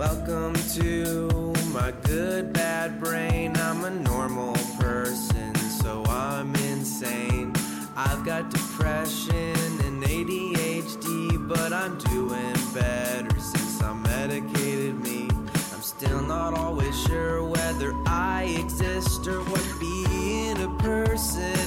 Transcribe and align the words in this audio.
Welcome 0.00 0.54
to 0.80 1.52
my 1.74 1.92
good 2.04 2.54
bad 2.54 3.00
brain. 3.00 3.54
I'm 3.58 3.84
a 3.84 3.90
normal 3.90 4.54
person, 4.78 5.54
so 5.54 6.02
I'm 6.06 6.54
insane. 6.54 7.52
I've 7.94 8.24
got 8.24 8.48
depression 8.48 9.54
and 9.84 10.02
ADHD, 10.02 11.46
but 11.46 11.74
I'm 11.74 11.98
doing 11.98 12.56
better 12.72 13.38
since 13.38 13.82
I 13.82 13.92
medicated 13.92 14.98
me. 15.02 15.28
I'm 15.74 15.82
still 15.82 16.22
not 16.22 16.54
always 16.54 16.98
sure 17.02 17.44
whether 17.44 17.92
I 18.06 18.56
exist 18.58 19.26
or 19.26 19.42
what 19.42 19.66
being 19.78 20.62
a 20.62 20.78
person 20.78 21.59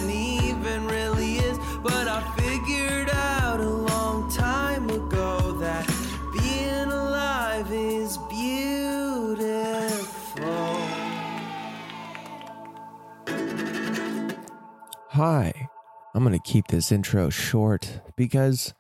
Hi. 15.14 15.69
I'm 16.16 16.23
going 16.23 16.33
to 16.33 16.42
keep 16.44 16.69
this 16.69 16.92
intro 16.92 17.30
short 17.30 18.02
because 18.17 18.73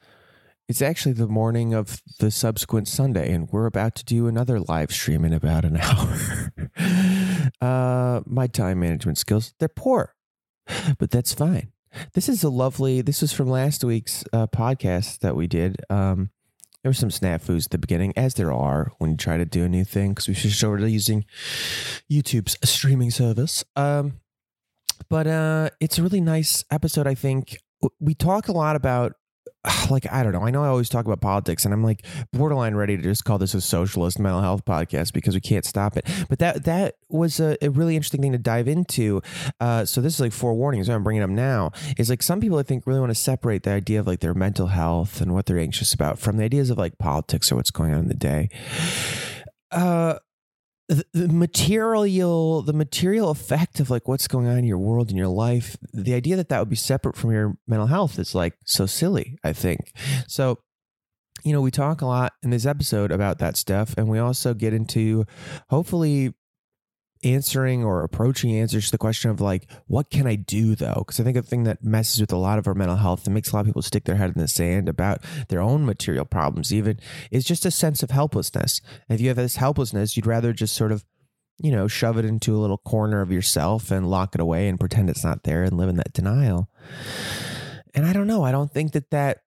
it's 0.67 0.81
actually 0.81 1.13
the 1.13 1.27
morning 1.27 1.75
of 1.75 2.01
the 2.17 2.31
subsequent 2.31 2.87
Sunday, 2.87 3.31
and 3.31 3.47
we're 3.51 3.67
about 3.67 3.93
to 3.97 4.03
do 4.03 4.25
another 4.25 4.59
live 4.59 4.91
stream 4.91 5.25
in 5.25 5.31
about 5.31 5.63
an 5.63 5.77
hour. 5.81 6.51
uh, 7.61 8.21
my 8.25 8.47
time 8.47 8.79
management 8.79 9.19
skills, 9.19 9.53
they're 9.59 9.69
poor, 9.69 10.15
but 10.97 11.11
that's 11.11 11.35
fine. 11.35 11.71
This 12.15 12.27
is 12.27 12.43
a 12.43 12.49
lovely, 12.49 13.01
this 13.01 13.21
was 13.21 13.31
from 13.31 13.47
last 13.47 13.83
week's 13.83 14.23
uh, 14.33 14.47
podcast 14.47 15.19
that 15.19 15.35
we 15.35 15.45
did. 15.45 15.85
Um, 15.91 16.31
there 16.81 16.89
were 16.89 16.95
some 16.95 17.09
snafus 17.09 17.65
at 17.65 17.69
the 17.69 17.77
beginning, 17.77 18.11
as 18.17 18.33
there 18.33 18.51
are 18.51 18.91
when 18.97 19.11
you 19.11 19.17
try 19.17 19.37
to 19.37 19.45
do 19.45 19.65
a 19.65 19.69
new 19.69 19.85
thing, 19.85 20.15
because 20.15 20.27
we 20.27 20.67
over 20.67 20.79
to 20.79 20.89
using 20.89 21.25
YouTube's 22.11 22.57
streaming 22.67 23.11
service. 23.11 23.63
Um, 23.75 24.19
but 25.09 25.27
uh 25.27 25.69
it's 25.79 25.97
a 25.97 26.03
really 26.03 26.21
nice 26.21 26.63
episode 26.71 27.07
i 27.07 27.15
think. 27.15 27.57
We 27.99 28.15
talk 28.15 28.47
a 28.47 28.53
lot 28.53 28.77
about 28.77 29.13
like 29.89 30.11
i 30.11 30.23
don't 30.23 30.33
know 30.33 30.43
i 30.43 30.51
know 30.51 30.63
i 30.63 30.67
always 30.67 30.89
talk 30.89 31.05
about 31.05 31.21
politics 31.21 31.63
and 31.65 31.73
i'm 31.73 31.83
like 31.83 32.05
borderline 32.31 32.75
ready 32.75 32.97
to 32.97 33.03
just 33.03 33.23
call 33.23 33.37
this 33.37 33.53
a 33.53 33.61
socialist 33.61 34.19
mental 34.19 34.41
health 34.41 34.65
podcast 34.65 35.13
because 35.13 35.35
we 35.35 35.41
can't 35.41 35.65
stop 35.65 35.95
it. 35.97 36.05
But 36.29 36.39
that 36.39 36.65
that 36.65 36.95
was 37.09 37.39
a, 37.39 37.57
a 37.61 37.69
really 37.69 37.95
interesting 37.95 38.21
thing 38.21 38.31
to 38.33 38.37
dive 38.37 38.67
into. 38.67 39.21
Uh 39.59 39.85
so 39.85 40.01
this 40.01 40.15
is 40.15 40.19
like 40.19 40.31
forewarning 40.31 40.83
so 40.83 40.93
i'm 40.93 41.03
bringing 41.03 41.23
up 41.23 41.29
now 41.29 41.71
is 41.97 42.09
like 42.09 42.23
some 42.23 42.39
people 42.39 42.57
i 42.57 42.63
think 42.63 42.85
really 42.85 42.99
want 42.99 43.11
to 43.11 43.15
separate 43.15 43.63
the 43.63 43.71
idea 43.71 43.99
of 43.99 44.07
like 44.07 44.19
their 44.19 44.33
mental 44.33 44.67
health 44.67 45.21
and 45.21 45.33
what 45.33 45.45
they're 45.45 45.59
anxious 45.59 45.93
about 45.93 46.19
from 46.19 46.37
the 46.37 46.43
ideas 46.43 46.69
of 46.69 46.77
like 46.77 46.97
politics 46.97 47.51
or 47.51 47.55
what's 47.55 47.71
going 47.71 47.93
on 47.93 47.99
in 47.99 48.07
the 48.07 48.13
day. 48.13 48.49
Uh 49.71 50.19
the, 50.89 51.27
material 51.27 52.61
the 52.61 52.73
material 52.73 53.29
effect 53.29 53.79
of 53.79 53.89
like 53.89 54.07
what's 54.07 54.27
going 54.27 54.47
on 54.47 54.57
in 54.57 54.65
your 54.65 54.77
world 54.77 55.09
in 55.09 55.17
your 55.17 55.27
life 55.27 55.77
the 55.93 56.13
idea 56.13 56.35
that 56.35 56.49
that 56.49 56.59
would 56.59 56.69
be 56.69 56.75
separate 56.75 57.15
from 57.15 57.31
your 57.31 57.57
mental 57.67 57.87
health 57.87 58.19
is 58.19 58.35
like 58.35 58.55
so 58.65 58.85
silly 58.85 59.37
i 59.43 59.53
think. 59.53 59.93
So 60.27 60.59
you 61.43 61.53
know 61.53 61.61
we 61.61 61.71
talk 61.71 62.01
a 62.01 62.05
lot 62.05 62.33
in 62.41 62.49
this 62.49 62.65
episode 62.65 63.11
about 63.11 63.39
that 63.39 63.57
stuff 63.57 63.95
and 63.97 64.07
we 64.07 64.19
also 64.19 64.53
get 64.53 64.73
into 64.73 65.25
hopefully 65.69 66.33
answering 67.23 67.83
or 67.83 68.03
approaching 68.03 68.55
answers 68.55 68.85
to 68.85 68.91
the 68.91 68.97
question 68.97 69.31
of 69.31 69.41
like 69.41 69.69
what 69.87 70.09
can 70.09 70.27
i 70.27 70.35
do 70.35 70.75
though? 70.75 70.95
Because 70.99 71.19
i 71.19 71.23
think 71.23 71.37
a 71.37 71.41
thing 71.41 71.63
that 71.63 71.83
messes 71.83 72.21
with 72.21 72.31
a 72.31 72.37
lot 72.37 72.59
of 72.59 72.67
our 72.67 72.73
mental 72.73 72.97
health 72.97 73.25
and 73.25 73.33
makes 73.33 73.51
a 73.51 73.55
lot 73.55 73.61
of 73.61 73.65
people 73.67 73.81
stick 73.81 74.05
their 74.05 74.15
head 74.15 74.31
in 74.35 74.41
the 74.41 74.47
sand 74.47 74.89
about 74.89 75.21
their 75.49 75.61
own 75.61 75.85
material 75.85 76.25
problems 76.25 76.73
even 76.73 76.99
is 77.31 77.45
just 77.45 77.65
a 77.65 77.71
sense 77.71 78.03
of 78.03 78.11
helplessness. 78.11 78.81
And 79.07 79.15
if 79.15 79.21
you 79.21 79.27
have 79.29 79.37
this 79.37 79.57
helplessness 79.57 80.15
you'd 80.15 80.27
rather 80.27 80.53
just 80.53 80.75
sort 80.75 80.91
of 80.91 81.05
you 81.59 81.71
know 81.71 81.87
shove 81.87 82.17
it 82.17 82.25
into 82.25 82.55
a 82.55 82.59
little 82.59 82.77
corner 82.77 83.21
of 83.21 83.31
yourself 83.31 83.91
and 83.91 84.09
lock 84.09 84.35
it 84.35 84.41
away 84.41 84.67
and 84.67 84.79
pretend 84.79 85.09
it's 85.09 85.23
not 85.23 85.43
there 85.43 85.63
and 85.63 85.77
live 85.77 85.89
in 85.89 85.97
that 85.97 86.13
denial. 86.13 86.69
And 87.95 88.05
i 88.05 88.13
don't 88.13 88.27
know. 88.27 88.43
I 88.43 88.51
don't 88.51 88.71
think 88.71 88.93
that 88.93 89.11
that 89.11 89.39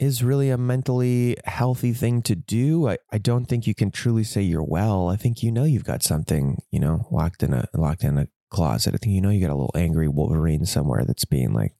is 0.00 0.24
really 0.24 0.48
a 0.48 0.56
mentally 0.56 1.36
healthy 1.44 1.92
thing 1.92 2.22
to 2.22 2.34
do. 2.34 2.88
I, 2.88 2.96
I 3.12 3.18
don't 3.18 3.44
think 3.44 3.66
you 3.66 3.74
can 3.74 3.90
truly 3.90 4.24
say 4.24 4.40
you're 4.40 4.64
well. 4.64 5.08
I 5.08 5.16
think 5.16 5.42
you 5.42 5.52
know 5.52 5.64
you've 5.64 5.84
got 5.84 6.02
something, 6.02 6.62
you 6.72 6.80
know, 6.80 7.06
locked 7.10 7.42
in 7.42 7.52
a 7.52 7.66
locked 7.74 8.02
in 8.02 8.16
a 8.16 8.26
closet. 8.50 8.94
I 8.94 8.96
think 8.96 9.14
you 9.14 9.20
know 9.20 9.28
you 9.28 9.42
got 9.42 9.52
a 9.52 9.54
little 9.54 9.70
angry 9.74 10.08
Wolverine 10.08 10.64
somewhere 10.64 11.04
that's 11.06 11.26
being 11.26 11.52
like, 11.52 11.74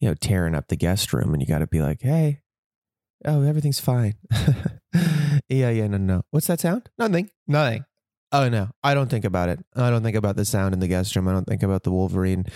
you 0.00 0.08
know, 0.08 0.14
tearing 0.14 0.56
up 0.56 0.66
the 0.66 0.76
guest 0.76 1.12
room, 1.12 1.32
and 1.32 1.40
you 1.40 1.46
got 1.46 1.60
to 1.60 1.68
be 1.68 1.80
like, 1.80 2.02
hey, 2.02 2.40
oh, 3.24 3.42
everything's 3.42 3.80
fine. 3.80 4.14
yeah, 5.48 5.70
yeah, 5.70 5.86
no, 5.86 5.98
no. 5.98 6.22
What's 6.30 6.48
that 6.48 6.60
sound? 6.60 6.90
Nothing. 6.98 7.30
Nothing. 7.46 7.84
Oh 8.32 8.48
no, 8.48 8.70
I 8.82 8.94
don't 8.94 9.08
think 9.08 9.24
about 9.24 9.50
it. 9.50 9.64
I 9.76 9.90
don't 9.90 10.02
think 10.02 10.16
about 10.16 10.34
the 10.34 10.44
sound 10.44 10.74
in 10.74 10.80
the 10.80 10.88
guest 10.88 11.14
room. 11.14 11.28
I 11.28 11.32
don't 11.32 11.46
think 11.46 11.62
about 11.62 11.84
the 11.84 11.92
Wolverine 11.92 12.46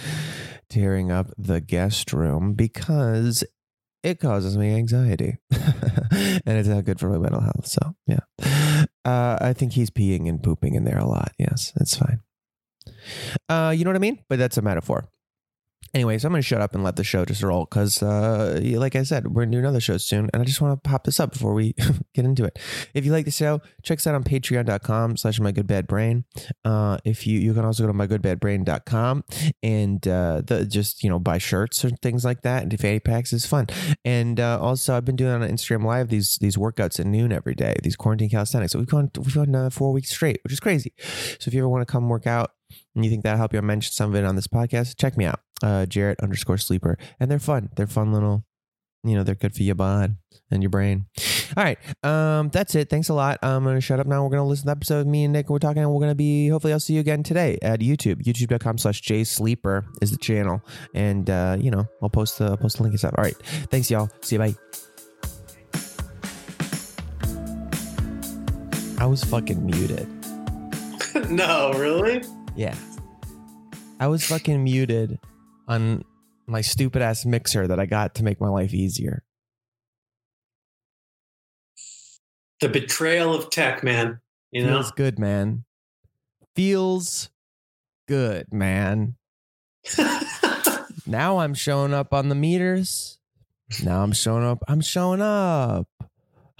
tearing 0.69 1.12
up 1.12 1.28
the 1.38 1.60
guest 1.60 2.12
room 2.12 2.54
because 2.54 3.44
it 4.03 4.20
causes 4.20 4.56
me 4.56 4.75
anxiety. 4.75 5.38
And 6.47 6.56
it's 6.56 6.69
not 6.69 6.84
good 6.84 6.98
for 6.98 7.10
my 7.10 7.19
mental 7.19 7.41
health 7.41 7.66
so 7.66 7.94
yeah. 8.06 8.20
Uh, 9.04 9.36
i 9.41 9.53
think 9.53 9.72
he's 9.72 9.91
peeing 9.91 10.28
and 10.28 10.42
pooping 10.42 10.75
in 10.75 10.84
there 10.84 10.98
a 10.98 11.06
lot. 11.06 11.32
Yes 11.38 11.72
that's 11.76 11.97
fine. 11.97 12.20
Uh, 13.48 13.75
you 13.76 13.84
know 13.84 13.91
what 13.91 13.97
i 13.97 14.00
mean? 14.00 14.25
But 14.28 14.38
that's 14.38 14.56
a 14.56 14.62
metaphor 14.62 15.08
Anyways, 15.94 16.25
I'm 16.25 16.32
going 16.32 16.43
to 16.43 16.47
shut 16.47 16.60
up 16.60 16.75
and 16.75 16.84
let 16.84 16.97
the 16.97 17.04
show 17.04 17.25
just 17.25 17.43
roll 17.43 17.65
because, 17.65 18.03
uh, 18.03 18.60
like 18.62 18.94
I 18.94 19.03
said, 19.03 19.28
we're 19.28 19.43
going 19.43 19.53
to 19.53 19.56
do 19.56 19.60
another 19.60 19.81
show 19.81 19.97
soon. 19.97 20.28
And 20.32 20.43
I 20.43 20.44
just 20.44 20.60
want 20.60 20.82
to 20.82 20.88
pop 20.88 21.04
this 21.04 21.19
up 21.19 21.32
before 21.32 21.54
we 21.54 21.75
get 22.15 22.25
into 22.25 22.44
it. 22.44 22.58
If 22.94 23.06
you 23.06 23.12
like 23.12 23.25
the 23.25 23.31
show, 23.31 23.61
check 23.82 23.99
us 23.99 24.06
out 24.06 24.14
on 24.14 24.25
patreon.com 24.25 25.17
slash 25.17 25.40
my 25.40 25.52
good 25.52 25.67
bad 25.67 25.87
brain. 25.87 26.25
Uh, 26.64 26.99
if 27.05 27.26
you, 27.26 27.38
you 27.38 27.55
can 27.55 27.64
also 27.64 27.87
go 27.87 27.93
to 27.93 27.99
mygoodbadbrain.com 27.99 29.25
and, 29.62 30.06
uh, 30.06 30.43
the, 30.44 30.67
just, 30.67 31.02
you 31.02 31.11
know, 31.11 31.19
buy 31.19 31.38
shirts 31.38 31.85
or 31.85 31.91
things 31.91 32.25
like 32.25 32.43
that. 32.43 32.62
And 32.62 32.79
fanny 32.79 33.00
packs 33.00 33.32
is 33.32 33.46
fun. 33.46 33.67
And, 34.05 34.38
uh, 34.38 34.61
also 34.61 34.96
I've 34.96 35.05
been 35.05 35.17
doing 35.17 35.32
on 35.32 35.41
Instagram 35.41 35.84
live 35.84 36.08
these, 36.08 36.37
these 36.41 36.56
workouts 36.56 37.00
at 37.00 37.06
noon 37.06 37.32
every 37.32 37.55
day, 37.55 37.76
these 37.82 37.96
quarantine 37.96 38.31
calisthenics. 38.31 38.73
So 38.73 38.79
we've 38.79 38.88
gone, 38.88 39.11
we've 39.17 39.34
gone 39.34 39.55
uh, 39.55 39.70
four 39.70 39.93
weeks 39.93 40.11
straight, 40.11 40.41
which 40.44 40.52
is 40.52 40.61
crazy. 40.61 40.93
So 40.99 41.49
if 41.49 41.55
you 41.55 41.61
ever 41.61 41.69
want 41.69 41.87
to 41.87 41.91
come 41.91 42.08
work 42.08 42.26
out, 42.26 42.52
and 42.94 43.05
you 43.05 43.11
think 43.11 43.23
that'll 43.23 43.38
help 43.38 43.52
you, 43.52 43.58
I 43.58 43.62
mentioned 43.62 43.94
some 43.94 44.11
of 44.11 44.17
it 44.17 44.25
on 44.25 44.37
this 44.37 44.46
podcast, 44.46 44.96
check 44.99 45.17
me 45.17 45.25
out, 45.25 45.41
uh, 45.62 45.87
Jarrett 45.87 46.20
underscore 46.20 46.58
sleeper. 46.58 46.99
And 47.20 47.31
they're 47.31 47.38
fun. 47.38 47.70
They're 47.76 47.87
fun 47.87 48.12
little, 48.12 48.44
you 49.05 49.14
know, 49.16 49.22
they're 49.22 49.34
good 49.34 49.55
for 49.55 49.62
your 49.62 49.75
bod 49.75 50.16
and 50.50 50.62
your 50.62 50.70
brain. 50.70 51.06
All 51.56 51.64
right. 51.64 51.78
Um, 52.05 52.49
that's 52.50 52.75
it. 52.75 52.90
Thanks 52.90 53.08
a 53.08 53.14
lot. 53.14 53.38
I'm 53.43 53.64
going 53.64 53.76
to 53.76 53.81
shut 53.81 54.00
up 54.00 54.06
now. 54.06 54.22
We're 54.22 54.31
going 54.31 54.43
to 54.43 54.49
listen 54.49 54.62
to 54.62 54.66
the 54.66 54.72
episode 54.72 54.99
with 54.99 55.06
me 55.06 55.25
and 55.25 55.32
Nick. 55.32 55.49
We're 55.49 55.58
talking, 55.58 55.82
and 55.82 55.90
we're 55.93 56.00
going 56.00 56.10
to 56.10 56.16
be, 56.16 56.49
hopefully, 56.49 56.72
I'll 56.72 56.81
see 56.81 56.94
you 56.94 57.00
again 57.00 57.22
today 57.22 57.58
at 57.62 57.81
YouTube. 57.81 58.22
YouTube.com 58.22 58.78
slash 58.78 59.00
J 59.00 59.25
Sleeper 59.25 59.87
is 60.02 60.10
the 60.10 60.19
channel. 60.19 60.62
And, 60.94 61.28
uh, 61.28 61.56
you 61.58 61.70
know, 61.70 61.87
I'll 62.02 62.10
post 62.10 62.38
the, 62.38 62.46
I'll 62.46 62.56
post 62.56 62.76
the 62.76 62.82
link 62.82 62.93
and 62.93 62.99
stuff. 62.99 63.14
All 63.16 63.25
right. 63.25 63.37
Thanks, 63.70 63.90
y'all. 63.90 64.10
See 64.22 64.37
you. 64.37 64.40
Bye. 64.40 64.55
I 69.00 69.06
was 69.06 69.22
fucking 69.22 69.64
muted. 69.64 70.08
no, 71.31 71.72
really? 71.75 72.25
Yeah. 72.56 72.75
I 74.00 74.08
was 74.08 74.25
fucking 74.25 74.62
muted 74.62 75.19
on 75.69 76.03
my 76.47 76.62
stupid 76.62 77.03
ass 77.03 77.25
mixer 77.25 77.69
that 77.69 77.79
I 77.79 77.87
got 77.87 78.17
to 78.17 78.25
make 78.25 78.41
my 78.41 78.49
life 78.49 78.75
easier. 78.75 79.23
The 82.61 82.69
betrayal 82.69 83.35
of 83.35 83.50
tech, 83.50 83.85
man. 83.85 84.20
You 84.50 84.65
know? 84.65 84.82
Feels 84.82 84.91
good, 84.93 85.19
man. 85.19 85.65
Feels 86.56 87.29
good, 88.09 88.53
man. 88.53 89.17
now 91.06 91.38
I'm 91.38 91.55
showing 91.55 91.94
up 91.94 92.12
on 92.12 92.29
the 92.29 92.35
meters. 92.35 93.19
Now 93.85 94.03
I'm 94.03 94.12
showing 94.12 94.44
up. 94.44 94.65
I'm 94.67 94.81
showing 94.81 95.20
up. 95.20 95.87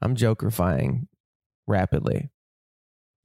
I'm 0.00 0.14
jokerifying 0.14 1.08
rapidly. 1.66 2.30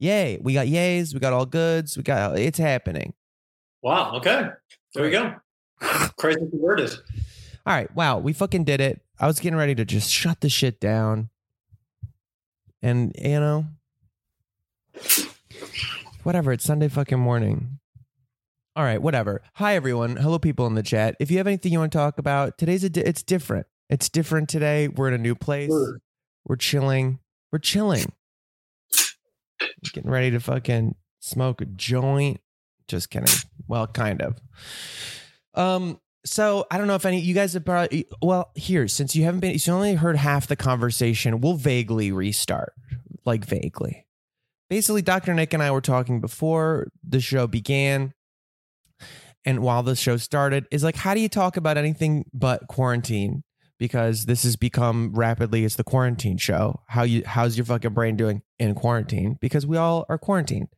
Yay. 0.00 0.38
We 0.42 0.54
got 0.54 0.66
yays. 0.66 1.14
We 1.14 1.20
got 1.20 1.32
all 1.32 1.46
goods. 1.46 1.96
We 1.96 2.02
got 2.02 2.36
it's 2.38 2.58
happening. 2.58 3.14
wow. 3.82 4.16
Okay. 4.16 4.48
There 4.94 5.04
we 5.04 5.10
go. 5.10 5.34
Crazy 6.16 6.40
converted. 6.50 6.90
All 7.66 7.74
right. 7.74 7.94
Wow. 7.94 8.18
We 8.18 8.32
fucking 8.32 8.64
did 8.64 8.80
it. 8.80 9.02
I 9.20 9.26
was 9.26 9.38
getting 9.38 9.58
ready 9.58 9.74
to 9.74 9.84
just 9.84 10.10
shut 10.10 10.40
the 10.40 10.48
shit 10.48 10.80
down. 10.80 11.28
And, 12.82 13.14
you 13.18 13.38
know, 13.38 13.66
whatever. 16.22 16.52
It's 16.52 16.64
Sunday 16.64 16.88
fucking 16.88 17.18
morning. 17.18 17.78
All 18.74 18.84
right. 18.84 19.00
Whatever. 19.02 19.42
Hi, 19.54 19.74
everyone. 19.74 20.16
Hello, 20.16 20.38
people 20.38 20.66
in 20.66 20.74
the 20.74 20.82
chat. 20.82 21.14
If 21.20 21.30
you 21.30 21.36
have 21.36 21.46
anything 21.46 21.72
you 21.72 21.78
want 21.78 21.92
to 21.92 21.98
talk 21.98 22.18
about, 22.18 22.56
today's 22.56 22.84
a 22.84 22.90
di- 22.90 23.02
it's 23.02 23.22
different. 23.22 23.66
It's 23.90 24.08
different 24.08 24.48
today. 24.48 24.88
We're 24.88 25.08
in 25.08 25.14
a 25.14 25.18
new 25.18 25.34
place. 25.34 25.70
We're 26.46 26.56
chilling. 26.56 27.18
We're 27.52 27.58
chilling. 27.58 28.12
Getting 29.92 30.10
ready 30.10 30.30
to 30.32 30.40
fucking 30.40 30.94
smoke 31.20 31.60
a 31.60 31.66
joint. 31.66 32.40
Just 32.88 33.10
kidding. 33.10 33.34
Well, 33.68 33.86
kind 33.86 34.20
of. 34.20 34.38
Um, 35.54 36.00
so 36.24 36.66
I 36.70 36.78
don't 36.78 36.86
know 36.86 36.96
if 36.96 37.06
any 37.06 37.20
you 37.20 37.34
guys 37.34 37.54
have 37.54 37.64
probably 37.64 38.06
well 38.20 38.50
here 38.54 38.88
since 38.88 39.16
you 39.16 39.24
haven't 39.24 39.40
been 39.40 39.56
you 39.58 39.72
only 39.72 39.94
heard 39.94 40.16
half 40.16 40.46
the 40.46 40.56
conversation. 40.56 41.40
We'll 41.40 41.54
vaguely 41.54 42.12
restart, 42.12 42.74
like 43.24 43.44
vaguely. 43.44 44.06
Basically, 44.68 45.02
Dr. 45.02 45.34
Nick 45.34 45.52
and 45.52 45.62
I 45.62 45.70
were 45.70 45.80
talking 45.80 46.20
before 46.20 46.88
the 47.02 47.20
show 47.20 47.46
began, 47.46 48.12
and 49.44 49.60
while 49.60 49.82
the 49.82 49.96
show 49.96 50.16
started, 50.16 50.66
is 50.70 50.84
like, 50.84 50.94
how 50.94 51.14
do 51.14 51.20
you 51.20 51.28
talk 51.28 51.56
about 51.56 51.76
anything 51.76 52.24
but 52.32 52.68
quarantine? 52.68 53.42
Because 53.80 54.26
this 54.26 54.42
has 54.42 54.56
become 54.56 55.10
rapidly 55.14 55.64
it's 55.64 55.76
the 55.76 55.82
quarantine 55.82 56.36
show. 56.36 56.80
How 56.86 57.02
you 57.02 57.22
how's 57.24 57.56
your 57.56 57.64
fucking 57.64 57.94
brain 57.94 58.14
doing 58.14 58.42
in 58.58 58.74
quarantine? 58.74 59.38
Because 59.40 59.66
we 59.66 59.78
all 59.78 60.04
are 60.10 60.18
quarantined. 60.18 60.68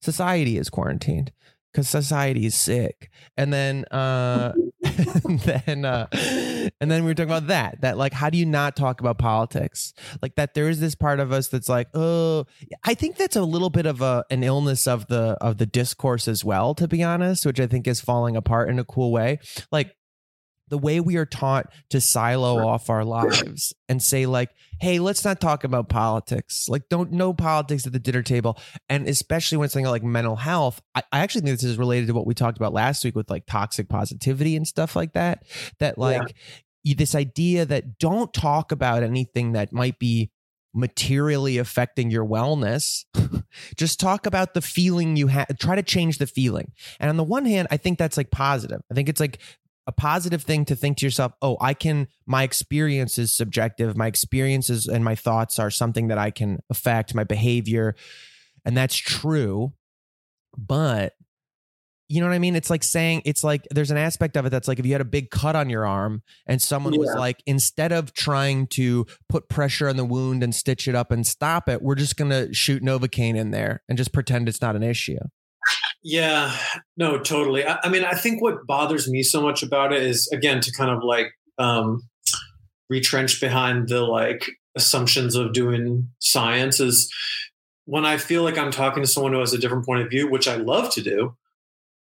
Society 0.00 0.56
is 0.56 0.70
quarantined 0.70 1.32
because 1.72 1.88
society 1.88 2.46
is 2.46 2.54
sick. 2.54 3.10
And 3.36 3.52
then 3.52 3.84
uh 3.86 4.52
and 5.24 5.40
then 5.40 5.84
uh 5.84 6.06
and 6.80 6.90
then 6.90 7.04
we 7.04 7.10
were 7.10 7.14
talking 7.14 7.30
about 7.30 7.48
that 7.48 7.80
that 7.80 7.96
like 7.96 8.12
how 8.12 8.30
do 8.30 8.38
you 8.38 8.46
not 8.46 8.76
talk 8.76 9.00
about 9.00 9.18
politics 9.18 9.92
like 10.20 10.34
that 10.36 10.54
there 10.54 10.68
is 10.68 10.80
this 10.80 10.94
part 10.94 11.20
of 11.20 11.32
us 11.32 11.48
that's 11.48 11.68
like 11.68 11.88
oh 11.94 12.44
i 12.84 12.94
think 12.94 13.16
that's 13.16 13.36
a 13.36 13.42
little 13.42 13.70
bit 13.70 13.86
of 13.86 14.02
a 14.02 14.24
an 14.30 14.42
illness 14.42 14.86
of 14.86 15.06
the 15.06 15.36
of 15.40 15.58
the 15.58 15.66
discourse 15.66 16.26
as 16.26 16.44
well 16.44 16.74
to 16.74 16.88
be 16.88 17.02
honest 17.02 17.46
which 17.46 17.60
i 17.60 17.66
think 17.66 17.86
is 17.86 18.00
falling 18.00 18.36
apart 18.36 18.68
in 18.68 18.78
a 18.78 18.84
cool 18.84 19.12
way 19.12 19.38
like 19.70 19.94
the 20.72 20.78
way 20.78 21.00
we 21.00 21.16
are 21.18 21.26
taught 21.26 21.70
to 21.90 22.00
silo 22.00 22.66
off 22.66 22.88
our 22.88 23.04
lives 23.04 23.74
and 23.90 24.02
say 24.02 24.24
like 24.24 24.48
hey 24.80 24.98
let's 24.98 25.22
not 25.22 25.38
talk 25.38 25.64
about 25.64 25.90
politics. 25.90 26.66
Like 26.66 26.88
don't 26.88 27.12
no 27.12 27.34
politics 27.34 27.86
at 27.86 27.92
the 27.92 27.98
dinner 27.98 28.22
table. 28.22 28.58
And 28.88 29.06
especially 29.06 29.58
when 29.58 29.66
it's 29.66 29.74
something 29.74 29.90
like 29.90 30.02
mental 30.02 30.34
health 30.34 30.80
I, 30.94 31.02
I 31.12 31.20
actually 31.20 31.42
think 31.42 31.60
this 31.60 31.70
is 31.70 31.76
related 31.76 32.06
to 32.06 32.14
what 32.14 32.26
we 32.26 32.32
talked 32.32 32.56
about 32.56 32.72
last 32.72 33.04
week 33.04 33.14
with 33.14 33.28
like 33.28 33.44
toxic 33.44 33.90
positivity 33.90 34.56
and 34.56 34.66
stuff 34.66 34.96
like 34.96 35.12
that 35.12 35.44
that 35.78 35.98
like 35.98 36.34
you, 36.82 36.94
this 36.94 37.14
idea 37.14 37.66
that 37.66 37.98
don't 37.98 38.32
talk 38.32 38.72
about 38.72 39.02
anything 39.02 39.52
that 39.52 39.74
might 39.74 39.98
be 39.98 40.30
materially 40.74 41.58
affecting 41.58 42.10
your 42.10 42.24
wellness. 42.24 43.04
Just 43.76 44.00
talk 44.00 44.24
about 44.24 44.54
the 44.54 44.62
feeling 44.62 45.16
you 45.16 45.26
have 45.26 45.46
try 45.58 45.76
to 45.76 45.82
change 45.82 46.16
the 46.16 46.26
feeling. 46.26 46.72
And 46.98 47.10
on 47.10 47.18
the 47.18 47.24
one 47.24 47.44
hand 47.44 47.68
i 47.70 47.76
think 47.76 47.98
that's 47.98 48.16
like 48.16 48.30
positive. 48.30 48.80
I 48.90 48.94
think 48.94 49.10
it's 49.10 49.20
like 49.20 49.38
a 49.86 49.92
positive 49.92 50.42
thing 50.42 50.64
to 50.66 50.76
think 50.76 50.98
to 50.98 51.06
yourself, 51.06 51.32
oh, 51.42 51.56
I 51.60 51.74
can, 51.74 52.08
my 52.26 52.44
experience 52.44 53.18
is 53.18 53.32
subjective. 53.32 53.96
My 53.96 54.06
experiences 54.06 54.86
and 54.86 55.04
my 55.04 55.14
thoughts 55.14 55.58
are 55.58 55.70
something 55.70 56.08
that 56.08 56.18
I 56.18 56.30
can 56.30 56.60
affect, 56.70 57.14
my 57.14 57.24
behavior. 57.24 57.96
And 58.64 58.76
that's 58.76 58.96
true. 58.96 59.72
But 60.56 61.14
you 62.08 62.20
know 62.20 62.28
what 62.28 62.34
I 62.34 62.38
mean? 62.38 62.56
It's 62.56 62.68
like 62.68 62.84
saying, 62.84 63.22
it's 63.24 63.42
like 63.42 63.66
there's 63.70 63.90
an 63.90 63.96
aspect 63.96 64.36
of 64.36 64.44
it 64.44 64.50
that's 64.50 64.68
like 64.68 64.78
if 64.78 64.84
you 64.84 64.92
had 64.92 65.00
a 65.00 65.04
big 65.06 65.30
cut 65.30 65.56
on 65.56 65.70
your 65.70 65.86
arm 65.86 66.22
and 66.46 66.60
someone 66.60 66.96
was 66.98 67.14
like, 67.14 67.42
instead 67.46 67.90
of 67.90 68.12
trying 68.12 68.66
to 68.68 69.06
put 69.30 69.48
pressure 69.48 69.88
on 69.88 69.96
the 69.96 70.04
wound 70.04 70.42
and 70.42 70.54
stitch 70.54 70.86
it 70.86 70.94
up 70.94 71.10
and 71.10 71.26
stop 71.26 71.70
it, 71.70 71.80
we're 71.80 71.94
just 71.94 72.18
going 72.18 72.30
to 72.30 72.52
shoot 72.52 72.82
Novocaine 72.82 73.34
in 73.34 73.50
there 73.50 73.82
and 73.88 73.96
just 73.96 74.12
pretend 74.12 74.46
it's 74.46 74.60
not 74.60 74.76
an 74.76 74.82
issue. 74.82 75.18
Yeah, 76.02 76.56
no, 76.96 77.18
totally. 77.18 77.64
I, 77.64 77.78
I 77.84 77.88
mean, 77.88 78.04
I 78.04 78.14
think 78.14 78.42
what 78.42 78.66
bothers 78.66 79.08
me 79.08 79.22
so 79.22 79.40
much 79.40 79.62
about 79.62 79.92
it 79.92 80.02
is 80.02 80.28
again 80.32 80.60
to 80.60 80.72
kind 80.72 80.90
of 80.90 81.02
like 81.04 81.26
um, 81.58 82.02
retrench 82.90 83.40
behind 83.40 83.88
the 83.88 84.02
like 84.02 84.46
assumptions 84.76 85.36
of 85.36 85.52
doing 85.52 86.08
science 86.20 86.80
is 86.80 87.12
when 87.86 88.06
I 88.06 88.16
feel 88.18 88.42
like 88.42 88.58
I'm 88.58 88.72
talking 88.72 89.02
to 89.02 89.08
someone 89.08 89.32
who 89.32 89.40
has 89.40 89.52
a 89.54 89.58
different 89.58 89.86
point 89.86 90.02
of 90.02 90.10
view, 90.10 90.30
which 90.30 90.48
I 90.48 90.56
love 90.56 90.92
to 90.94 91.02
do, 91.02 91.36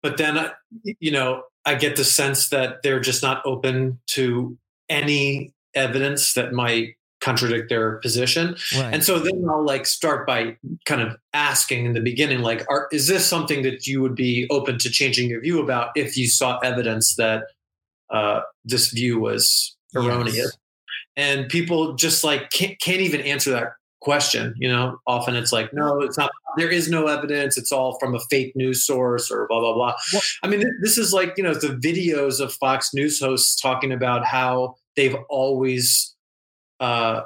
but 0.03 0.17
then 0.17 0.37
I- 0.37 0.53
you 0.99 1.11
know 1.11 1.43
I 1.65 1.75
get 1.75 1.97
the 1.97 2.05
sense 2.05 2.49
that 2.49 2.83
they're 2.83 2.99
just 3.01 3.23
not 3.23 3.41
open 3.45 3.99
to 4.09 4.57
any 4.89 5.53
evidence 5.75 6.33
that 6.35 6.53
might 6.53 6.95
contradict 7.27 7.69
their 7.69 7.97
position. 7.97 8.55
Right. 8.75 8.93
And 8.93 9.03
so 9.03 9.19
then 9.19 9.45
I'll 9.49 9.65
like 9.65 9.85
start 9.85 10.25
by 10.25 10.57
kind 10.85 11.01
of 11.01 11.17
asking 11.33 11.85
in 11.85 11.93
the 11.93 12.01
beginning, 12.01 12.41
like, 12.41 12.65
are, 12.69 12.87
is 12.91 13.07
this 13.07 13.25
something 13.25 13.63
that 13.63 13.85
you 13.85 14.01
would 14.01 14.15
be 14.15 14.47
open 14.49 14.77
to 14.79 14.89
changing 14.89 15.29
your 15.29 15.41
view 15.41 15.61
about 15.61 15.89
if 15.95 16.17
you 16.17 16.27
saw 16.27 16.57
evidence 16.59 17.15
that 17.15 17.43
uh, 18.09 18.41
this 18.65 18.89
view 18.89 19.19
was 19.19 19.75
erroneous? 19.95 20.35
Yes. 20.35 20.57
And 21.15 21.49
people 21.49 21.93
just 21.93 22.23
like 22.23 22.49
can't, 22.51 22.79
can't 22.79 23.01
even 23.01 23.21
answer 23.21 23.51
that 23.51 23.73
question. 24.01 24.53
You 24.57 24.69
know, 24.69 24.99
often 25.07 25.35
it's 25.35 25.51
like, 25.51 25.73
no, 25.73 26.01
it's 26.01 26.17
not. 26.17 26.31
There 26.57 26.69
is 26.71 26.89
no 26.89 27.07
evidence. 27.07 27.57
It's 27.57 27.71
all 27.71 27.99
from 27.99 28.15
a 28.15 28.19
fake 28.31 28.55
news 28.55 28.85
source 28.85 29.29
or 29.29 29.47
blah 29.47 29.59
blah 29.59 29.73
blah. 29.73 29.93
Well- 30.13 30.21
I 30.43 30.47
mean, 30.47 30.63
this 30.81 30.97
is 30.97 31.13
like 31.13 31.33
you 31.37 31.43
know 31.43 31.53
the 31.53 31.75
videos 31.75 32.39
of 32.39 32.53
Fox 32.53 32.93
News 32.93 33.19
hosts 33.19 33.59
talking 33.59 33.91
about 33.91 34.25
how 34.25 34.75
they've 34.95 35.15
always 35.29 36.15
uh, 36.79 37.21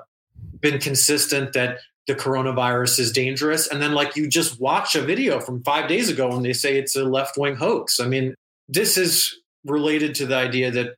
been 0.60 0.79
consistent 0.79 1.53
that 1.53 1.79
the 2.08 2.15
coronavirus 2.15 3.00
is 3.00 3.12
dangerous, 3.12 3.67
and 3.67 3.81
then 3.81 3.93
like 3.93 4.15
you 4.15 4.27
just 4.27 4.60
watch 4.60 4.96
a 4.96 5.01
video 5.01 5.39
from 5.39 5.63
five 5.63 5.88
days 5.88 6.10
ago 6.10 6.31
and 6.31 6.43
they 6.43 6.53
say 6.53 6.77
it's 6.77 6.96
a 6.96 7.03
left 7.03 7.38
wing 7.38 7.55
hoax. 7.55 8.00
I 8.00 8.08
mean, 8.08 8.36
this 8.67 8.98
is 8.98 9.34
related 9.65 10.15
to 10.15 10.25
the 10.25 10.36
idea 10.36 10.72
that 10.72 10.96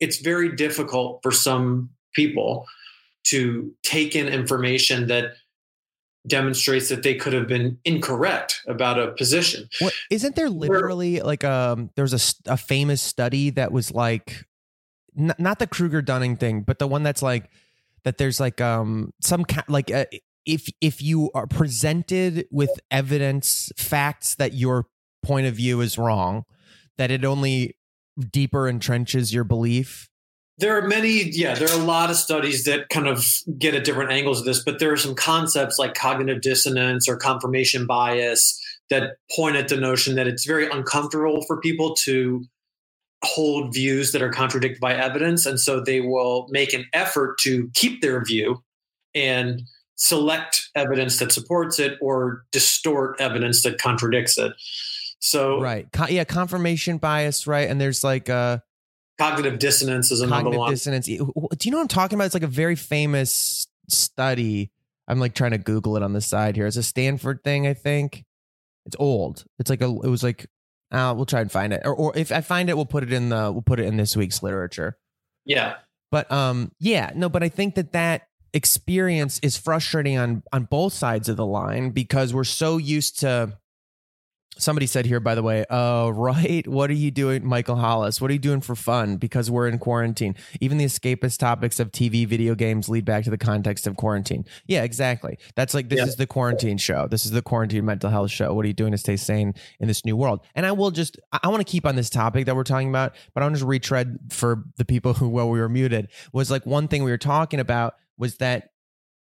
it's 0.00 0.18
very 0.18 0.54
difficult 0.54 1.20
for 1.22 1.30
some 1.30 1.90
people 2.14 2.66
to 3.24 3.74
take 3.82 4.16
in 4.16 4.28
information 4.28 5.08
that 5.08 5.34
demonstrates 6.26 6.88
that 6.88 7.02
they 7.02 7.14
could 7.14 7.32
have 7.32 7.46
been 7.46 7.78
incorrect 7.84 8.60
about 8.66 8.98
a 8.98 9.12
position. 9.12 9.68
Isn't 10.10 10.36
there 10.36 10.50
literally 10.50 11.20
like 11.20 11.44
um 11.44 11.90
there's 11.96 12.12
a, 12.12 12.52
a 12.52 12.56
famous 12.56 13.00
study 13.00 13.50
that 13.50 13.72
was 13.72 13.92
like 13.92 14.44
n- 15.18 15.34
not 15.38 15.58
the 15.58 15.66
Kruger 15.66 16.02
Dunning 16.02 16.36
thing, 16.36 16.62
but 16.62 16.78
the 16.78 16.86
one 16.86 17.02
that's 17.02 17.22
like 17.22 17.50
that 18.04 18.18
there's 18.18 18.40
like 18.40 18.60
um 18.60 19.12
some 19.20 19.44
ca- 19.44 19.64
like 19.68 19.90
uh, 19.90 20.06
if 20.46 20.68
if 20.80 21.02
you 21.02 21.30
are 21.34 21.46
presented 21.46 22.46
with 22.50 22.70
evidence 22.90 23.70
facts 23.76 24.34
that 24.36 24.54
your 24.54 24.86
point 25.22 25.46
of 25.46 25.54
view 25.54 25.80
is 25.80 25.98
wrong, 25.98 26.44
that 26.96 27.10
it 27.10 27.24
only 27.24 27.76
deeper 28.30 28.64
entrenches 28.64 29.32
your 29.32 29.44
belief. 29.44 30.08
There 30.58 30.76
are 30.76 30.88
many, 30.88 31.22
yeah, 31.30 31.54
there 31.54 31.68
are 31.68 31.80
a 31.80 31.84
lot 31.84 32.10
of 32.10 32.16
studies 32.16 32.64
that 32.64 32.88
kind 32.88 33.06
of 33.06 33.24
get 33.58 33.76
at 33.76 33.84
different 33.84 34.10
angles 34.10 34.40
of 34.40 34.44
this, 34.44 34.64
but 34.64 34.80
there 34.80 34.92
are 34.92 34.96
some 34.96 35.14
concepts 35.14 35.78
like 35.78 35.94
cognitive 35.94 36.40
dissonance 36.40 37.08
or 37.08 37.16
confirmation 37.16 37.86
bias 37.86 38.60
that 38.90 39.18
point 39.36 39.54
at 39.54 39.68
the 39.68 39.76
notion 39.76 40.16
that 40.16 40.26
it's 40.26 40.44
very 40.44 40.68
uncomfortable 40.68 41.44
for 41.46 41.60
people 41.60 41.94
to 41.94 42.44
hold 43.24 43.74
views 43.74 44.12
that 44.12 44.22
are 44.22 44.30
contradicted 44.30 44.80
by 44.80 44.94
evidence. 44.94 45.44
And 45.46 45.58
so 45.58 45.80
they 45.80 46.00
will 46.00 46.46
make 46.50 46.72
an 46.72 46.84
effort 46.92 47.38
to 47.40 47.68
keep 47.74 48.00
their 48.00 48.24
view 48.24 48.62
and 49.14 49.62
select 49.96 50.68
evidence 50.76 51.18
that 51.18 51.32
supports 51.32 51.78
it 51.80 51.98
or 52.00 52.44
distort 52.52 53.20
evidence 53.20 53.62
that 53.64 53.78
contradicts 53.80 54.38
it. 54.38 54.52
So, 55.18 55.60
Right. 55.60 55.90
Co- 55.92 56.06
yeah, 56.06 56.22
confirmation 56.22 56.98
bias, 56.98 57.46
right? 57.48 57.68
And 57.68 57.80
there's 57.80 58.04
like 58.04 58.30
uh 58.30 58.58
cognitive 59.18 59.58
dissonance 59.58 60.12
is 60.12 60.20
another 60.20 60.42
cognitive 60.44 60.58
one. 60.60 60.70
dissonance. 60.70 61.06
Do 61.06 61.12
you 61.14 61.70
know 61.72 61.78
what 61.78 61.82
I'm 61.82 61.88
talking 61.88 62.16
about? 62.16 62.26
It's 62.26 62.34
like 62.34 62.44
a 62.44 62.46
very 62.46 62.76
famous 62.76 63.66
study. 63.88 64.70
I'm 65.08 65.18
like 65.18 65.34
trying 65.34 65.50
to 65.50 65.58
Google 65.58 65.96
it 65.96 66.04
on 66.04 66.12
the 66.12 66.20
side 66.20 66.54
here. 66.54 66.66
It's 66.68 66.76
a 66.76 66.82
Stanford 66.84 67.42
thing, 67.42 67.66
I 67.66 67.74
think. 67.74 68.24
It's 68.86 68.94
old. 68.98 69.44
It's 69.58 69.70
like 69.70 69.82
a. 69.82 69.86
It 69.86 70.08
was 70.08 70.22
like. 70.22 70.46
Uh, 70.90 71.12
we'll 71.14 71.26
try 71.26 71.40
and 71.40 71.52
find 71.52 71.72
it, 71.72 71.82
or, 71.84 71.94
or 71.94 72.16
if 72.16 72.32
I 72.32 72.40
find 72.40 72.70
it, 72.70 72.76
we'll 72.76 72.86
put 72.86 73.02
it 73.02 73.12
in 73.12 73.28
the. 73.28 73.50
We'll 73.52 73.62
put 73.62 73.80
it 73.80 73.86
in 73.86 73.96
this 73.96 74.16
week's 74.16 74.42
literature. 74.42 74.96
yeah, 75.44 75.74
But 76.10 76.30
um, 76.32 76.72
yeah, 76.80 77.12
no, 77.14 77.28
but 77.28 77.42
I 77.42 77.48
think 77.48 77.74
that 77.74 77.92
that 77.92 78.28
experience 78.54 79.38
is 79.40 79.56
frustrating 79.58 80.16
on 80.16 80.42
on 80.52 80.64
both 80.64 80.94
sides 80.94 81.28
of 81.28 81.36
the 81.36 81.46
line 81.46 81.90
because 81.90 82.32
we're 82.32 82.44
so 82.44 82.78
used 82.78 83.20
to. 83.20 83.58
Somebody 84.58 84.86
said 84.86 85.06
here, 85.06 85.20
by 85.20 85.34
the 85.36 85.42
way, 85.42 85.64
uh, 85.70 86.10
right, 86.10 86.66
what 86.66 86.90
are 86.90 86.94
you 86.94 87.10
doing, 87.10 87.46
Michael 87.46 87.76
Hollis? 87.76 88.20
What 88.20 88.30
are 88.30 88.34
you 88.34 88.40
doing 88.40 88.60
for 88.60 88.74
fun? 88.74 89.16
Because 89.16 89.50
we're 89.50 89.68
in 89.68 89.78
quarantine. 89.78 90.34
Even 90.60 90.78
the 90.78 90.84
escapist 90.84 91.38
topics 91.38 91.78
of 91.78 91.92
TV, 91.92 92.26
video 92.26 92.54
games 92.54 92.88
lead 92.88 93.04
back 93.04 93.22
to 93.24 93.30
the 93.30 93.38
context 93.38 93.86
of 93.86 93.96
quarantine. 93.96 94.44
Yeah, 94.66 94.82
exactly. 94.82 95.38
That's 95.54 95.74
like 95.74 95.88
this 95.88 95.98
Yeah. 95.98 96.06
is 96.06 96.16
the 96.16 96.26
quarantine 96.26 96.76
show. 96.76 97.06
This 97.06 97.24
is 97.24 97.30
the 97.30 97.42
quarantine 97.42 97.84
mental 97.84 98.10
health 98.10 98.30
show. 98.32 98.52
What 98.52 98.64
are 98.64 98.68
you 98.68 98.74
doing 98.74 98.92
to 98.92 98.98
stay 98.98 99.16
sane 99.16 99.54
in 99.78 99.86
this 99.86 100.04
new 100.04 100.16
world? 100.16 100.40
And 100.56 100.66
I 100.66 100.72
will 100.72 100.90
just, 100.90 101.18
I, 101.32 101.38
I 101.44 101.48
want 101.48 101.64
to 101.64 101.70
keep 101.70 101.86
on 101.86 101.94
this 101.96 102.10
topic 102.10 102.46
that 102.46 102.56
we're 102.56 102.64
talking 102.64 102.88
about, 102.88 103.14
but 103.34 103.42
I 103.42 103.46
want 103.46 103.54
to 103.54 103.58
just 103.60 103.68
retread 103.68 104.18
for 104.30 104.64
the 104.76 104.84
people 104.84 105.14
who, 105.14 105.28
while 105.28 105.48
we 105.48 105.60
were 105.60 105.68
muted, 105.68 106.08
was 106.32 106.50
like 106.50 106.66
one 106.66 106.88
thing 106.88 107.04
we 107.04 107.10
were 107.12 107.16
talking 107.18 107.60
about 107.60 107.94
was 108.18 108.38
that 108.38 108.70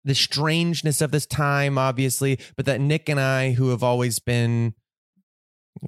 the 0.03 0.15
strangeness 0.15 1.01
of 1.01 1.11
this 1.11 1.25
time, 1.27 1.77
obviously, 1.77 2.39
but 2.55 2.65
that 2.65 2.81
Nick 2.81 3.07
and 3.09 3.19
I, 3.19 3.51
who 3.51 3.69
have 3.69 3.83
always 3.83 4.19
been 4.19 4.73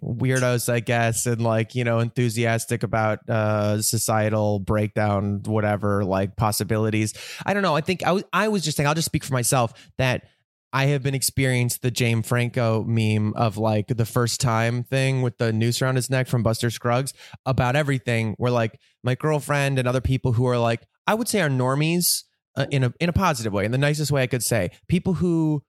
weirdos, 0.01 0.71
I 0.71 0.79
guess, 0.79 1.25
and 1.25 1.41
like, 1.41 1.75
you 1.75 1.83
know, 1.83 1.99
enthusiastic 1.99 2.83
about 2.83 3.27
uh 3.29 3.81
societal 3.81 4.59
breakdown, 4.59 5.41
whatever, 5.45 6.03
like 6.03 6.35
possibilities. 6.35 7.13
I 7.45 7.53
don't 7.53 7.63
know. 7.63 7.75
I 7.75 7.81
think 7.81 8.03
I 8.03 8.11
was 8.11 8.23
I 8.33 8.47
was 8.47 8.63
just 8.63 8.77
saying, 8.77 8.87
I'll 8.87 8.95
just 8.95 9.05
speak 9.05 9.23
for 9.23 9.33
myself 9.33 9.73
that 9.97 10.25
I 10.71 10.85
have 10.87 11.01
been 11.01 11.15
experienced 11.15 11.81
the 11.81 11.89
James 11.91 12.27
Franco 12.27 12.83
meme 12.83 13.33
of 13.33 13.57
like 13.57 13.87
the 13.87 14.05
first 14.05 14.39
time 14.39 14.83
thing 14.83 15.21
with 15.21 15.37
the 15.37 15.51
noose 15.51 15.81
around 15.81 15.95
his 15.95 16.09
neck 16.09 16.27
from 16.27 16.43
Buster 16.43 16.69
Scruggs 16.69 17.13
about 17.45 17.75
everything. 17.75 18.35
Where 18.37 18.51
like 18.51 18.79
my 19.03 19.15
girlfriend 19.15 19.79
and 19.79 19.87
other 19.87 20.01
people 20.01 20.33
who 20.33 20.45
are 20.45 20.59
like, 20.59 20.85
I 21.07 21.15
would 21.15 21.27
say 21.27 21.41
are 21.41 21.49
normies 21.49 22.23
uh, 22.55 22.67
in 22.69 22.83
a 22.83 22.93
in 22.99 23.09
a 23.09 23.13
positive 23.13 23.53
way, 23.53 23.65
in 23.65 23.71
the 23.71 23.77
nicest 23.77 24.11
way 24.11 24.21
I 24.21 24.27
could 24.27 24.43
say, 24.43 24.69
people 24.87 25.15
who 25.15 25.63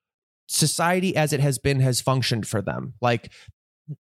society 0.48 1.16
as 1.16 1.32
it 1.32 1.40
has 1.40 1.58
been 1.58 1.80
has 1.80 2.00
functioned 2.00 2.46
for 2.46 2.60
them. 2.60 2.94
Like 3.00 3.32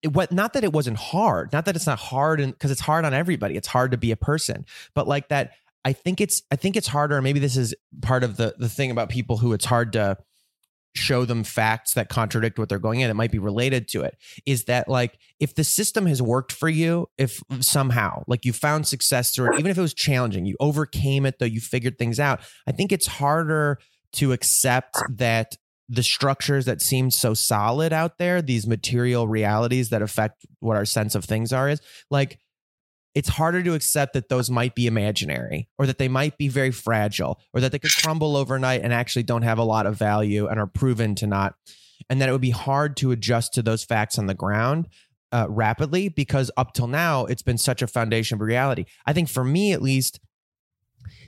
it, 0.02 0.08
what 0.08 0.32
not 0.32 0.52
that 0.54 0.64
it 0.64 0.72
wasn't 0.72 0.96
hard, 0.96 1.52
not 1.52 1.64
that 1.66 1.76
it's 1.76 1.86
not 1.86 1.98
hard 1.98 2.40
and 2.40 2.52
because 2.52 2.70
it's 2.70 2.80
hard 2.80 3.04
on 3.04 3.14
everybody. 3.14 3.56
It's 3.56 3.68
hard 3.68 3.90
to 3.92 3.96
be 3.96 4.10
a 4.10 4.16
person, 4.16 4.64
but 4.94 5.06
like 5.06 5.28
that 5.28 5.52
I 5.84 5.92
think 5.92 6.20
it's 6.20 6.42
I 6.50 6.56
think 6.56 6.76
it's 6.76 6.88
harder. 6.88 7.20
Maybe 7.22 7.38
this 7.38 7.56
is 7.56 7.74
part 8.02 8.24
of 8.24 8.36
the 8.36 8.54
the 8.58 8.68
thing 8.68 8.90
about 8.90 9.08
people 9.08 9.36
who 9.36 9.52
it's 9.52 9.64
hard 9.64 9.92
to 9.92 10.16
show 10.96 11.24
them 11.24 11.44
facts 11.44 11.94
that 11.94 12.08
contradict 12.08 12.58
what 12.58 12.68
they're 12.68 12.78
going 12.78 13.00
in. 13.00 13.10
It 13.10 13.14
might 13.14 13.30
be 13.30 13.38
related 13.38 13.86
to 13.88 14.02
it. 14.02 14.16
Is 14.46 14.64
that 14.64 14.88
like 14.88 15.18
if 15.38 15.54
the 15.54 15.62
system 15.62 16.06
has 16.06 16.20
worked 16.20 16.52
for 16.52 16.68
you, 16.68 17.08
if 17.18 17.40
somehow 17.60 18.24
like 18.26 18.44
you 18.44 18.52
found 18.52 18.86
success 18.86 19.34
through 19.34 19.52
it, 19.52 19.58
even 19.58 19.70
if 19.70 19.78
it 19.78 19.82
was 19.82 19.94
challenging, 19.94 20.46
you 20.46 20.56
overcame 20.58 21.26
it 21.26 21.38
though, 21.38 21.46
you 21.46 21.60
figured 21.60 21.98
things 21.98 22.18
out. 22.18 22.40
I 22.66 22.72
think 22.72 22.90
it's 22.92 23.06
harder 23.06 23.78
to 24.14 24.32
accept 24.32 24.96
that 25.10 25.56
the 25.88 26.02
structures 26.02 26.64
that 26.64 26.82
seem 26.82 27.10
so 27.10 27.34
solid 27.34 27.92
out 27.92 28.18
there, 28.18 28.42
these 28.42 28.66
material 28.66 29.28
realities 29.28 29.90
that 29.90 30.02
affect 30.02 30.44
what 30.60 30.76
our 30.76 30.84
sense 30.84 31.14
of 31.14 31.24
things 31.24 31.52
are, 31.52 31.68
is 31.68 31.80
like 32.10 32.38
it's 33.14 33.30
harder 33.30 33.62
to 33.62 33.72
accept 33.72 34.12
that 34.12 34.28
those 34.28 34.50
might 34.50 34.74
be 34.74 34.86
imaginary 34.86 35.68
or 35.78 35.86
that 35.86 35.96
they 35.96 36.06
might 36.06 36.36
be 36.36 36.48
very 36.48 36.70
fragile 36.70 37.40
or 37.54 37.62
that 37.62 37.72
they 37.72 37.78
could 37.78 37.94
crumble 38.02 38.36
overnight 38.36 38.82
and 38.82 38.92
actually 38.92 39.22
don't 39.22 39.40
have 39.40 39.56
a 39.56 39.64
lot 39.64 39.86
of 39.86 39.96
value 39.96 40.46
and 40.46 40.60
are 40.60 40.66
proven 40.66 41.14
to 41.14 41.26
not. 41.26 41.54
And 42.10 42.20
that 42.20 42.28
it 42.28 42.32
would 42.32 42.42
be 42.42 42.50
hard 42.50 42.94
to 42.98 43.12
adjust 43.12 43.54
to 43.54 43.62
those 43.62 43.84
facts 43.84 44.18
on 44.18 44.26
the 44.26 44.34
ground 44.34 44.88
uh, 45.32 45.46
rapidly 45.48 46.10
because 46.10 46.50
up 46.58 46.74
till 46.74 46.88
now, 46.88 47.24
it's 47.24 47.40
been 47.40 47.56
such 47.56 47.80
a 47.80 47.86
foundation 47.86 48.36
of 48.36 48.42
reality. 48.42 48.84
I 49.06 49.14
think 49.14 49.30
for 49.30 49.44
me, 49.44 49.72
at 49.72 49.80
least, 49.80 50.20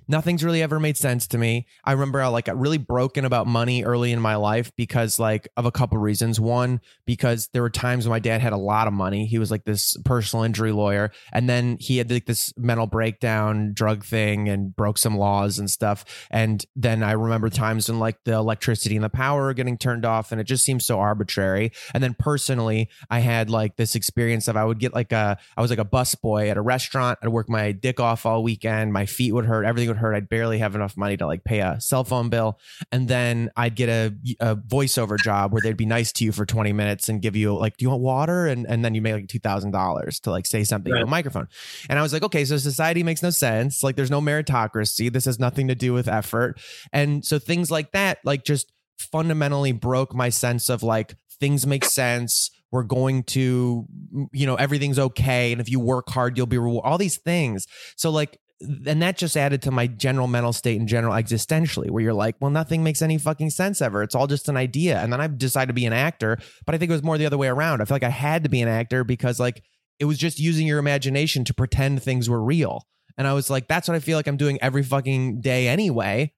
nothing's 0.08 0.42
really 0.42 0.62
ever 0.62 0.80
made 0.80 0.96
sense 0.96 1.26
to 1.28 1.38
me. 1.38 1.66
I 1.84 1.92
remember 1.92 2.20
I 2.20 2.28
like 2.28 2.46
got 2.46 2.58
really 2.58 2.78
broken 2.78 3.24
about 3.24 3.46
money 3.46 3.84
early 3.84 4.10
in 4.10 4.20
my 4.20 4.36
life 4.36 4.72
because 4.76 5.18
like 5.18 5.48
of 5.56 5.66
a 5.66 5.70
couple 5.70 5.98
reasons. 5.98 6.40
One, 6.40 6.80
because 7.04 7.48
there 7.52 7.62
were 7.62 7.70
times 7.70 8.06
when 8.06 8.10
my 8.10 8.18
dad 8.18 8.40
had 8.40 8.52
a 8.52 8.58
lot 8.58 8.86
of 8.86 8.92
money. 8.92 9.26
He 9.26 9.38
was 9.38 9.50
like 9.50 9.64
this 9.64 9.96
personal 10.04 10.44
injury 10.44 10.72
lawyer, 10.72 11.12
and 11.32 11.48
then 11.48 11.76
he 11.78 11.98
had 11.98 12.10
like 12.10 12.26
this 12.26 12.52
mental 12.56 12.86
breakdown, 12.86 13.72
drug 13.74 14.04
thing, 14.04 14.48
and 14.48 14.74
broke 14.74 14.98
some 14.98 15.16
laws 15.16 15.58
and 15.58 15.70
stuff. 15.70 16.26
And 16.30 16.64
then 16.74 17.02
I 17.02 17.12
remember 17.12 17.50
times 17.50 17.88
when 17.88 17.98
like 17.98 18.24
the 18.24 18.32
electricity 18.32 18.96
and 18.96 19.04
the 19.04 19.10
power 19.10 19.46
are 19.46 19.54
getting 19.54 19.76
turned 19.76 20.04
off, 20.06 20.32
and 20.32 20.40
it 20.40 20.44
just 20.44 20.64
seems 20.64 20.86
so 20.86 20.98
arbitrary. 20.98 21.72
And 21.92 22.02
then 22.02 22.14
personally, 22.18 22.88
I 23.10 23.20
had 23.20 23.50
like 23.50 23.76
this 23.76 23.94
experience 23.94 24.48
of 24.48 24.56
I 24.56 24.64
would 24.64 24.78
get 24.78 24.94
like 24.94 25.12
a 25.12 25.38
I 25.56 25.60
was 25.60 25.70
like 25.70 25.78
a 25.78 25.84
bus 25.84 26.14
boy 26.14 26.48
at 26.48 26.56
a 26.56 26.62
restaurant. 26.62 27.18
I'd 27.22 27.28
work 27.28 27.50
my 27.50 27.72
dick 27.72 28.00
off 28.00 28.24
all 28.24 28.42
weekend. 28.42 28.92
My 28.92 29.06
feet 29.06 29.32
would 29.32 29.44
hurt. 29.44 29.66
Everything 29.66 29.88
would 29.88 29.97
hurt. 29.98 30.14
I'd 30.14 30.28
barely 30.28 30.58
have 30.58 30.74
enough 30.74 30.96
money 30.96 31.16
to 31.16 31.26
like 31.26 31.44
pay 31.44 31.60
a 31.60 31.80
cell 31.80 32.04
phone 32.04 32.28
bill. 32.28 32.58
And 32.92 33.08
then 33.08 33.50
I'd 33.56 33.74
get 33.74 33.88
a, 33.88 34.14
a 34.40 34.56
voiceover 34.56 35.18
job 35.18 35.52
where 35.52 35.62
they'd 35.62 35.76
be 35.76 35.86
nice 35.86 36.12
to 36.12 36.24
you 36.24 36.32
for 36.32 36.46
20 36.46 36.72
minutes 36.72 37.08
and 37.08 37.20
give 37.20 37.36
you 37.36 37.56
like, 37.56 37.76
do 37.76 37.84
you 37.84 37.90
want 37.90 38.02
water? 38.02 38.46
And, 38.46 38.66
and 38.66 38.84
then 38.84 38.94
you 38.94 39.02
make 39.02 39.14
like 39.14 39.26
$2,000 39.26 40.20
to 40.22 40.30
like 40.30 40.46
say 40.46 40.64
something 40.64 40.92
on 40.92 41.02
a 41.02 41.06
microphone. 41.06 41.48
And 41.88 41.98
I 41.98 42.02
was 42.02 42.12
like, 42.12 42.22
okay, 42.22 42.44
so 42.44 42.56
society 42.56 43.02
makes 43.02 43.22
no 43.22 43.30
sense. 43.30 43.82
Like 43.82 43.96
there's 43.96 44.10
no 44.10 44.20
meritocracy. 44.20 45.12
This 45.12 45.24
has 45.24 45.38
nothing 45.38 45.68
to 45.68 45.74
do 45.74 45.92
with 45.92 46.08
effort. 46.08 46.60
And 46.92 47.24
so 47.24 47.38
things 47.38 47.70
like 47.70 47.92
that, 47.92 48.18
like 48.24 48.44
just 48.44 48.72
fundamentally 48.98 49.72
broke 49.72 50.14
my 50.14 50.28
sense 50.28 50.68
of 50.68 50.82
like 50.82 51.14
things 51.40 51.66
make 51.66 51.84
sense. 51.84 52.50
We're 52.70 52.82
going 52.82 53.22
to, 53.24 53.86
you 54.32 54.46
know, 54.46 54.56
everything's 54.56 54.98
okay. 54.98 55.52
And 55.52 55.60
if 55.60 55.70
you 55.70 55.80
work 55.80 56.10
hard, 56.10 56.36
you'll 56.36 56.46
be 56.46 56.58
rewarded. 56.58 56.90
All 56.90 56.98
these 56.98 57.16
things. 57.16 57.66
So 57.96 58.10
like, 58.10 58.38
and 58.60 59.00
that 59.02 59.16
just 59.16 59.36
added 59.36 59.62
to 59.62 59.70
my 59.70 59.86
general 59.86 60.26
mental 60.26 60.52
state 60.52 60.78
and 60.78 60.88
general 60.88 61.14
existentially, 61.14 61.90
where 61.90 62.02
you're 62.02 62.12
like, 62.12 62.36
well, 62.40 62.50
nothing 62.50 62.82
makes 62.82 63.02
any 63.02 63.16
fucking 63.18 63.50
sense 63.50 63.80
ever. 63.80 64.02
It's 64.02 64.14
all 64.14 64.26
just 64.26 64.48
an 64.48 64.56
idea. 64.56 64.98
And 65.00 65.12
then 65.12 65.20
I 65.20 65.28
decided 65.28 65.68
to 65.68 65.74
be 65.74 65.86
an 65.86 65.92
actor, 65.92 66.38
but 66.66 66.74
I 66.74 66.78
think 66.78 66.90
it 66.90 66.94
was 66.94 67.02
more 67.02 67.18
the 67.18 67.26
other 67.26 67.38
way 67.38 67.48
around. 67.48 67.80
I 67.80 67.84
feel 67.84 67.94
like 67.94 68.02
I 68.02 68.08
had 68.10 68.42
to 68.44 68.50
be 68.50 68.60
an 68.60 68.68
actor 68.68 69.04
because 69.04 69.38
like 69.38 69.62
it 69.98 70.06
was 70.06 70.18
just 70.18 70.40
using 70.40 70.66
your 70.66 70.78
imagination 70.78 71.44
to 71.44 71.54
pretend 71.54 72.02
things 72.02 72.28
were 72.28 72.42
real. 72.42 72.86
And 73.16 73.26
I 73.26 73.32
was 73.32 73.50
like, 73.50 73.68
that's 73.68 73.88
what 73.88 73.96
I 73.96 74.00
feel 74.00 74.16
like 74.16 74.26
I'm 74.26 74.36
doing 74.36 74.58
every 74.62 74.82
fucking 74.82 75.40
day 75.40 75.68
anyway. 75.68 76.32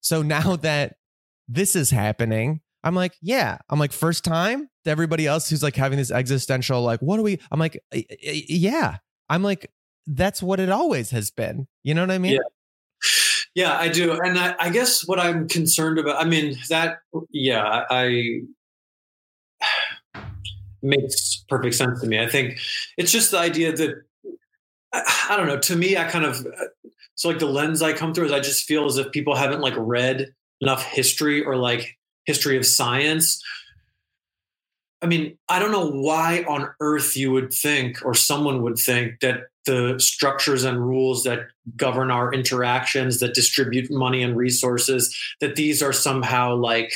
So 0.00 0.22
now 0.22 0.56
that 0.56 0.94
this 1.48 1.74
is 1.74 1.90
happening, 1.90 2.60
I'm 2.82 2.94
like, 2.94 3.14
yeah. 3.20 3.58
I'm 3.70 3.78
like, 3.78 3.92
first 3.92 4.24
time 4.24 4.68
to 4.84 4.90
everybody 4.90 5.26
else 5.26 5.48
who's 5.48 5.62
like 5.62 5.74
having 5.76 5.98
this 5.98 6.10
existential, 6.10 6.82
like, 6.82 7.00
what 7.00 7.16
do 7.16 7.22
we? 7.22 7.40
I'm 7.50 7.58
like, 7.58 7.80
"Y- 7.92 8.04
y- 8.10 8.42
yeah. 8.48 8.98
I'm 9.28 9.42
like, 9.42 9.70
that's 10.06 10.42
what 10.42 10.60
it 10.60 10.70
always 10.70 11.10
has 11.10 11.30
been. 11.30 11.66
You 11.82 11.94
know 11.94 12.02
what 12.02 12.10
I 12.10 12.18
mean? 12.18 12.32
Yeah. 12.34 12.38
Yeah, 13.54 13.78
I 13.78 13.88
do. 13.88 14.12
And 14.12 14.36
I, 14.36 14.56
I 14.58 14.70
guess 14.70 15.06
what 15.06 15.20
I'm 15.20 15.46
concerned 15.46 15.98
about, 15.98 16.20
I 16.20 16.24
mean, 16.28 16.56
that, 16.70 16.98
yeah, 17.30 17.84
I, 17.88 18.40
makes 20.82 21.44
perfect 21.48 21.76
sense 21.76 22.00
to 22.00 22.06
me. 22.08 22.20
I 22.20 22.28
think 22.28 22.58
it's 22.98 23.12
just 23.12 23.30
the 23.30 23.38
idea 23.38 23.72
that, 23.72 24.02
I, 24.92 25.26
I 25.30 25.36
don't 25.36 25.46
know, 25.46 25.58
to 25.58 25.76
me, 25.76 25.96
I 25.96 26.04
kind 26.04 26.24
of, 26.24 26.44
uh, 26.44 26.64
so 27.14 27.28
like 27.28 27.38
the 27.38 27.46
lens 27.46 27.80
I 27.80 27.92
come 27.92 28.12
through 28.12 28.26
is 28.26 28.32
I 28.32 28.40
just 28.40 28.64
feel 28.64 28.86
as 28.86 28.98
if 28.98 29.12
people 29.12 29.36
haven't 29.36 29.60
like 29.60 29.74
read 29.76 30.34
enough 30.60 30.82
history 30.82 31.44
or 31.44 31.56
like 31.56 31.96
history 32.24 32.56
of 32.56 32.66
science. 32.66 33.40
I 35.00 35.06
mean, 35.06 35.38
I 35.48 35.60
don't 35.60 35.70
know 35.70 35.90
why 35.90 36.44
on 36.48 36.70
earth 36.80 37.16
you 37.16 37.30
would 37.30 37.52
think 37.52 38.04
or 38.04 38.14
someone 38.14 38.62
would 38.62 38.78
think 38.78 39.20
that 39.20 39.44
the 39.66 39.96
structures 39.98 40.64
and 40.64 40.84
rules 40.84 41.24
that 41.24 41.40
govern 41.76 42.10
our 42.10 42.32
interactions, 42.32 43.20
that 43.20 43.34
distribute 43.34 43.90
money 43.90 44.22
and 44.22 44.36
resources, 44.36 45.16
that 45.40 45.56
these 45.56 45.82
are 45.82 45.92
somehow 45.92 46.54
like 46.54 46.92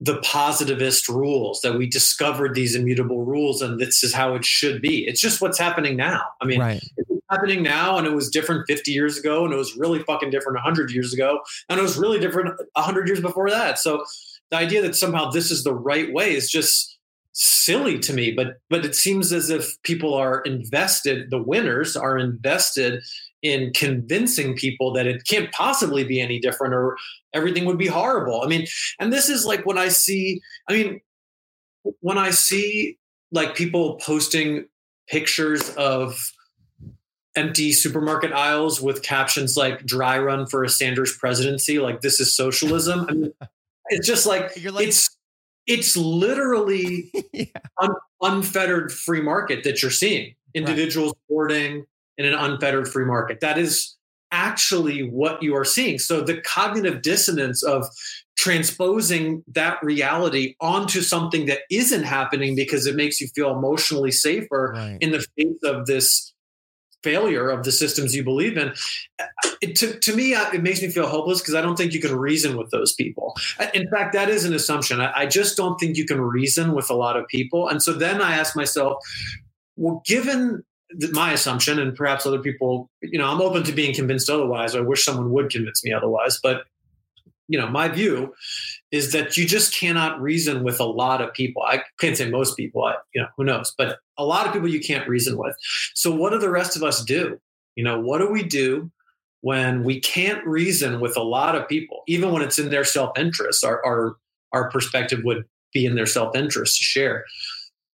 the 0.00 0.20
positivist 0.20 1.08
rules, 1.08 1.60
that 1.62 1.78
we 1.78 1.86
discovered 1.86 2.54
these 2.54 2.74
immutable 2.74 3.24
rules 3.24 3.62
and 3.62 3.80
this 3.80 4.04
is 4.04 4.12
how 4.12 4.34
it 4.34 4.44
should 4.44 4.82
be. 4.82 5.06
It's 5.06 5.20
just 5.20 5.40
what's 5.40 5.58
happening 5.58 5.96
now. 5.96 6.22
I 6.42 6.44
mean, 6.44 6.60
right. 6.60 6.82
it's 6.96 7.10
happening 7.30 7.62
now 7.62 7.96
and 7.96 8.06
it 8.06 8.12
was 8.12 8.28
different 8.28 8.66
50 8.68 8.90
years 8.90 9.16
ago 9.16 9.44
and 9.44 9.54
it 9.54 9.56
was 9.56 9.76
really 9.76 10.02
fucking 10.02 10.30
different 10.30 10.56
100 10.56 10.90
years 10.90 11.14
ago 11.14 11.40
and 11.70 11.78
it 11.78 11.82
was 11.82 11.96
really 11.96 12.20
different 12.20 12.48
100 12.74 13.08
years 13.08 13.20
before 13.20 13.48
that. 13.50 13.78
So 13.78 14.04
the 14.50 14.56
idea 14.56 14.82
that 14.82 14.94
somehow 14.94 15.30
this 15.30 15.50
is 15.50 15.64
the 15.64 15.74
right 15.74 16.12
way 16.12 16.34
is 16.34 16.50
just 16.50 16.95
silly 17.38 17.98
to 17.98 18.14
me 18.14 18.32
but 18.32 18.60
but 18.70 18.82
it 18.82 18.94
seems 18.94 19.30
as 19.30 19.50
if 19.50 19.76
people 19.82 20.14
are 20.14 20.40
invested 20.40 21.30
the 21.30 21.42
winners 21.42 21.94
are 21.94 22.16
invested 22.16 23.02
in 23.42 23.70
convincing 23.74 24.56
people 24.56 24.90
that 24.90 25.06
it 25.06 25.22
can't 25.26 25.52
possibly 25.52 26.02
be 26.02 26.18
any 26.18 26.40
different 26.40 26.72
or 26.72 26.96
everything 27.34 27.66
would 27.66 27.76
be 27.76 27.88
horrible 27.88 28.40
i 28.42 28.46
mean 28.46 28.66
and 28.98 29.12
this 29.12 29.28
is 29.28 29.44
like 29.44 29.66
when 29.66 29.76
i 29.76 29.86
see 29.86 30.40
i 30.70 30.72
mean 30.72 30.98
when 32.00 32.16
i 32.16 32.30
see 32.30 32.96
like 33.32 33.54
people 33.54 33.96
posting 33.96 34.64
pictures 35.06 35.68
of 35.76 36.32
empty 37.36 37.70
supermarket 37.70 38.32
aisles 38.32 38.80
with 38.80 39.02
captions 39.02 39.58
like 39.58 39.84
"Dry 39.84 40.18
run 40.18 40.46
for 40.46 40.64
a 40.64 40.70
Sanders 40.70 41.14
presidency," 41.16 41.78
like 41.78 42.00
"This 42.00 42.18
is 42.18 42.34
socialism." 42.34 43.06
I 43.08 43.12
mean, 43.12 43.32
it's 43.88 44.06
just 44.06 44.26
like, 44.26 44.56
like 44.64 44.88
it's 44.88 45.15
it's 45.66 45.96
literally 45.96 47.10
yeah. 47.32 47.46
un, 47.80 47.90
unfettered 48.20 48.92
free 48.92 49.22
market 49.22 49.64
that 49.64 49.82
you're 49.82 49.90
seeing. 49.90 50.34
Individuals 50.54 51.12
right. 51.12 51.28
boarding 51.28 51.84
in 52.16 52.24
an 52.24 52.34
unfettered 52.34 52.88
free 52.88 53.04
market. 53.04 53.40
That 53.40 53.58
is 53.58 53.96
actually 54.32 55.08
what 55.08 55.42
you 55.42 55.54
are 55.54 55.64
seeing. 55.64 55.98
So 55.98 56.20
the 56.20 56.40
cognitive 56.40 57.02
dissonance 57.02 57.62
of 57.62 57.86
transposing 58.36 59.42
that 59.48 59.82
reality 59.82 60.54
onto 60.60 61.00
something 61.00 61.46
that 61.46 61.60
isn't 61.70 62.02
happening 62.02 62.54
because 62.54 62.86
it 62.86 62.96
makes 62.96 63.20
you 63.20 63.28
feel 63.34 63.56
emotionally 63.56 64.10
safer 64.10 64.72
right. 64.74 64.98
in 65.00 65.10
the 65.12 65.26
face 65.36 65.62
of 65.64 65.86
this 65.86 66.32
failure 67.06 67.50
of 67.50 67.62
the 67.62 67.70
systems 67.70 68.16
you 68.16 68.24
believe 68.24 68.56
in 68.56 68.72
it, 69.60 69.76
to, 69.76 69.98
to 70.00 70.16
me 70.16 70.34
uh, 70.34 70.50
it 70.52 70.62
makes 70.62 70.82
me 70.82 70.88
feel 70.88 71.06
hopeless 71.06 71.40
because 71.40 71.54
i 71.54 71.60
don't 71.60 71.76
think 71.76 71.92
you 71.92 72.00
can 72.00 72.14
reason 72.16 72.56
with 72.56 72.70
those 72.70 72.92
people. 72.94 73.34
In 73.74 73.88
fact 73.90 74.12
that 74.14 74.28
is 74.28 74.44
an 74.44 74.54
assumption. 74.54 75.00
I, 75.00 75.12
I 75.22 75.26
just 75.26 75.56
don't 75.56 75.78
think 75.78 75.96
you 75.96 76.06
can 76.06 76.20
reason 76.20 76.74
with 76.74 76.90
a 76.90 76.94
lot 76.94 77.16
of 77.16 77.26
people. 77.28 77.68
And 77.68 77.82
so 77.82 77.92
then 77.92 78.20
i 78.20 78.34
ask 78.36 78.56
myself 78.56 78.94
well 79.76 80.02
given 80.04 80.64
my 81.12 81.32
assumption 81.32 81.78
and 81.78 81.94
perhaps 81.94 82.26
other 82.26 82.38
people 82.38 82.88
you 83.02 83.18
know 83.18 83.28
i'm 83.28 83.42
open 83.42 83.62
to 83.64 83.72
being 83.72 83.94
convinced 83.94 84.28
otherwise. 84.30 84.74
I 84.74 84.80
wish 84.80 85.04
someone 85.04 85.30
would 85.30 85.50
convince 85.50 85.84
me 85.84 85.92
otherwise. 85.92 86.40
But 86.42 86.64
you 87.48 87.58
know 87.58 87.68
my 87.68 87.88
view 87.88 88.34
is 88.96 89.12
that 89.12 89.36
you 89.36 89.46
just 89.46 89.74
cannot 89.74 90.20
reason 90.20 90.64
with 90.64 90.80
a 90.80 90.84
lot 90.84 91.20
of 91.20 91.32
people. 91.34 91.62
I 91.62 91.82
can't 92.00 92.16
say 92.16 92.28
most 92.30 92.56
people 92.56 92.84
I, 92.84 92.94
you 93.14 93.20
know 93.20 93.28
who 93.36 93.44
knows 93.44 93.74
but 93.76 93.98
a 94.18 94.24
lot 94.24 94.46
of 94.46 94.52
people 94.52 94.68
you 94.68 94.80
can't 94.80 95.08
reason 95.08 95.36
with. 95.36 95.54
So 95.94 96.10
what 96.14 96.30
do 96.30 96.38
the 96.38 96.50
rest 96.50 96.76
of 96.76 96.82
us 96.82 97.04
do? 97.04 97.38
You 97.76 97.84
know 97.84 98.00
what 98.00 98.18
do 98.18 98.30
we 98.30 98.42
do 98.42 98.90
when 99.42 99.84
we 99.84 100.00
can't 100.00 100.44
reason 100.46 101.00
with 101.00 101.16
a 101.16 101.22
lot 101.22 101.54
of 101.54 101.68
people 101.68 102.02
even 102.08 102.32
when 102.32 102.42
it's 102.42 102.58
in 102.58 102.70
their 102.70 102.84
self-interest? 102.84 103.64
Our 103.64 103.84
our, 103.84 104.16
our 104.52 104.70
perspective 104.70 105.20
would 105.24 105.44
be 105.72 105.84
in 105.84 105.94
their 105.94 106.06
self-interest 106.06 106.78
to 106.78 106.82
share. 106.82 107.24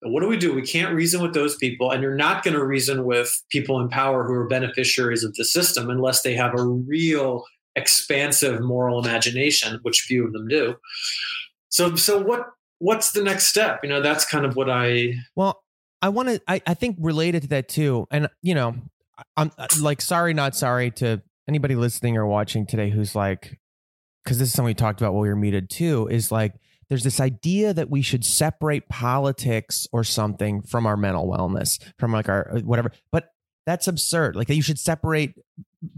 What 0.04 0.20
do 0.20 0.28
we 0.28 0.36
do? 0.36 0.52
We 0.52 0.62
can't 0.62 0.94
reason 0.94 1.22
with 1.22 1.32
those 1.32 1.54
people, 1.56 1.92
and 1.92 2.02
you're 2.02 2.16
not 2.16 2.42
going 2.42 2.56
to 2.56 2.64
reason 2.64 3.04
with 3.04 3.40
people 3.50 3.80
in 3.80 3.88
power 3.88 4.24
who 4.24 4.34
are 4.34 4.48
beneficiaries 4.48 5.22
of 5.22 5.32
the 5.34 5.44
system 5.44 5.90
unless 5.90 6.22
they 6.22 6.34
have 6.34 6.58
a 6.58 6.64
real 6.64 7.44
expansive 7.76 8.60
moral 8.60 9.02
imagination, 9.02 9.78
which 9.82 10.00
few 10.00 10.26
of 10.26 10.32
them 10.32 10.48
do. 10.48 10.76
So, 11.68 11.96
so 11.96 12.20
what? 12.20 12.50
What's 12.78 13.12
the 13.12 13.22
next 13.22 13.46
step? 13.46 13.80
You 13.84 13.88
know, 13.88 14.02
that's 14.02 14.24
kind 14.24 14.44
of 14.44 14.56
what 14.56 14.68
I. 14.68 15.14
Well, 15.36 15.62
I 16.00 16.08
want 16.08 16.28
to. 16.30 16.42
I, 16.48 16.60
I 16.66 16.74
think 16.74 16.96
related 17.00 17.42
to 17.42 17.48
that 17.48 17.68
too, 17.68 18.06
and 18.10 18.28
you 18.42 18.54
know, 18.54 18.74
I'm 19.36 19.52
like 19.80 20.00
sorry, 20.00 20.34
not 20.34 20.56
sorry 20.56 20.90
to 20.92 21.22
anybody 21.48 21.76
listening 21.76 22.16
or 22.16 22.26
watching 22.26 22.66
today 22.66 22.90
who's 22.90 23.14
like, 23.14 23.58
because 24.24 24.38
this 24.38 24.48
is 24.48 24.54
something 24.54 24.70
we 24.70 24.74
talked 24.74 25.00
about 25.00 25.12
while 25.12 25.22
we 25.22 25.28
were 25.28 25.36
muted 25.36 25.70
too. 25.70 26.08
Is 26.08 26.32
like 26.32 26.54
there's 26.88 27.04
this 27.04 27.20
idea 27.20 27.72
that 27.72 27.88
we 27.88 28.02
should 28.02 28.24
separate 28.24 28.88
politics 28.88 29.86
or 29.92 30.04
something 30.04 30.62
from 30.62 30.86
our 30.86 30.96
mental 30.96 31.26
wellness, 31.26 31.80
from 31.98 32.12
like 32.12 32.28
our 32.28 32.50
whatever. 32.64 32.90
But 33.10 33.32
that's 33.64 33.86
absurd. 33.86 34.36
Like 34.36 34.48
that 34.48 34.56
you 34.56 34.62
should 34.62 34.78
separate 34.78 35.34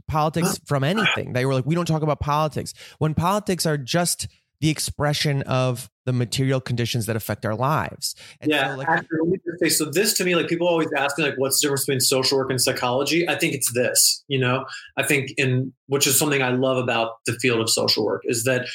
politics 0.08 0.60
from 0.66 0.84
anything. 0.84 1.32
They 1.32 1.46
were 1.46 1.54
like, 1.54 1.66
we 1.66 1.74
don't 1.74 1.86
talk 1.86 2.02
about 2.02 2.20
politics 2.20 2.74
when 2.98 3.14
politics 3.14 3.66
are 3.66 3.76
just 3.76 4.28
the 4.60 4.70
expression 4.70 5.42
of 5.42 5.90
the 6.06 6.12
material 6.12 6.60
conditions 6.60 7.06
that 7.06 7.16
affect 7.16 7.44
our 7.44 7.54
lives. 7.54 8.14
And 8.40 8.50
yeah, 8.50 8.72
so, 8.72 8.78
like, 8.78 8.88
actually, 8.88 9.18
let 9.20 9.28
me 9.28 9.38
just 9.44 9.60
say, 9.60 9.68
so 9.68 9.90
this 9.90 10.14
to 10.14 10.24
me, 10.24 10.36
like 10.36 10.48
people 10.48 10.68
always 10.68 10.88
ask 10.96 11.18
me, 11.18 11.24
like, 11.24 11.34
what's 11.36 11.60
the 11.60 11.66
difference 11.66 11.84
between 11.84 12.00
social 12.00 12.38
work 12.38 12.50
and 12.50 12.60
psychology? 12.60 13.28
I 13.28 13.34
think 13.36 13.54
it's 13.54 13.72
this, 13.72 14.24
you 14.28 14.38
know, 14.38 14.64
I 14.96 15.02
think 15.02 15.32
in 15.36 15.72
which 15.88 16.06
is 16.06 16.18
something 16.18 16.42
I 16.42 16.50
love 16.50 16.78
about 16.78 17.16
the 17.26 17.32
field 17.34 17.60
of 17.60 17.68
social 17.68 18.04
work 18.04 18.22
is 18.24 18.44
that 18.44 18.66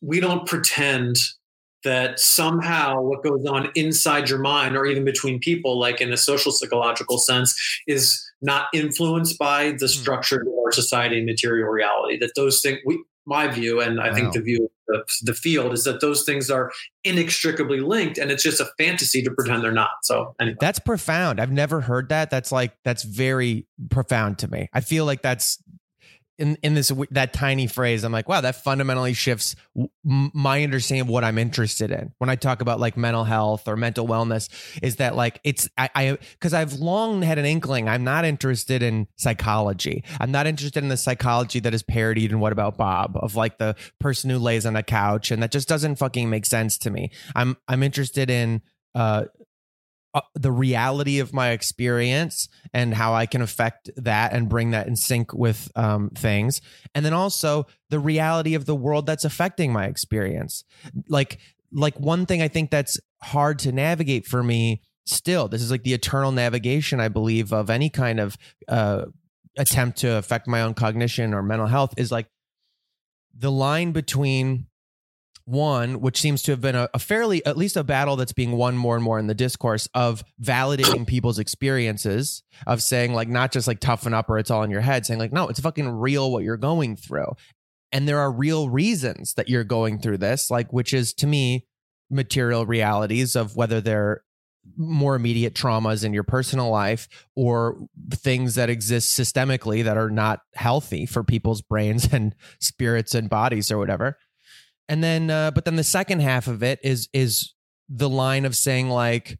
we 0.00 0.20
don't 0.20 0.46
pretend 0.46 1.16
that 1.84 2.18
somehow 2.18 3.00
what 3.00 3.22
goes 3.22 3.44
on 3.46 3.70
inside 3.74 4.28
your 4.28 4.40
mind 4.40 4.76
or 4.76 4.84
even 4.86 5.04
between 5.04 5.38
people, 5.38 5.78
like 5.78 6.00
in 6.00 6.12
a 6.12 6.16
social 6.16 6.52
psychological 6.52 7.18
sense, 7.18 7.54
is 7.86 8.27
not 8.40 8.66
influenced 8.72 9.38
by 9.38 9.72
the 9.72 9.86
hmm. 9.86 9.86
structure 9.86 10.40
of 10.40 10.48
our 10.64 10.72
society 10.72 11.18
and 11.18 11.26
material 11.26 11.68
reality. 11.68 12.18
That 12.18 12.32
those 12.36 12.60
things, 12.60 12.78
we, 12.86 13.02
my 13.26 13.48
view, 13.48 13.80
and 13.80 14.00
I 14.00 14.08
wow. 14.08 14.14
think 14.14 14.32
the 14.32 14.40
view 14.40 14.70
of 14.94 15.08
the 15.22 15.34
field 15.34 15.72
is 15.74 15.84
that 15.84 16.00
those 16.00 16.24
things 16.24 16.50
are 16.50 16.72
inextricably 17.04 17.80
linked, 17.80 18.18
and 18.18 18.30
it's 18.30 18.42
just 18.42 18.60
a 18.60 18.70
fantasy 18.78 19.22
to 19.22 19.30
pretend 19.30 19.62
they're 19.62 19.72
not. 19.72 19.90
So 20.02 20.34
anyway. 20.40 20.56
that's 20.60 20.78
profound. 20.78 21.40
I've 21.40 21.52
never 21.52 21.80
heard 21.80 22.08
that. 22.08 22.30
That's 22.30 22.50
like 22.52 22.72
that's 22.84 23.02
very 23.02 23.66
profound 23.90 24.38
to 24.38 24.48
me. 24.48 24.68
I 24.72 24.80
feel 24.80 25.04
like 25.04 25.22
that's 25.22 25.62
in 26.38 26.56
in 26.62 26.74
this 26.74 26.92
that 27.10 27.32
tiny 27.32 27.66
phrase 27.66 28.04
i'm 28.04 28.12
like 28.12 28.28
wow 28.28 28.40
that 28.40 28.62
fundamentally 28.62 29.12
shifts 29.12 29.56
my 30.04 30.62
understanding 30.62 31.02
of 31.02 31.08
what 31.08 31.24
i'm 31.24 31.38
interested 31.38 31.90
in. 31.90 32.12
When 32.18 32.30
i 32.30 32.36
talk 32.36 32.60
about 32.60 32.80
like 32.80 32.96
mental 32.96 33.24
health 33.24 33.68
or 33.68 33.76
mental 33.76 34.06
wellness 34.06 34.48
is 34.82 34.96
that 34.96 35.16
like 35.16 35.40
it's 35.44 35.68
i 35.76 36.16
because 36.32 36.54
i've 36.54 36.74
long 36.74 37.22
had 37.22 37.38
an 37.38 37.44
inkling 37.44 37.88
i'm 37.88 38.04
not 38.04 38.24
interested 38.24 38.82
in 38.82 39.06
psychology. 39.16 40.04
I'm 40.20 40.30
not 40.30 40.46
interested 40.46 40.82
in 40.82 40.88
the 40.88 40.96
psychology 40.96 41.60
that 41.60 41.74
is 41.74 41.82
parodied 41.82 42.30
in 42.30 42.40
what 42.40 42.52
about 42.52 42.76
bob 42.76 43.16
of 43.16 43.34
like 43.34 43.58
the 43.58 43.74
person 43.98 44.30
who 44.30 44.38
lays 44.38 44.64
on 44.66 44.76
a 44.76 44.82
couch 44.82 45.30
and 45.30 45.42
that 45.42 45.50
just 45.50 45.68
doesn't 45.68 45.96
fucking 45.96 46.30
make 46.30 46.46
sense 46.46 46.78
to 46.78 46.90
me. 46.90 47.10
I'm 47.34 47.56
i'm 47.66 47.82
interested 47.82 48.30
in 48.30 48.62
uh 48.94 49.24
uh, 50.14 50.20
the 50.34 50.52
reality 50.52 51.18
of 51.18 51.34
my 51.34 51.50
experience 51.50 52.48
and 52.72 52.94
how 52.94 53.14
I 53.14 53.26
can 53.26 53.42
affect 53.42 53.90
that 53.96 54.32
and 54.32 54.48
bring 54.48 54.70
that 54.70 54.86
in 54.86 54.96
sync 54.96 55.34
with 55.34 55.70
um, 55.76 56.10
things. 56.10 56.60
And 56.94 57.04
then 57.04 57.12
also 57.12 57.66
the 57.90 57.98
reality 57.98 58.54
of 58.54 58.64
the 58.64 58.74
world 58.74 59.06
that's 59.06 59.24
affecting 59.24 59.72
my 59.72 59.84
experience. 59.84 60.64
Like, 61.08 61.38
like 61.70 61.98
one 62.00 62.24
thing 62.24 62.40
I 62.40 62.48
think 62.48 62.70
that's 62.70 62.98
hard 63.22 63.58
to 63.60 63.72
navigate 63.72 64.24
for 64.24 64.42
me 64.42 64.80
still, 65.04 65.48
this 65.48 65.60
is 65.60 65.70
like 65.70 65.82
the 65.82 65.92
eternal 65.92 66.32
navigation, 66.32 67.00
I 67.00 67.08
believe, 67.08 67.52
of 67.52 67.68
any 67.68 67.90
kind 67.90 68.20
of 68.20 68.36
uh, 68.66 69.06
attempt 69.58 69.98
to 69.98 70.16
affect 70.16 70.46
my 70.46 70.62
own 70.62 70.72
cognition 70.72 71.34
or 71.34 71.42
mental 71.42 71.66
health 71.66 71.92
is 71.98 72.10
like 72.10 72.28
the 73.36 73.50
line 73.50 73.92
between 73.92 74.67
one, 75.48 76.00
which 76.00 76.20
seems 76.20 76.42
to 76.42 76.52
have 76.52 76.60
been 76.60 76.74
a, 76.74 76.88
a, 76.92 76.98
fairly, 76.98 77.44
at 77.46 77.56
least 77.56 77.76
a 77.76 77.82
battle 77.82 78.16
that's 78.16 78.32
being 78.32 78.52
won 78.52 78.76
more 78.76 78.94
and 78.94 79.04
more 79.04 79.18
in 79.18 79.26
the 79.26 79.34
discourse 79.34 79.88
of 79.94 80.22
validating 80.42 81.06
people's 81.06 81.38
experiences, 81.38 82.42
of 82.66 82.82
saying, 82.82 83.14
like, 83.14 83.28
not 83.28 83.50
just 83.50 83.66
like 83.66 83.80
toughen 83.80 84.14
up 84.14 84.28
or 84.28 84.38
it's 84.38 84.50
all 84.50 84.62
in 84.62 84.70
your 84.70 84.82
head, 84.82 85.06
saying, 85.06 85.18
like, 85.18 85.32
no, 85.32 85.48
it's 85.48 85.60
fucking 85.60 85.88
real 85.88 86.30
what 86.30 86.44
you're 86.44 86.56
going 86.56 86.96
through. 86.96 87.32
And 87.92 88.06
there 88.06 88.18
are 88.18 88.30
real 88.30 88.68
reasons 88.68 89.34
that 89.34 89.48
you're 89.48 89.64
going 89.64 90.00
through 90.00 90.18
this, 90.18 90.50
like, 90.50 90.72
which 90.72 90.92
is 90.92 91.14
to 91.14 91.26
me, 91.26 91.66
material 92.10 92.66
realities 92.66 93.34
of 93.34 93.56
whether 93.56 93.80
they're 93.80 94.22
more 94.76 95.14
immediate 95.14 95.54
traumas 95.54 96.04
in 96.04 96.12
your 96.12 96.24
personal 96.24 96.68
life 96.68 97.08
or 97.34 97.78
things 98.10 98.54
that 98.56 98.68
exist 98.68 99.18
systemically 99.18 99.82
that 99.82 99.96
are 99.96 100.10
not 100.10 100.40
healthy 100.54 101.06
for 101.06 101.24
people's 101.24 101.62
brains 101.62 102.08
and 102.12 102.34
spirits 102.60 103.14
and 103.14 103.30
bodies 103.30 103.72
or 103.72 103.78
whatever 103.78 104.18
and 104.88 105.02
then 105.02 105.30
uh, 105.30 105.50
but 105.50 105.64
then 105.64 105.76
the 105.76 105.84
second 105.84 106.20
half 106.20 106.46
of 106.46 106.62
it 106.62 106.78
is 106.82 107.08
is 107.12 107.54
the 107.88 108.08
line 108.08 108.44
of 108.44 108.54
saying 108.54 108.88
like 108.88 109.38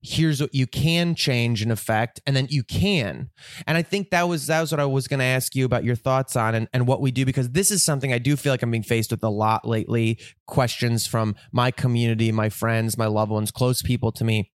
here's 0.00 0.40
what 0.40 0.54
you 0.54 0.66
can 0.66 1.14
change 1.14 1.60
in 1.60 1.70
effect 1.70 2.20
and 2.24 2.36
then 2.36 2.46
you 2.50 2.62
can. 2.62 3.30
And 3.66 3.76
i 3.76 3.82
think 3.82 4.10
that 4.10 4.28
was 4.28 4.46
that 4.46 4.60
was 4.60 4.70
what 4.70 4.80
i 4.80 4.84
was 4.84 5.08
going 5.08 5.18
to 5.18 5.24
ask 5.24 5.54
you 5.54 5.64
about 5.64 5.84
your 5.84 5.96
thoughts 5.96 6.36
on 6.36 6.54
and, 6.54 6.68
and 6.72 6.86
what 6.86 7.00
we 7.00 7.10
do 7.10 7.24
because 7.24 7.50
this 7.50 7.70
is 7.70 7.82
something 7.82 8.12
i 8.12 8.18
do 8.18 8.36
feel 8.36 8.52
like 8.52 8.62
i'm 8.62 8.70
being 8.70 8.82
faced 8.82 9.10
with 9.10 9.22
a 9.22 9.28
lot 9.28 9.66
lately 9.66 10.18
questions 10.46 11.06
from 11.06 11.34
my 11.52 11.70
community 11.70 12.30
my 12.30 12.48
friends 12.48 12.96
my 12.96 13.06
loved 13.06 13.32
ones 13.32 13.50
close 13.50 13.82
people 13.82 14.12
to 14.12 14.24
me. 14.24 14.50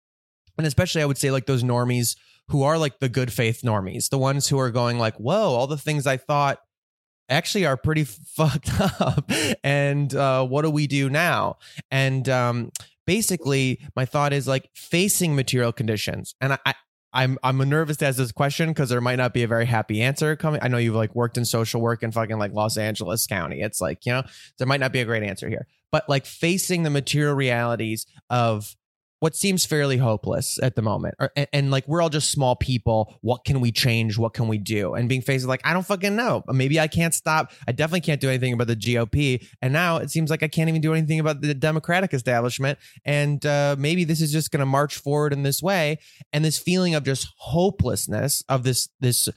And 0.57 0.67
especially 0.67 1.01
i 1.01 1.05
would 1.05 1.17
say 1.17 1.31
like 1.31 1.45
those 1.45 1.63
normies 1.63 2.15
who 2.49 2.63
are 2.63 2.77
like 2.77 2.99
the 2.99 3.09
good 3.09 3.33
faith 3.33 3.61
normies 3.63 4.09
the 4.09 4.17
ones 4.17 4.47
who 4.47 4.59
are 4.59 4.71
going 4.71 4.97
like 4.97 5.15
whoa 5.15 5.53
all 5.53 5.67
the 5.67 5.77
things 5.77 6.07
i 6.07 6.17
thought 6.17 6.59
actually 7.33 7.65
are 7.65 7.77
pretty 7.77 8.03
fucked 8.35 8.69
up. 8.79 9.29
and 9.63 10.13
uh, 10.15 10.45
what 10.45 10.63
do 10.63 10.69
we 10.69 10.87
do 10.87 11.09
now? 11.09 11.57
And 11.91 12.27
um, 12.29 12.71
basically, 13.05 13.79
my 13.95 14.05
thought 14.05 14.33
is 14.33 14.47
like 14.47 14.69
facing 14.73 15.35
material 15.35 15.71
conditions. 15.71 16.35
And 16.39 16.53
I, 16.53 16.59
I 16.65 16.73
I'm 17.13 17.37
I'm 17.43 17.57
nervous 17.57 17.97
to 17.97 18.07
ask 18.07 18.17
this 18.17 18.31
question 18.31 18.69
because 18.69 18.89
there 18.89 18.99
might 18.99 19.17
not 19.17 19.33
be 19.33 19.43
a 19.43 19.47
very 19.47 19.65
happy 19.65 20.01
answer 20.01 20.35
coming. 20.35 20.59
I 20.63 20.67
know 20.67 20.77
you've 20.77 20.95
like 20.95 21.13
worked 21.13 21.37
in 21.37 21.45
social 21.45 21.79
work 21.79 22.01
in 22.01 22.11
fucking 22.11 22.39
like 22.39 22.53
Los 22.53 22.75
Angeles 22.75 23.27
County. 23.27 23.61
It's 23.61 23.79
like, 23.79 24.05
you 24.05 24.13
know, 24.13 24.23
there 24.57 24.65
might 24.67 24.79
not 24.79 24.91
be 24.91 24.99
a 24.99 25.05
great 25.05 25.23
answer 25.23 25.47
here. 25.47 25.67
But 25.91 26.09
like 26.09 26.25
facing 26.25 26.81
the 26.81 26.89
material 26.89 27.35
realities 27.35 28.07
of 28.31 28.75
what 29.23 29.37
seems 29.37 29.65
fairly 29.65 29.95
hopeless 29.95 30.59
at 30.61 30.75
the 30.75 30.81
moment. 30.81 31.15
Or, 31.17 31.31
and, 31.37 31.47
and, 31.53 31.71
like 31.71 31.87
we're 31.87 32.01
all 32.01 32.09
just 32.09 32.29
small 32.29 32.57
people. 32.57 33.17
What 33.21 33.45
can 33.45 33.61
we 33.61 33.71
change? 33.71 34.17
What 34.17 34.33
can 34.33 34.49
we 34.49 34.57
do? 34.57 34.95
And 34.95 35.07
being 35.07 35.21
faced 35.21 35.45
with 35.45 35.49
like, 35.49 35.61
I 35.63 35.71
don't 35.71 35.85
fucking 35.85 36.13
know. 36.13 36.43
Maybe 36.49 36.77
I 36.77 36.89
can't 36.89 37.13
stop. 37.13 37.53
I 37.65 37.71
definitely 37.71 38.01
can't 38.01 38.19
do 38.19 38.27
anything 38.27 38.51
about 38.51 38.67
the 38.67 38.75
GOP. 38.75 39.47
And 39.61 39.71
now 39.71 39.95
it 39.95 40.11
seems 40.11 40.29
like 40.29 40.43
I 40.43 40.49
can't 40.49 40.67
even 40.67 40.81
do 40.81 40.93
anything 40.93 41.21
about 41.21 41.39
the 41.39 41.53
Democratic 41.53 42.13
establishment. 42.13 42.79
And 43.05 43.45
uh, 43.45 43.77
maybe 43.79 44.03
this 44.03 44.19
is 44.19 44.29
just 44.29 44.51
going 44.51 44.59
to 44.59 44.65
march 44.65 44.97
forward 44.97 45.31
in 45.31 45.43
this 45.43 45.63
way. 45.63 45.99
And 46.33 46.43
this 46.43 46.59
feeling 46.59 46.93
of 46.93 47.05
just 47.05 47.29
hopelessness 47.37 48.43
of 48.49 48.63
this, 48.63 48.89
this, 48.99 49.29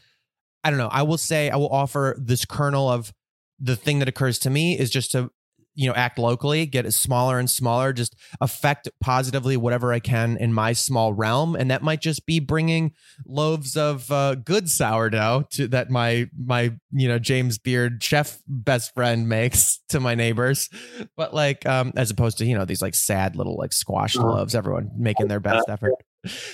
I 0.64 0.70
don't 0.70 0.80
know. 0.80 0.90
I 0.90 1.04
will 1.04 1.16
say, 1.16 1.48
I 1.48 1.54
will 1.54 1.70
offer 1.70 2.16
this 2.18 2.44
kernel 2.44 2.88
of 2.88 3.12
the 3.60 3.76
thing 3.76 4.00
that 4.00 4.08
occurs 4.08 4.40
to 4.40 4.50
me 4.50 4.76
is 4.76 4.90
just 4.90 5.12
to 5.12 5.30
you 5.76 5.88
know 5.88 5.94
act 5.94 6.18
locally 6.18 6.66
get 6.66 6.84
it 6.86 6.92
smaller 6.92 7.38
and 7.38 7.48
smaller 7.48 7.92
just 7.92 8.16
affect 8.40 8.88
positively 9.00 9.56
whatever 9.56 9.92
i 9.92 10.00
can 10.00 10.36
in 10.38 10.52
my 10.52 10.72
small 10.72 11.12
realm. 11.12 11.54
And 11.54 11.70
that 11.70 11.82
might 11.82 12.00
just 12.00 12.26
be 12.26 12.40
bringing 12.40 12.92
loaves 13.26 13.76
of 13.76 14.10
uh, 14.10 14.36
good 14.36 14.70
sourdough 14.70 15.46
to 15.52 15.68
that 15.68 15.90
my 15.90 16.28
my 16.36 16.72
you 16.92 17.08
know 17.08 17.18
james 17.18 17.58
beard 17.58 18.02
chef 18.02 18.38
best 18.46 18.94
friend 18.94 19.28
makes 19.28 19.78
to 19.90 20.00
my 20.00 20.14
neighbors. 20.14 20.68
But 21.16 21.34
like 21.34 21.66
um 21.66 21.92
as 21.96 22.10
opposed 22.10 22.38
to 22.38 22.46
you 22.46 22.56
know 22.56 22.64
these 22.64 22.82
like 22.82 22.94
sad 22.94 23.36
little 23.36 23.56
like 23.56 23.72
squash 23.72 24.16
uh-huh. 24.16 24.26
loaves 24.26 24.54
everyone 24.54 24.90
making 24.96 25.28
their 25.28 25.40
best 25.40 25.68
effort. 25.68 25.94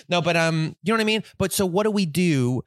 No 0.08 0.20
but 0.20 0.36
um 0.36 0.76
you 0.82 0.92
know 0.92 0.96
what 0.96 1.00
i 1.00 1.04
mean? 1.04 1.22
But 1.38 1.52
so 1.52 1.64
what 1.64 1.84
do 1.84 1.90
we 1.90 2.06
do 2.06 2.62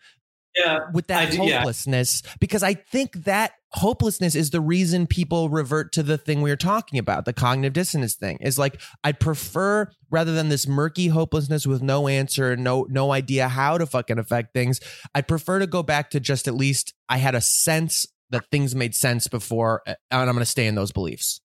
yeah, 0.56 0.80
with 0.94 1.08
that 1.08 1.32
do, 1.32 1.38
hopelessness 1.38 2.22
yeah. 2.24 2.32
because 2.40 2.64
I 2.64 2.74
think 2.76 3.26
that 3.26 3.54
hopelessness 3.72 4.36
is 4.36 4.52
the 4.52 4.62
reason 4.62 5.06
people 5.06 5.50
revert 5.50 5.92
to 5.94 6.04
the 6.04 6.18
thing 6.18 6.42
we 6.42 6.50
were 6.50 6.56
talking 6.56 6.98
about, 6.98 7.26
the 7.26 7.34
cognitive 7.34 7.74
dissonance 7.74 8.16
thing. 8.16 8.38
Is 8.42 8.58
like 8.58 8.80
I 9.04 9.12
prefer 9.12 9.90
rather 10.10 10.34
than 10.34 10.50
this 10.50 10.68
murky 10.68 11.08
hopelessness 11.08 11.68
with 11.68 11.82
no 11.82 12.08
answer, 12.08 12.56
no 12.56 12.86
no 12.90 13.12
idea 13.12 13.50
how 13.50 13.78
to 13.78 13.86
fucking 13.86 14.20
affect 14.20 14.54
things. 14.54 14.80
I 15.14 15.22
prefer 15.22 15.60
to 15.60 15.68
go 15.68 15.84
back 15.84 16.10
to 16.12 16.20
just 16.20 16.48
at 16.48 16.56
least 16.56 16.94
I 17.10 17.18
had 17.18 17.36
a 17.36 17.42
sense 17.42 18.06
that 18.30 18.46
things 18.52 18.76
made 18.76 18.96
sense 18.96 19.28
before, 19.28 19.82
uh, 19.88 19.96
and 20.12 20.22
I'm 20.22 20.36
going 20.36 20.40
to 20.40 20.46
stay 20.46 20.68
in 20.68 20.76
those 20.76 20.92
beliefs. 20.92 21.42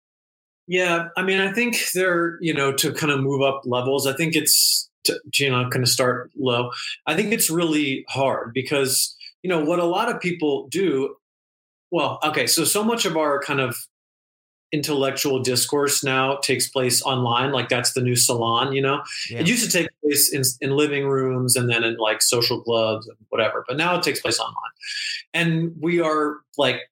Yeah, 0.66 1.08
I 1.16 1.22
mean, 1.22 1.40
I 1.40 1.52
think 1.52 1.76
they're 1.94 2.38
you 2.40 2.54
know 2.54 2.72
to 2.74 2.92
kind 2.92 3.12
of 3.12 3.20
move 3.20 3.42
up 3.42 3.62
levels. 3.64 4.06
I 4.06 4.12
think 4.14 4.36
it's 4.36 4.89
to, 5.04 5.18
you 5.34 5.50
know 5.50 5.68
kind 5.70 5.82
of 5.82 5.88
start 5.88 6.30
low. 6.36 6.70
I 7.06 7.14
think 7.16 7.32
it's 7.32 7.50
really 7.50 8.04
hard 8.08 8.52
because 8.54 9.16
you 9.42 9.48
know 9.48 9.64
what 9.64 9.78
a 9.78 9.84
lot 9.84 10.08
of 10.08 10.20
people 10.20 10.68
do 10.68 11.16
well, 11.90 12.20
okay, 12.22 12.46
so 12.46 12.64
so 12.64 12.84
much 12.84 13.04
of 13.04 13.16
our 13.16 13.40
kind 13.40 13.60
of 13.60 13.76
intellectual 14.72 15.40
discourse 15.40 16.04
now 16.04 16.36
takes 16.36 16.68
place 16.68 17.02
online 17.02 17.50
like 17.50 17.68
that's 17.68 17.92
the 17.94 18.00
new 18.00 18.14
salon 18.14 18.72
you 18.72 18.80
know 18.80 19.02
yeah. 19.28 19.40
it 19.40 19.48
used 19.48 19.68
to 19.68 19.78
take 19.78 19.88
place 20.00 20.32
in, 20.32 20.42
in 20.60 20.76
living 20.76 21.08
rooms 21.08 21.56
and 21.56 21.68
then 21.68 21.82
in 21.82 21.96
like 21.96 22.22
social 22.22 22.60
clubs 22.60 23.04
and 23.08 23.16
whatever 23.30 23.64
but 23.66 23.76
now 23.76 23.98
it 23.98 24.02
takes 24.04 24.20
place 24.20 24.38
online 24.38 24.70
and 25.34 25.74
we 25.80 26.00
are 26.00 26.36
like 26.56 26.82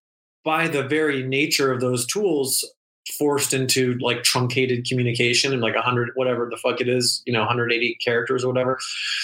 by 0.45 0.67
the 0.67 0.83
very 0.83 1.23
nature 1.23 1.73
of 1.73 1.81
those 1.81 2.05
tools 2.05 2.69
forced 3.19 3.55
into 3.55 3.95
like 3.99 4.23
truncated 4.23 4.87
communication 4.87 5.53
and 5.53 5.63
like 5.63 5.75
100 5.75 6.11
whatever 6.15 6.49
the 6.51 6.57
fuck 6.57 6.81
it 6.81 6.89
is 6.89 7.23
you 7.27 7.33
know 7.33 7.41
180 7.41 7.97
characters 8.05 8.45
or 8.45 8.49
whatever. 8.49 8.79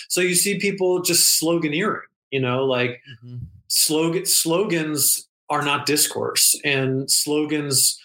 So 0.09 0.20
you 0.20 0.35
see 0.35 0.59
people 0.59 1.03
just 1.03 1.40
sloganeering 1.40 2.03
you 2.31 2.40
know 2.40 2.64
like 2.64 3.03
mm-hmm. 3.25 3.44
slogan 3.68 4.27
slogans 4.27 5.29
are 5.51 5.62
not 5.62 5.87
discourse 5.87 6.59
and 6.64 7.11
slogans 7.11 8.01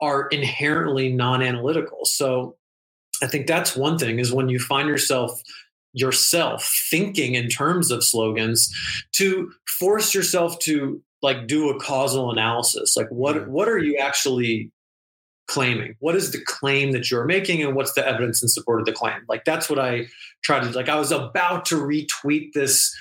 are 0.00 0.28
inherently 0.28 1.12
non-analytical. 1.12 2.04
So 2.04 2.56
i 3.22 3.26
think 3.26 3.46
that's 3.46 3.76
one 3.76 3.98
thing 3.98 4.18
is 4.18 4.32
when 4.32 4.48
you 4.48 4.58
find 4.58 4.88
yourself 4.88 5.42
yourself 5.92 6.72
thinking 6.90 7.34
in 7.34 7.48
terms 7.48 7.90
of 7.90 8.04
slogans 8.04 8.72
to 9.12 9.50
force 9.66 10.14
yourself 10.14 10.58
to 10.60 11.02
like 11.22 11.46
do 11.46 11.68
a 11.68 11.80
causal 11.80 12.30
analysis 12.30 12.96
like 12.96 13.08
what 13.10 13.48
what 13.48 13.68
are 13.68 13.78
you 13.78 13.96
actually 13.96 14.70
claiming 15.50 15.96
what 15.98 16.14
is 16.14 16.30
the 16.30 16.40
claim 16.46 16.92
that 16.92 17.10
you're 17.10 17.24
making 17.24 17.62
and 17.62 17.74
what's 17.74 17.92
the 17.94 18.06
evidence 18.06 18.42
in 18.42 18.48
support 18.48 18.78
of 18.80 18.86
the 18.86 18.92
claim 18.92 19.20
like 19.28 19.44
that's 19.44 19.68
what 19.68 19.78
i 19.78 20.06
try 20.42 20.60
to 20.60 20.70
like 20.70 20.88
i 20.88 20.96
was 20.96 21.10
about 21.10 21.64
to 21.64 21.74
retweet 21.74 22.52
this 22.52 22.94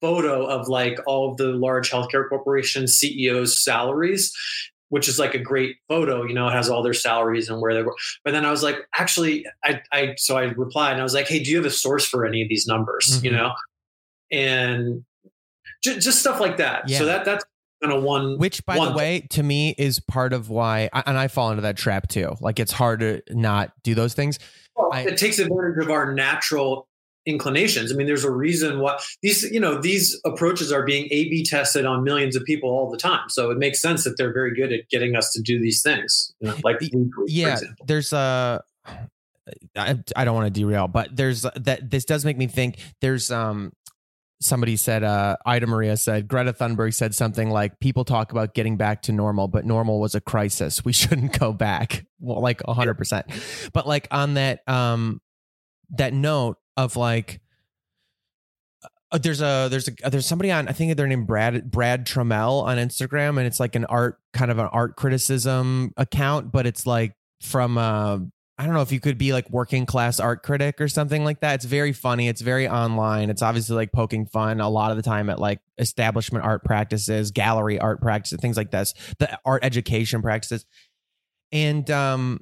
photo 0.00 0.46
of 0.46 0.68
like 0.68 0.98
all 1.06 1.30
of 1.30 1.36
the 1.36 1.48
large 1.48 1.90
healthcare 1.90 2.28
corporation 2.28 2.86
CEOs' 2.86 3.62
salaries, 3.62 4.32
which 4.88 5.08
is 5.08 5.18
like 5.18 5.34
a 5.34 5.38
great 5.38 5.76
photo. 5.88 6.24
You 6.24 6.34
know, 6.34 6.48
it 6.48 6.52
has 6.52 6.68
all 6.68 6.82
their 6.82 6.94
salaries 6.94 7.48
and 7.48 7.60
where 7.60 7.74
they 7.74 7.82
were. 7.82 7.96
But 8.24 8.32
then 8.32 8.44
I 8.44 8.50
was 8.50 8.62
like, 8.62 8.76
actually, 8.94 9.46
I, 9.64 9.80
I 9.92 10.14
so 10.16 10.36
I 10.36 10.44
replied 10.44 10.92
and 10.92 11.00
I 11.00 11.04
was 11.04 11.14
like, 11.14 11.28
hey, 11.28 11.42
do 11.42 11.50
you 11.50 11.56
have 11.56 11.66
a 11.66 11.70
source 11.70 12.06
for 12.06 12.26
any 12.26 12.42
of 12.42 12.48
these 12.48 12.66
numbers? 12.66 13.16
Mm-hmm. 13.16 13.24
You 13.24 13.32
know, 13.32 13.52
and 14.30 15.04
just, 15.82 16.00
just 16.00 16.20
stuff 16.20 16.40
like 16.40 16.58
that. 16.58 16.88
Yeah. 16.88 16.98
So 16.98 17.04
that 17.06 17.24
that's 17.24 17.44
kind 17.82 17.92
of 17.92 18.02
one. 18.02 18.38
Which, 18.38 18.64
by 18.66 18.76
one 18.76 18.92
the 18.92 18.96
way, 18.96 19.26
to 19.30 19.42
me 19.42 19.74
is 19.78 20.00
part 20.00 20.32
of 20.32 20.50
why, 20.50 20.90
and 20.92 21.16
I 21.16 21.28
fall 21.28 21.50
into 21.50 21.62
that 21.62 21.76
trap 21.76 22.08
too. 22.08 22.36
Like 22.40 22.58
it's 22.58 22.72
hard 22.72 23.00
to 23.00 23.22
not 23.30 23.72
do 23.82 23.94
those 23.94 24.14
things. 24.14 24.38
Well, 24.76 24.90
I, 24.92 25.02
it 25.02 25.16
takes 25.16 25.38
advantage 25.38 25.82
of 25.82 25.90
our 25.90 26.12
natural 26.12 26.88
inclinations. 27.26 27.92
I 27.92 27.96
mean, 27.96 28.06
there's 28.06 28.24
a 28.24 28.30
reason 28.30 28.78
why 28.78 28.98
these, 29.22 29.42
you 29.50 29.58
know, 29.58 29.80
these 29.80 30.18
approaches 30.24 30.70
are 30.72 30.84
being 30.84 31.06
A/B 31.10 31.44
tested 31.44 31.84
on 31.84 32.04
millions 32.04 32.36
of 32.36 32.44
people 32.44 32.70
all 32.70 32.90
the 32.90 32.96
time. 32.96 33.28
So 33.28 33.50
it 33.50 33.58
makes 33.58 33.80
sense 33.80 34.04
that 34.04 34.16
they're 34.16 34.32
very 34.32 34.54
good 34.54 34.72
at 34.72 34.88
getting 34.88 35.16
us 35.16 35.32
to 35.32 35.42
do 35.42 35.60
these 35.60 35.82
things, 35.82 36.32
you 36.40 36.48
know, 36.48 36.56
like 36.62 36.76
yeah. 37.26 37.58
There's 37.86 38.12
a. 38.12 38.62
I, 39.76 39.96
I 40.16 40.24
don't 40.24 40.34
want 40.34 40.52
to 40.52 40.60
derail, 40.60 40.88
but 40.88 41.14
there's 41.14 41.42
that. 41.42 41.90
This 41.90 42.04
does 42.04 42.24
make 42.24 42.36
me 42.36 42.46
think. 42.46 42.78
There's 43.00 43.30
um 43.30 43.72
somebody 44.40 44.76
said 44.76 45.02
uh 45.02 45.36
ida 45.46 45.66
maria 45.66 45.96
said 45.96 46.28
greta 46.28 46.52
thunberg 46.52 46.92
said 46.92 47.14
something 47.14 47.48
like 47.48 47.78
people 47.80 48.04
talk 48.04 48.32
about 48.32 48.52
getting 48.54 48.76
back 48.76 49.00
to 49.02 49.12
normal 49.12 49.48
but 49.48 49.64
normal 49.64 49.98
was 49.98 50.14
a 50.14 50.20
crisis. 50.20 50.84
We 50.84 50.92
shouldn't 50.92 51.38
go 51.38 51.52
back. 51.52 52.04
Well 52.20 52.40
like 52.40 52.62
100% 52.62 53.70
but 53.72 53.86
like 53.86 54.08
on 54.10 54.34
that 54.34 54.60
um 54.68 55.20
that 55.90 56.12
note 56.12 56.56
of 56.76 56.96
like 56.96 57.40
uh, 59.12 59.18
there's 59.18 59.40
a 59.40 59.68
there's 59.70 59.88
a 59.88 60.10
there's 60.10 60.26
somebody 60.26 60.50
on 60.50 60.68
I 60.68 60.72
think 60.72 60.96
they're 60.96 61.06
named 61.06 61.26
Brad 61.26 61.70
Brad 61.70 62.06
Troemel 62.06 62.64
on 62.64 62.76
Instagram 62.76 63.38
and 63.38 63.46
it's 63.46 63.60
like 63.60 63.76
an 63.76 63.84
art 63.84 64.18
kind 64.32 64.50
of 64.50 64.58
an 64.58 64.66
art 64.66 64.96
criticism 64.96 65.92
account 65.96 66.50
but 66.50 66.66
it's 66.66 66.86
like 66.86 67.12
from 67.40 67.78
uh 67.78 68.18
I 68.58 68.64
don't 68.64 68.72
know 68.72 68.80
if 68.80 68.90
you 68.90 69.00
could 69.00 69.18
be 69.18 69.34
like 69.34 69.50
working 69.50 69.84
class 69.84 70.18
art 70.18 70.42
critic 70.42 70.80
or 70.80 70.88
something 70.88 71.24
like 71.24 71.40
that. 71.40 71.56
It's 71.56 71.66
very 71.66 71.92
funny. 71.92 72.28
It's 72.28 72.40
very 72.40 72.66
online. 72.66 73.28
It's 73.28 73.42
obviously 73.42 73.76
like 73.76 73.92
poking 73.92 74.24
fun 74.24 74.60
a 74.60 74.68
lot 74.68 74.90
of 74.90 74.96
the 74.96 75.02
time 75.02 75.28
at 75.28 75.38
like 75.38 75.60
establishment 75.76 76.44
art 76.44 76.64
practices, 76.64 77.32
gallery 77.32 77.78
art 77.78 78.00
practices, 78.00 78.38
things 78.40 78.56
like 78.56 78.70
this, 78.70 78.94
the 79.18 79.38
art 79.44 79.62
education 79.62 80.22
practices. 80.22 80.64
And 81.52 81.90
um 81.90 82.40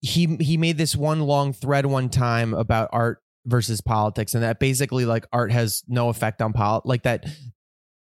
he 0.00 0.36
he 0.40 0.56
made 0.56 0.78
this 0.78 0.96
one 0.96 1.20
long 1.20 1.52
thread 1.52 1.86
one 1.86 2.08
time 2.08 2.54
about 2.54 2.88
art 2.92 3.22
versus 3.46 3.80
politics 3.80 4.34
and 4.34 4.42
that 4.42 4.58
basically 4.58 5.04
like 5.04 5.26
art 5.32 5.52
has 5.52 5.82
no 5.88 6.08
effect 6.08 6.42
on 6.42 6.52
pol 6.52 6.82
like 6.84 7.02
that 7.02 7.24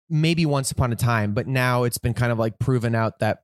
maybe 0.10 0.45
once 0.45 0.71
upon 0.71 0.91
a 0.91 0.95
time 0.95 1.34
but 1.34 1.47
now 1.47 1.84
it's 1.84 1.97
been 1.97 2.13
kind 2.13 2.32
of 2.32 2.38
like 2.38 2.60
proven 2.60 2.93
out 2.93 3.19
that 3.19 3.39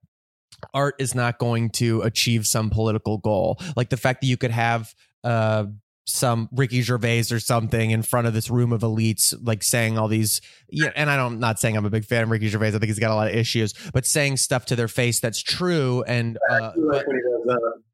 art 0.74 0.96
is 1.00 1.16
not 1.16 1.40
going 1.40 1.70
to 1.70 2.02
achieve 2.02 2.46
some 2.46 2.70
political 2.70 3.18
goal 3.18 3.60
like 3.78 3.90
the 3.90 3.98
fact 3.98 4.22
that 4.22 4.28
you 4.28 4.38
could 4.38 4.52
have 4.52 4.94
uh 5.24 5.66
some 6.10 6.50
Ricky 6.52 6.82
Gervais 6.82 7.26
or 7.32 7.40
something 7.40 7.92
in 7.92 8.02
front 8.02 8.28
of 8.28 8.34
this 8.34 8.50
room 8.50 8.74
of 8.74 8.82
elites, 8.82 9.34
like 9.46 9.64
saying 9.64 9.98
all 9.98 10.08
these, 10.08 10.42
yeah, 10.70 10.92
and 10.96 11.10
I 11.10 11.16
don't, 11.16 11.34
I'm 11.34 11.40
not 11.40 11.60
saying 11.60 11.78
I'm 11.78 11.86
a 11.86 11.90
big 11.90 12.06
fan 12.06 12.24
of 12.24 12.30
Ricky 12.30 12.48
Gervais. 12.48 12.70
I 12.70 12.72
think 12.72 12.86
he's 12.86 13.00
got 13.00 13.12
a 13.12 13.16
lot 13.16 13.28
of 13.28 13.36
issues, 13.36 13.74
but 13.94 14.06
saying 14.06 14.38
stuff 14.38 14.66
to 14.68 14.76
their 14.76 14.88
face 14.88 15.20
that's 15.20 15.42
true 15.42 16.04
and, 16.08 16.38
uh, 16.50 16.72
but, 16.92 17.06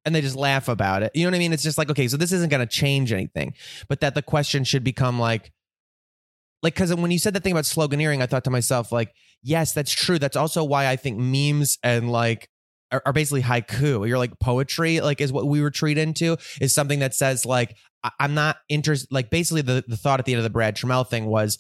and 0.06 0.16
they 0.16 0.22
just 0.22 0.36
laugh 0.36 0.68
about 0.68 1.04
it. 1.04 1.12
You 1.14 1.26
know 1.26 1.32
what 1.32 1.36
I 1.36 1.40
mean? 1.40 1.54
It's 1.54 1.64
just 1.64 1.78
like, 1.78 1.90
okay, 1.90 2.08
so 2.08 2.18
this 2.18 2.32
isn't 2.32 2.50
going 2.50 2.66
to 2.66 2.68
change 2.68 3.12
anything, 3.12 3.54
but 3.90 4.00
that 4.00 4.16
the 4.16 4.22
question 4.22 4.64
should 4.64 4.84
become 4.84 5.20
like, 5.20 5.52
like, 6.64 6.74
because 6.74 6.96
when 6.96 7.12
you 7.12 7.20
said 7.20 7.34
that 7.34 7.44
thing 7.44 7.52
about 7.52 7.66
sloganeering, 7.66 8.22
I 8.24 8.26
thought 8.26 8.46
to 8.46 8.50
myself, 8.50 8.92
like, 8.92 9.14
yes, 9.46 9.72
that's 9.74 9.94
true. 9.94 10.20
That's 10.20 10.36
also 10.36 10.64
why 10.64 10.88
I 10.88 10.98
think 10.98 11.18
memes 11.18 11.78
and 11.84 12.12
like 12.12 12.50
are, 12.92 13.02
are 13.06 13.14
basically 13.14 13.44
haiku. 13.44 14.08
You're 14.08 14.18
like 14.18 14.38
poetry, 14.40 15.00
like 15.00 15.22
is 15.22 15.32
what 15.32 15.48
we 15.48 15.62
retreat 15.62 15.98
into 15.98 16.36
is 16.60 16.74
something 16.74 17.00
that 17.00 17.14
says 17.14 17.46
like 17.46 17.78
I, 18.04 18.12
am 18.20 18.34
not 18.34 18.58
interested. 18.68 19.08
Like 19.12 19.30
basically 19.30 19.62
the 19.62 19.86
the 19.88 19.96
thought 19.96 20.20
at 20.20 20.26
the 20.26 20.34
end 20.34 20.40
of 20.40 20.44
the 20.44 20.50
Brad 20.50 20.76
Troemel 20.76 21.08
thing 21.08 21.28
was 21.28 21.58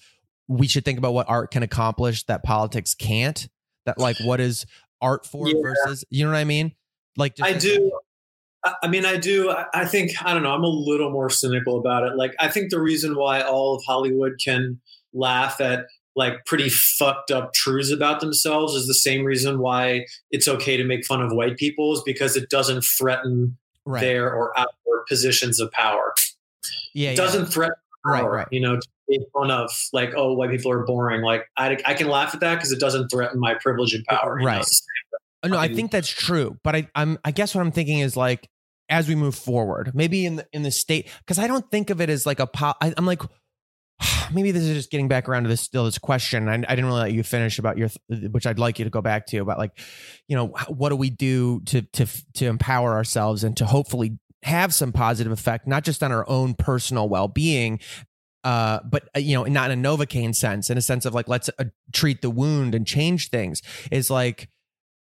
we 0.47 0.67
should 0.67 0.83
think 0.83 0.97
about 0.97 1.13
what 1.13 1.29
art 1.29 1.51
can 1.51 1.63
accomplish 1.63 2.23
that 2.25 2.43
politics 2.43 2.95
can't. 2.95 3.47
That 3.85 3.99
like 3.99 4.17
what 4.25 4.41
is 4.41 4.65
art 4.99 5.25
for 5.27 5.47
yeah. 5.47 5.61
versus 5.61 6.03
you 6.09 6.25
know 6.25 6.31
what 6.31 6.37
I 6.37 6.43
mean? 6.43 6.73
Like 7.15 7.35
I 7.41 7.53
do. 7.53 7.91
I 8.81 8.87
mean, 8.87 9.05
I 9.05 9.17
do. 9.17 9.53
I 9.75 9.85
think, 9.85 10.13
I 10.25 10.33
don't 10.33 10.41
know, 10.41 10.51
I'm 10.51 10.63
a 10.63 10.67
little 10.67 11.11
more 11.11 11.29
cynical 11.29 11.77
about 11.77 12.01
it. 12.01 12.15
Like, 12.15 12.33
I 12.39 12.47
think 12.47 12.71
the 12.71 12.81
reason 12.81 13.15
why 13.15 13.41
all 13.41 13.75
of 13.75 13.83
Hollywood 13.85 14.39
can 14.43 14.81
laugh 15.13 15.61
at 15.61 15.85
like 16.15 16.45
pretty 16.45 16.69
fucked 16.69 17.31
up 17.31 17.53
truths 17.53 17.91
about 17.91 18.21
themselves 18.21 18.73
is 18.73 18.87
the 18.87 18.93
same 18.93 19.23
reason 19.25 19.59
why 19.59 20.05
it's 20.31 20.47
okay 20.47 20.77
to 20.77 20.83
make 20.83 21.05
fun 21.05 21.21
of 21.21 21.31
white 21.31 21.57
people 21.57 21.93
is 21.93 22.01
because 22.05 22.35
it 22.35 22.49
doesn't 22.49 22.81
threaten 22.83 23.57
right. 23.85 24.01
their 24.01 24.33
or 24.33 24.57
our 24.57 24.67
positions 25.09 25.59
of 25.59 25.71
power. 25.71 26.13
Yeah, 26.93 27.11
it 27.11 27.17
doesn't 27.17 27.47
threaten 27.47 27.75
power, 28.05 28.31
right. 28.31 28.47
You 28.51 28.61
know, 28.61 28.77
to 28.77 28.87
make 29.09 29.21
fun 29.33 29.51
of 29.51 29.69
like, 29.93 30.13
oh, 30.15 30.33
white 30.33 30.51
people 30.51 30.71
are 30.71 30.85
boring. 30.85 31.21
Like, 31.21 31.45
I, 31.57 31.77
I 31.85 31.93
can 31.93 32.07
laugh 32.07 32.33
at 32.33 32.39
that 32.39 32.55
because 32.55 32.71
it 32.71 32.79
doesn't 32.79 33.09
threaten 33.09 33.39
my 33.39 33.55
privilege 33.55 33.93
and 33.93 34.05
power. 34.05 34.39
you 34.39 34.45
know? 34.45 34.51
Right. 34.51 34.65
Uh, 35.43 35.47
No, 35.49 35.57
I 35.57 35.63
fucking- 35.63 35.75
think 35.75 35.91
that's 35.91 36.09
true, 36.09 36.57
but 36.63 36.75
I, 36.75 36.87
I'm 36.95 37.19
I 37.23 37.31
guess 37.31 37.53
what 37.53 37.61
I'm 37.61 37.71
thinking 37.71 37.99
is 37.99 38.15
like 38.17 38.49
as 38.89 39.07
we 39.07 39.15
move 39.15 39.35
forward, 39.35 39.91
maybe 39.93 40.25
in 40.25 40.37
the 40.37 40.47
in 40.53 40.63
the 40.63 40.71
state 40.71 41.07
because 41.19 41.37
I 41.39 41.47
don't 41.47 41.69
think 41.69 41.89
of 41.89 42.01
it 42.01 42.09
as 42.09 42.25
like 42.25 42.39
a 42.39 42.47
po- 42.47 42.73
I, 42.81 42.93
I'm 42.97 43.05
like 43.05 43.21
maybe 44.33 44.51
this 44.51 44.63
is 44.63 44.75
just 44.75 44.91
getting 44.91 45.07
back 45.07 45.27
around 45.29 45.43
to 45.43 45.49
this 45.49 45.61
still 45.61 45.85
this 45.85 45.97
question. 45.97 46.47
I, 46.47 46.53
I 46.53 46.57
didn't 46.57 46.85
really 46.85 47.01
let 47.01 47.13
you 47.13 47.23
finish 47.23 47.59
about 47.59 47.77
your 47.77 47.89
which 48.31 48.45
I'd 48.45 48.59
like 48.59 48.79
you 48.79 48.85
to 48.85 48.91
go 48.91 49.01
back 49.01 49.27
to 49.27 49.37
about 49.37 49.57
like 49.57 49.77
you 50.27 50.35
know 50.35 50.47
what 50.67 50.89
do 50.89 50.95
we 50.95 51.09
do 51.09 51.61
to 51.61 51.81
to 51.81 52.07
to 52.35 52.45
empower 52.45 52.93
ourselves 52.93 53.43
and 53.43 53.55
to 53.57 53.65
hopefully 53.65 54.17
have 54.43 54.73
some 54.73 54.91
positive 54.91 55.31
effect 55.31 55.67
not 55.67 55.83
just 55.83 56.03
on 56.03 56.11
our 56.11 56.27
own 56.29 56.53
personal 56.53 57.09
well 57.09 57.27
being 57.27 57.79
uh, 58.45 58.79
but 58.85 59.09
uh, 59.15 59.19
you 59.19 59.35
know, 59.35 59.43
not 59.43 59.71
in 59.71 59.83
a 59.83 59.89
Novocaine 59.89 60.35
sense, 60.35 60.69
in 60.69 60.77
a 60.77 60.81
sense 60.81 61.05
of 61.05 61.15
like 61.15 61.27
let's 61.27 61.49
uh, 61.57 61.63
treat 61.91 62.21
the 62.21 62.29
wound 62.29 62.75
and 62.75 62.85
change 62.85 63.31
things. 63.31 63.63
Is 63.91 64.11
like 64.11 64.49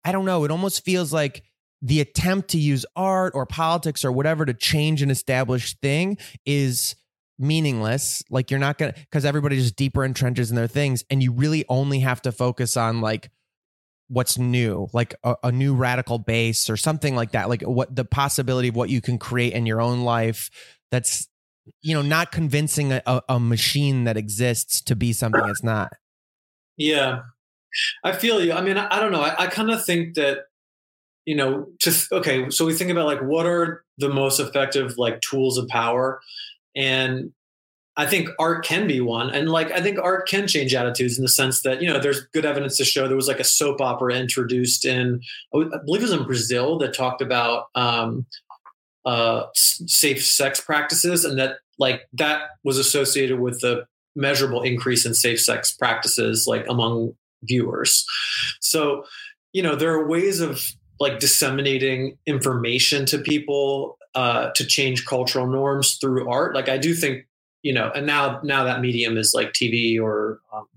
I 0.03 0.11
don't 0.11 0.25
know. 0.25 0.43
It 0.43 0.51
almost 0.51 0.83
feels 0.83 1.13
like 1.13 1.43
the 1.81 2.01
attempt 2.01 2.49
to 2.49 2.59
use 2.59 2.85
art 2.95 3.33
or 3.33 3.45
politics 3.45 4.03
or 4.03 4.11
whatever 4.11 4.45
to 4.45 4.53
change 4.53 5.01
an 5.01 5.09
established 5.09 5.79
thing 5.81 6.17
is 6.45 6.95
meaningless. 7.41 8.23
Like 8.29 8.51
you're 8.51 8.59
not 8.59 8.77
gonna 8.77 8.93
because 8.95 9.25
everybody's 9.25 9.63
just 9.63 9.75
deeper 9.75 10.01
entrenches 10.01 10.49
in 10.49 10.55
their 10.55 10.67
things, 10.67 11.03
and 11.09 11.21
you 11.21 11.31
really 11.31 11.65
only 11.67 11.99
have 11.99 12.21
to 12.23 12.31
focus 12.31 12.77
on 12.77 13.01
like 13.01 13.31
what's 14.07 14.37
new, 14.37 14.87
like 14.93 15.15
a, 15.23 15.35
a 15.45 15.51
new 15.51 15.73
radical 15.73 16.19
base 16.19 16.69
or 16.69 16.77
something 16.77 17.15
like 17.15 17.31
that. 17.31 17.49
Like 17.49 17.61
what 17.61 17.95
the 17.95 18.05
possibility 18.05 18.67
of 18.67 18.75
what 18.75 18.89
you 18.89 19.01
can 19.01 19.17
create 19.17 19.53
in 19.53 19.65
your 19.65 19.81
own 19.81 20.01
life. 20.01 20.49
That's 20.91 21.27
you 21.81 21.93
know 21.93 22.01
not 22.01 22.31
convincing 22.31 22.91
a, 22.91 23.01
a, 23.05 23.21
a 23.29 23.39
machine 23.39 24.05
that 24.05 24.17
exists 24.17 24.81
to 24.81 24.95
be 24.95 25.13
something 25.13 25.43
it's 25.47 25.63
not. 25.63 25.93
Yeah, 26.77 27.21
I 28.03 28.13
feel 28.13 28.43
you. 28.43 28.53
I 28.53 28.61
mean, 28.61 28.77
I, 28.77 28.87
I 28.89 28.99
don't 28.99 29.11
know. 29.11 29.21
I, 29.21 29.43
I 29.43 29.47
kind 29.47 29.71
of 29.71 29.83
think 29.85 30.15
that 30.15 30.39
you 31.25 31.35
know, 31.35 31.67
just 31.79 32.11
okay. 32.11 32.49
So 32.49 32.65
we 32.65 32.73
think 32.73 32.89
about 32.89 33.05
like 33.05 33.21
what 33.21 33.45
are 33.45 33.83
the 33.97 34.09
most 34.09 34.39
effective 34.39 34.97
like 34.97 35.21
tools 35.21 35.57
of 35.57 35.67
power, 35.67 36.19
and 36.75 37.31
I 37.97 38.05
think 38.05 38.29
art 38.39 38.65
can 38.65 38.87
be 38.87 39.01
one. 39.01 39.29
And 39.29 39.49
like 39.49 39.71
I 39.71 39.81
think 39.81 39.99
art 39.99 40.27
can 40.27 40.47
change 40.47 40.73
attitudes 40.73 41.17
in 41.17 41.23
the 41.23 41.29
sense 41.29 41.61
that 41.63 41.81
you 41.81 41.91
know 41.91 41.99
there's 41.99 42.21
good 42.33 42.45
evidence 42.45 42.77
to 42.77 42.85
show 42.85 43.07
there 43.07 43.15
was 43.15 43.27
like 43.27 43.39
a 43.39 43.45
soap 43.45 43.81
opera 43.81 44.15
introduced 44.15 44.85
in 44.85 45.21
I 45.53 45.65
believe 45.85 46.01
it 46.01 46.03
was 46.03 46.13
in 46.13 46.23
Brazil 46.23 46.77
that 46.79 46.93
talked 46.93 47.21
about 47.21 47.65
um, 47.75 48.25
uh, 49.05 49.43
safe 49.55 50.25
sex 50.25 50.61
practices, 50.61 51.25
and 51.25 51.37
that 51.37 51.57
like 51.79 52.07
that 52.13 52.43
was 52.63 52.77
associated 52.77 53.39
with 53.39 53.59
the 53.59 53.85
measurable 54.15 54.61
increase 54.61 55.05
in 55.05 55.13
safe 55.13 55.41
sex 55.41 55.73
practices 55.73 56.45
like 56.47 56.65
among 56.69 57.13
viewers. 57.43 58.05
So, 58.59 59.05
you 59.53 59.63
know, 59.63 59.75
there 59.75 59.91
are 59.91 60.07
ways 60.07 60.39
of 60.39 60.61
like 60.99 61.19
disseminating 61.19 62.17
information 62.25 63.05
to 63.07 63.17
people 63.17 63.97
uh, 64.15 64.51
to 64.55 64.65
change 64.65 65.05
cultural 65.05 65.47
norms 65.47 65.95
through 65.95 66.29
art. 66.29 66.55
Like 66.55 66.69
I 66.69 66.77
do 66.77 66.93
think, 66.93 67.25
you 67.63 67.73
know, 67.73 67.91
and 67.95 68.05
now 68.05 68.39
now 68.43 68.63
that 68.63 68.81
medium 68.81 69.17
is 69.17 69.33
like 69.33 69.53
TV 69.53 70.01
or 70.01 70.39
um, 70.53 70.67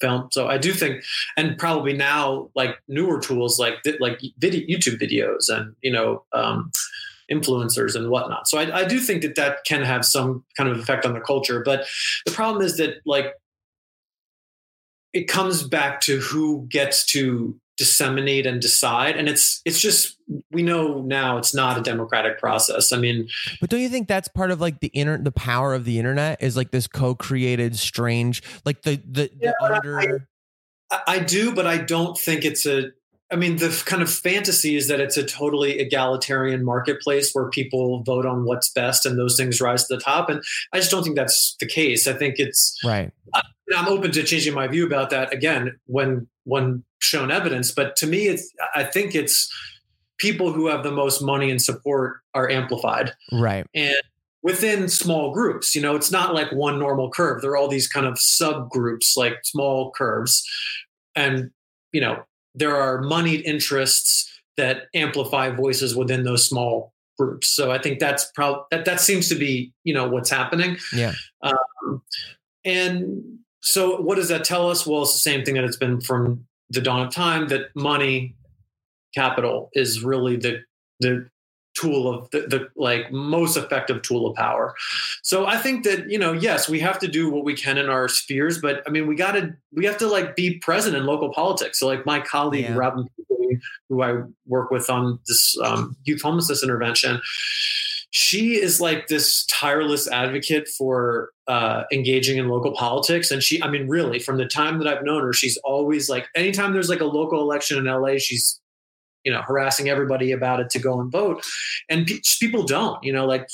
film. 0.00 0.28
So 0.32 0.48
I 0.48 0.58
do 0.58 0.72
think, 0.72 1.04
and 1.36 1.58
probably 1.58 1.92
now 1.92 2.50
like 2.54 2.76
newer 2.88 3.20
tools 3.20 3.58
like 3.58 3.74
like 4.00 4.20
video, 4.38 4.60
YouTube 4.66 5.00
videos 5.00 5.48
and 5.48 5.74
you 5.82 5.92
know. 5.92 6.24
Um, 6.32 6.70
influencers 7.32 7.96
and 7.96 8.10
whatnot. 8.10 8.46
So 8.46 8.58
I, 8.58 8.80
I 8.80 8.84
do 8.84 9.00
think 9.00 9.22
that 9.22 9.34
that 9.36 9.64
can 9.64 9.82
have 9.82 10.04
some 10.04 10.44
kind 10.58 10.68
of 10.68 10.78
effect 10.78 11.06
on 11.06 11.14
the 11.14 11.20
culture. 11.20 11.62
But 11.64 11.86
the 12.26 12.32
problem 12.32 12.62
is 12.62 12.76
that 12.76 12.96
like 13.06 13.32
it 15.14 15.28
comes 15.28 15.62
back 15.62 16.00
to 16.02 16.18
who 16.18 16.66
gets 16.68 17.06
to 17.06 17.58
disseminate 17.76 18.46
and 18.46 18.60
decide. 18.60 19.16
And 19.16 19.28
it's 19.28 19.60
it's 19.64 19.80
just 19.80 20.16
we 20.50 20.62
know 20.62 21.00
now 21.00 21.36
it's 21.38 21.54
not 21.54 21.78
a 21.78 21.82
democratic 21.82 22.38
process. 22.38 22.92
I 22.92 22.98
mean 22.98 23.28
But 23.60 23.70
don't 23.70 23.80
you 23.80 23.88
think 23.88 24.08
that's 24.08 24.28
part 24.28 24.50
of 24.50 24.60
like 24.60 24.80
the 24.80 24.88
inner 24.88 25.18
the 25.18 25.32
power 25.32 25.74
of 25.74 25.84
the 25.84 25.98
internet 25.98 26.42
is 26.42 26.56
like 26.56 26.70
this 26.70 26.86
co-created 26.86 27.76
strange 27.76 28.42
like 28.64 28.82
the 28.82 29.00
the, 29.08 29.30
Yeah, 29.38 29.52
the 29.60 29.74
under 29.74 30.28
I, 30.90 31.00
I 31.06 31.18
do 31.18 31.54
but 31.54 31.66
i 31.66 31.78
don't 31.78 32.18
think 32.18 32.44
it's 32.44 32.66
a 32.66 32.90
i 33.32 33.36
mean 33.36 33.56
the 33.56 33.82
kind 33.86 34.02
of 34.02 34.10
fantasy 34.12 34.76
is 34.76 34.88
that 34.88 35.00
it's 35.00 35.16
a 35.16 35.24
totally 35.24 35.78
egalitarian 35.78 36.64
marketplace 36.64 37.32
where 37.32 37.48
people 37.50 38.02
vote 38.02 38.26
on 38.26 38.44
what's 38.44 38.70
best 38.70 39.06
and 39.06 39.18
those 39.18 39.36
things 39.36 39.60
rise 39.60 39.86
to 39.86 39.96
the 39.96 40.00
top 40.00 40.28
and 40.28 40.42
i 40.72 40.78
just 40.78 40.90
don't 40.90 41.02
think 41.02 41.16
that's 41.16 41.56
the 41.60 41.66
case 41.66 42.06
i 42.06 42.12
think 42.12 42.36
it's 42.38 42.78
right 42.84 43.12
And 43.68 43.78
I'm 43.78 43.88
open 43.88 44.10
to 44.12 44.22
changing 44.22 44.54
my 44.54 44.66
view 44.66 44.86
about 44.86 45.10
that 45.10 45.32
again 45.32 45.78
when 45.86 46.28
when 46.44 46.84
shown 46.98 47.30
evidence. 47.30 47.70
But 47.70 47.96
to 47.96 48.06
me, 48.06 48.26
it's 48.26 48.52
I 48.74 48.84
think 48.84 49.14
it's 49.14 49.52
people 50.18 50.52
who 50.52 50.66
have 50.66 50.82
the 50.82 50.92
most 50.92 51.22
money 51.22 51.50
and 51.50 51.60
support 51.60 52.20
are 52.34 52.50
amplified, 52.50 53.12
right 53.32 53.66
and 53.74 54.02
within 54.42 54.88
small 54.88 55.32
groups. 55.32 55.74
You 55.74 55.80
know, 55.82 55.96
it's 55.96 56.10
not 56.10 56.34
like 56.34 56.52
one 56.52 56.78
normal 56.78 57.10
curve. 57.10 57.40
There 57.40 57.52
are 57.52 57.56
all 57.56 57.68
these 57.68 57.88
kind 57.88 58.06
of 58.06 58.14
subgroups, 58.14 59.16
like 59.16 59.38
small 59.44 59.90
curves, 59.92 60.46
and 61.14 61.50
you 61.92 62.00
know 62.00 62.24
there 62.54 62.76
are 62.76 63.00
moneyed 63.00 63.44
interests 63.44 64.30
that 64.56 64.84
amplify 64.94 65.50
voices 65.50 65.96
within 65.96 66.24
those 66.24 66.46
small 66.46 66.92
groups. 67.18 67.48
So 67.48 67.70
I 67.70 67.78
think 67.78 67.98
that's 67.98 68.30
probably 68.34 68.62
that 68.70 68.84
that 68.84 69.00
seems 69.00 69.28
to 69.28 69.34
be 69.34 69.72
you 69.84 69.94
know 69.94 70.08
what's 70.08 70.30
happening. 70.30 70.76
yeah 70.92 71.12
Um, 71.42 72.02
and 72.64 73.38
so, 73.64 74.00
what 74.00 74.16
does 74.16 74.28
that 74.28 74.44
tell 74.44 74.70
us? 74.70 74.86
Well, 74.86 75.02
it's 75.02 75.14
the 75.14 75.18
same 75.18 75.42
thing 75.42 75.54
that 75.54 75.64
it's 75.64 75.78
been 75.78 76.00
from 76.00 76.44
the 76.68 76.82
dawn 76.82 77.06
of 77.06 77.12
time 77.12 77.48
that 77.48 77.74
money, 77.74 78.36
capital, 79.14 79.70
is 79.72 80.04
really 80.04 80.36
the 80.36 80.62
the 81.00 81.26
tool 81.84 82.12
of 82.12 82.30
the, 82.30 82.40
the 82.40 82.68
like 82.76 83.10
most 83.12 83.56
effective 83.56 84.02
tool 84.02 84.26
of 84.26 84.36
power. 84.36 84.74
So 85.22 85.46
I 85.46 85.56
think 85.56 85.84
that 85.84 86.10
you 86.10 86.18
know, 86.18 86.32
yes, 86.32 86.68
we 86.68 86.80
have 86.80 86.98
to 87.00 87.08
do 87.08 87.30
what 87.30 87.44
we 87.44 87.54
can 87.54 87.78
in 87.78 87.88
our 87.88 88.08
spheres, 88.08 88.58
but 88.60 88.82
I 88.86 88.90
mean, 88.90 89.06
we 89.06 89.16
got 89.16 89.32
to 89.32 89.54
we 89.72 89.84
have 89.86 89.98
to 89.98 90.06
like 90.06 90.36
be 90.36 90.58
present 90.58 90.96
in 90.96 91.04
local 91.06 91.32
politics. 91.32 91.78
So, 91.78 91.86
like 91.86 92.06
my 92.06 92.20
colleague 92.20 92.64
Yeah. 92.64 92.76
Robin, 92.76 93.08
who 93.88 94.02
I 94.02 94.22
work 94.46 94.70
with 94.70 94.90
on 94.90 95.18
this 95.26 95.56
um, 95.62 95.96
youth 96.04 96.22
homelessness 96.22 96.62
intervention, 96.62 97.20
she 98.10 98.54
is 98.60 98.80
like 98.80 99.08
this 99.08 99.44
tireless 99.46 100.08
advocate 100.08 100.68
for 100.68 101.30
uh, 101.48 101.82
engaging 101.92 102.38
in 102.38 102.48
local 102.48 102.72
politics. 102.72 103.30
And 103.30 103.42
she, 103.42 103.60
I 103.62 103.68
mean, 103.68 103.88
really, 103.88 104.20
from 104.20 104.36
the 104.36 104.46
time 104.46 104.78
that 104.78 104.86
I've 104.86 105.04
known 105.04 105.22
her, 105.22 105.32
she's 105.32 105.56
always 105.64 106.08
like, 106.08 106.28
anytime 106.36 106.72
there's 106.72 106.88
like 106.88 107.00
a 107.00 107.06
local 107.06 107.40
election 107.40 107.76
in 107.76 107.86
LA, 107.86 108.18
she's, 108.18 108.60
you 109.24 109.32
know, 109.32 109.42
harassing 109.42 109.88
everybody 109.88 110.32
about 110.32 110.60
it 110.60 110.70
to 110.70 110.78
go 110.78 111.00
and 111.00 111.10
vote. 111.10 111.44
And 111.88 112.06
pe- 112.06 112.20
people 112.40 112.62
don't, 112.62 113.02
you 113.02 113.12
know, 113.12 113.26
like 113.26 113.48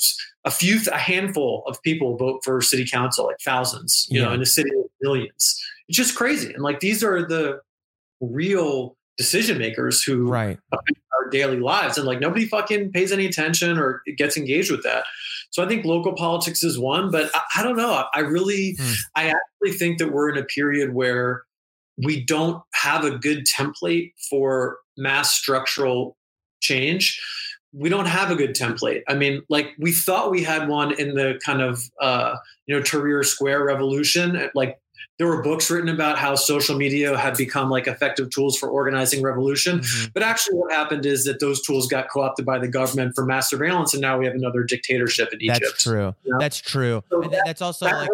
a 0.45 0.51
few, 0.51 0.79
a 0.91 0.97
handful 0.97 1.63
of 1.67 1.81
people 1.81 2.17
vote 2.17 2.41
for 2.43 2.61
city 2.61 2.85
council, 2.85 3.25
like 3.25 3.39
thousands, 3.43 4.07
you 4.09 4.21
know, 4.21 4.31
in 4.33 4.41
a 4.41 4.45
city 4.45 4.69
of 4.77 4.85
millions. 5.01 5.59
It's 5.87 5.97
just 5.97 6.15
crazy. 6.15 6.53
And 6.53 6.63
like, 6.63 6.79
these 6.79 7.03
are 7.03 7.27
the 7.27 7.59
real 8.19 8.95
decision 9.17 9.57
makers 9.57 10.01
who 10.01 10.27
right 10.27 10.57
our 10.71 11.29
daily 11.29 11.59
lives 11.59 11.97
and 11.97 12.07
like 12.07 12.19
nobody 12.19 12.45
fucking 12.47 12.91
pays 12.91 13.11
any 13.11 13.25
attention 13.25 13.77
or 13.77 14.01
gets 14.17 14.37
engaged 14.37 14.71
with 14.71 14.83
that 14.83 15.03
so 15.51 15.63
i 15.63 15.67
think 15.67 15.85
local 15.85 16.13
politics 16.13 16.63
is 16.63 16.79
one 16.79 17.11
but 17.11 17.29
i, 17.35 17.41
I 17.57 17.63
don't 17.63 17.75
know 17.75 17.91
I, 17.91 18.05
I 18.15 18.19
really 18.21 18.77
Hmm. 18.79 18.93
i 19.15 19.27
actually 19.27 19.77
think 19.77 19.99
that 19.99 20.11
we're 20.11 20.29
in 20.29 20.37
a 20.37 20.45
period 20.45 20.93
where 20.93 21.43
we 22.03 22.23
don't 22.23 22.61
have 22.73 23.03
a 23.03 23.11
good 23.17 23.45
template 23.45 24.13
for 24.29 24.77
mass 24.97 25.31
structural 25.33 26.17
change 26.61 27.19
we 27.73 27.89
don't 27.89 28.05
have 28.07 28.29
a 28.31 28.35
good 28.35 28.53
template 28.55 29.01
i 29.07 29.13
mean 29.15 29.41
like 29.49 29.69
we 29.79 29.91
thought 29.91 30.29
we 30.29 30.43
had 30.43 30.67
one 30.67 30.91
in 30.99 31.15
the 31.15 31.39
kind 31.45 31.61
of 31.61 31.81
uh 32.01 32.35
you 32.67 32.75
know 32.75 32.81
Tahrir 32.81 33.25
square 33.25 33.63
revolution 33.63 34.49
like 34.53 34.77
there 35.17 35.27
were 35.27 35.41
books 35.41 35.69
written 35.69 35.89
about 35.89 36.17
how 36.17 36.35
social 36.35 36.75
media 36.77 37.15
had 37.17 37.35
become 37.37 37.69
like 37.69 37.87
effective 37.87 38.29
tools 38.31 38.57
for 38.57 38.69
organizing 38.69 39.21
revolution 39.23 39.79
Mhm. 39.79 40.11
but 40.13 40.23
actually, 40.23 40.55
what 40.57 40.71
happened 40.71 41.05
is 41.05 41.23
that 41.25 41.39
those 41.39 41.61
tools 41.61 41.87
got 41.87 42.09
co-opted 42.09 42.45
by 42.45 42.57
the 42.59 42.67
government 42.67 43.13
for 43.15 43.25
mass 43.25 43.49
surveillance, 43.49 43.93
and 43.93 44.01
now 44.01 44.17
we 44.17 44.25
have 44.25 44.33
another 44.35 44.63
dictatorship 44.63 45.31
in 45.33 45.41
Egypt. 45.41 45.59
that's 45.61 45.83
true 45.83 46.15
Yeah. 46.23 46.33
that's 46.39 46.57
true 46.59 47.03
So 47.09 47.21
that- 47.21 47.43
that's 47.45 47.61
also 47.61 47.85
That 47.85 47.95
like 48.01 48.09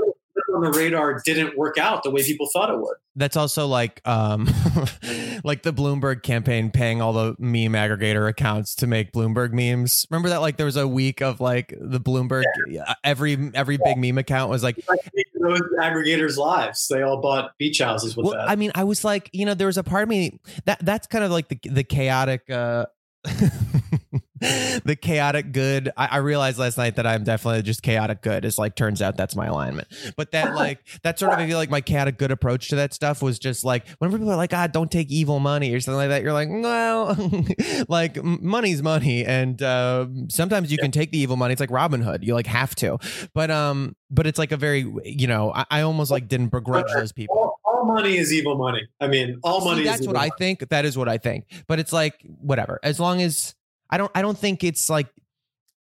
on 0.54 0.62
the 0.62 0.72
radar 0.72 1.22
didn't 1.26 1.58
work 1.58 1.78
out 1.78 2.04
the 2.04 2.12
way 2.12 2.24
people 2.24 2.48
thought 2.52 2.70
it 2.70 2.80
would. 2.80 2.96
that's 3.16 3.36
also 3.36 3.68
like 3.68 4.02
um 4.08 4.46
like 5.44 5.64
the 5.64 5.74
Bloomberg 5.74 6.24
campaign 6.24 6.72
paying 6.72 7.02
all 7.02 7.14
the 7.14 7.36
meme 7.40 7.74
aggregator 7.74 8.30
accounts 8.30 8.76
to 8.76 8.88
make 8.88 9.12
Bloomberg 9.12 9.52
memes. 9.52 10.06
Remember 10.10 10.30
that 10.30 10.42
like 10.42 10.58
there 10.58 10.66
was 10.66 10.78
a 10.78 10.88
week 10.88 11.22
of 11.22 11.40
like 11.40 11.74
the 11.80 12.00
Bloomberg 12.00 12.44
uh, 12.86 12.94
every 13.04 13.52
every 13.54 13.78
big 13.78 13.98
meme 13.98 14.18
account 14.18 14.50
was 14.50 14.64
like 14.64 14.78
Like 14.88 15.02
those 15.40 15.62
aggregators' 15.80 16.38
lives, 16.38 16.88
they 16.88 17.02
all 17.02 17.22
bought 17.22 17.58
beach 17.58 17.80
houses 17.80 18.16
with 18.16 18.26
well, 18.26 18.36
that. 18.36 18.50
I 18.50 18.56
mean, 18.56 18.72
I 18.76 18.84
was 18.84 19.04
like, 19.04 19.30
you 19.34 19.46
know, 19.46 19.54
there 19.54 19.68
was 19.68 19.78
a 19.78 19.84
part 19.84 20.04
of 20.04 20.10
me 20.10 20.40
that 20.66 20.80
that's 20.84 21.08
kind 21.08 21.24
of 21.24 21.32
like 21.32 21.48
the 21.50 21.60
the 21.64 21.84
chaotic 21.84 22.50
uh 22.50 22.86
the 24.40 24.98
chaotic 25.00 25.52
good. 25.52 25.92
I, 25.98 26.08
I, 26.08 26.18
realized 26.18 26.60
last 26.60 26.78
night 26.78 26.96
that 26.98 27.08
I'm 27.08 27.24
definitely 27.24 27.64
just 27.64 27.82
chaotic 27.82 28.22
good. 28.22 28.46
It's 28.46 28.58
like 28.58 28.76
turns 28.76 29.02
out 29.02 29.18
that's 29.18 29.36
my 29.36 29.48
alignment. 29.48 29.88
But 30.16 30.32
that 30.32 30.54
like 30.56 30.80
that 31.04 31.18
sort 31.18 31.34
of 31.34 31.40
I 31.40 31.48
feel 31.48 31.58
like 31.58 31.70
my 31.70 31.82
chaotic 31.82 32.18
good 32.18 32.32
approach 32.32 32.70
to 32.70 32.76
that 32.78 32.94
stuff 32.94 33.22
was 33.22 33.40
just 33.40 33.64
like 33.64 33.88
whenever 33.98 34.18
people 34.18 34.32
are 34.32 34.38
like, 34.38 34.54
ah, 34.54 34.68
don't 34.68 34.92
take 34.92 35.10
evil 35.10 35.40
money 35.40 35.74
or 35.74 35.80
something 35.80 35.98
like 35.98 36.10
that, 36.10 36.22
you're 36.22 36.34
like, 36.34 36.50
well, 36.50 37.18
like 37.90 38.24
money's 38.24 38.84
money. 38.84 39.26
And 39.26 39.62
uh, 39.62 40.08
sometimes 40.30 40.72
you 40.72 40.78
can 40.78 40.92
take 40.92 41.12
the 41.12 41.18
evil 41.18 41.36
money. 41.36 41.52
It's 41.52 41.62
like 41.62 41.72
Robin 41.72 42.02
Hood. 42.02 42.24
You 42.24 42.34
like 42.34 42.48
have 42.48 42.76
to. 42.76 43.00
But 43.34 43.50
um, 43.50 43.96
but 44.10 44.28
it's 44.28 44.40
like 44.40 44.52
a 44.52 44.58
very 44.58 44.86
you 45.04 45.28
know, 45.28 45.52
I, 45.54 45.66
I 45.72 45.82
almost 45.82 46.12
like 46.12 46.28
didn't 46.28 46.50
begrudge 46.50 46.92
those 46.94 47.12
people. 47.12 47.57
All, 47.78 47.86
money 47.86 48.18
is 48.18 48.34
evil 48.34 48.56
money. 48.56 48.88
I 49.00 49.08
mean, 49.08 49.40
all 49.44 49.64
money 49.64 49.82
See, 49.82 49.88
that's 49.88 50.08
what 50.08 50.16
money. 50.16 50.32
I 50.32 50.38
think. 50.38 50.68
That 50.70 50.86
is 50.86 50.98
what 50.98 51.08
I 51.08 51.18
think. 51.18 51.46
But 51.68 51.80
it's 51.80 51.94
like 51.94 52.16
whatever. 52.26 52.80
As 52.84 53.00
long 53.00 53.22
as 53.22 53.56
I 53.90 53.98
don't 53.98 54.12
I 54.16 54.22
don't 54.22 54.38
think 54.38 54.64
it's 54.64 54.90
like 54.90 55.08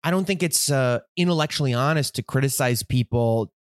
I 0.04 0.12
don't 0.12 0.26
think 0.26 0.44
it's 0.44 0.72
uh, 0.72 1.00
intellectually 1.16 1.74
honest 1.74 2.16
to 2.16 2.24
criticize 2.24 2.84
people 2.84 3.54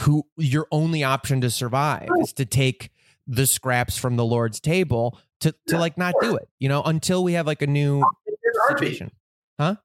who 0.00 0.24
your 0.36 0.66
only 0.70 1.04
option 1.04 1.40
to 1.42 1.50
survive 1.50 2.08
is 2.20 2.32
to 2.34 2.46
take 2.46 2.90
the 3.26 3.46
scraps 3.46 3.96
from 3.98 4.16
the 4.16 4.24
Lord's 4.24 4.60
table 4.60 5.18
to 5.40 5.52
to 5.52 5.58
yeah, 5.74 5.78
like 5.78 5.98
not 5.98 6.14
do 6.20 6.36
it, 6.36 6.48
you 6.58 6.68
know, 6.68 6.82
until 6.82 7.22
we 7.22 7.34
have 7.34 7.46
like 7.46 7.62
a 7.62 7.66
new 7.66 8.02
situation. 8.68 9.10
Huh? 9.58 9.76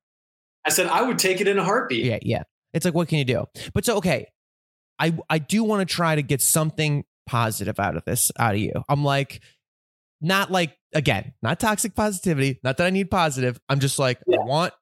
I 0.66 0.70
said 0.70 0.88
I 0.88 1.02
would 1.02 1.20
take 1.20 1.42
it 1.42 1.48
in 1.48 1.58
a 1.58 1.64
heartbeat. 1.64 2.06
Yeah, 2.06 2.20
yeah. 2.22 2.44
It's 2.74 2.86
like 2.86 2.94
what 2.94 3.08
can 3.08 3.18
you 3.18 3.26
do? 3.26 3.46
But 3.74 3.86
so 3.86 3.98
okay, 3.98 4.28
I 5.00 5.18
I 5.30 5.40
do 5.40 5.64
want 5.64 5.88
to 5.88 5.94
try 5.94 6.16
to 6.16 6.22
get 6.22 6.42
something 6.42 7.04
positive 7.28 7.80
out 7.80 7.96
of 7.96 8.06
this 8.06 8.32
out 8.40 8.56
of 8.56 8.60
you. 8.60 8.74
I'm 8.90 9.04
like 9.04 9.42
not 10.22 10.52
like 10.52 10.76
again, 10.94 11.34
not 11.44 11.60
toxic 11.60 11.96
positivity, 11.96 12.60
not 12.64 12.78
that 12.78 12.88
I 12.88 12.90
need 12.90 13.12
positive. 13.12 13.60
I'm 13.70 13.80
just 13.80 14.00
like 14.00 14.20
yeah. 14.26 14.40
I 14.40 14.46
want 14.46 14.74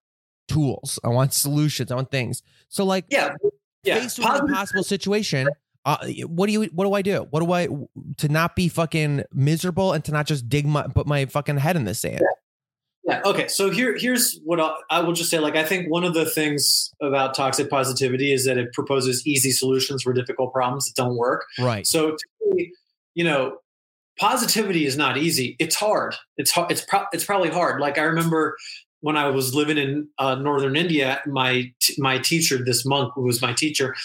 tools. 0.47 0.99
I 1.03 1.09
want 1.09 1.33
solutions. 1.33 1.91
I 1.91 1.95
want 1.95 2.11
things. 2.11 2.41
So 2.69 2.85
like 2.85 3.05
yeah, 3.09 3.35
yeah. 3.83 3.99
faced 3.99 4.19
with 4.19 4.27
an 4.27 4.47
impossible 4.47 4.83
situation, 4.83 5.47
uh, 5.85 5.97
what 6.27 6.47
do 6.47 6.53
you 6.53 6.63
what 6.73 6.85
do 6.85 6.93
I 6.93 7.01
do? 7.01 7.27
What 7.29 7.41
do 7.41 7.51
I 7.51 7.67
to 8.17 8.29
not 8.29 8.55
be 8.55 8.69
fucking 8.69 9.23
miserable 9.33 9.93
and 9.93 10.03
to 10.05 10.11
not 10.11 10.27
just 10.27 10.47
dig 10.49 10.65
my 10.65 10.83
put 10.83 11.07
my 11.07 11.25
fucking 11.25 11.57
head 11.57 11.75
in 11.75 11.85
the 11.85 11.93
sand? 11.93 12.21
Yeah. 12.21 12.27
Yeah. 13.07 13.21
Okay. 13.23 13.47
So 13.47 13.69
here, 13.69 13.95
here's 13.97 14.39
what 14.43 14.59
I'll, 14.59 14.75
I 14.89 14.99
will 15.01 15.13
just 15.13 15.29
say. 15.29 15.39
Like, 15.39 15.55
I 15.55 15.63
think 15.63 15.91
one 15.91 16.03
of 16.03 16.13
the 16.13 16.25
things 16.25 16.91
about 17.01 17.35
toxic 17.35 17.69
positivity 17.69 18.33
is 18.33 18.45
that 18.45 18.57
it 18.57 18.73
proposes 18.73 19.25
easy 19.27 19.51
solutions 19.51 20.01
for 20.01 20.11
difficult 20.11 20.51
problems 20.51 20.85
that 20.85 20.95
don't 20.95 21.15
work. 21.15 21.45
Right. 21.59 21.85
So, 21.85 22.17
me, 22.51 22.71
you 23.13 23.23
know, 23.23 23.59
positivity 24.19 24.85
is 24.85 24.97
not 24.97 25.17
easy. 25.17 25.55
It's 25.59 25.75
hard. 25.75 26.15
It's 26.37 26.51
hard. 26.51 26.71
It's 26.71 26.81
pro- 26.81 27.05
it's 27.13 27.25
probably 27.25 27.49
hard. 27.49 27.81
Like 27.81 27.97
I 27.97 28.03
remember 28.03 28.55
when 29.05 29.17
I 29.17 29.29
was 29.29 29.53
living 29.53 29.77
in 29.77 30.09
uh, 30.17 30.33
northern 30.33 30.75
India, 30.75 31.21
my 31.27 31.71
t- 31.79 31.93
my 31.99 32.17
teacher, 32.17 32.57
this 32.57 32.87
monk 32.87 33.13
who 33.13 33.21
was 33.21 33.39
my 33.39 33.53
teacher, 33.53 33.95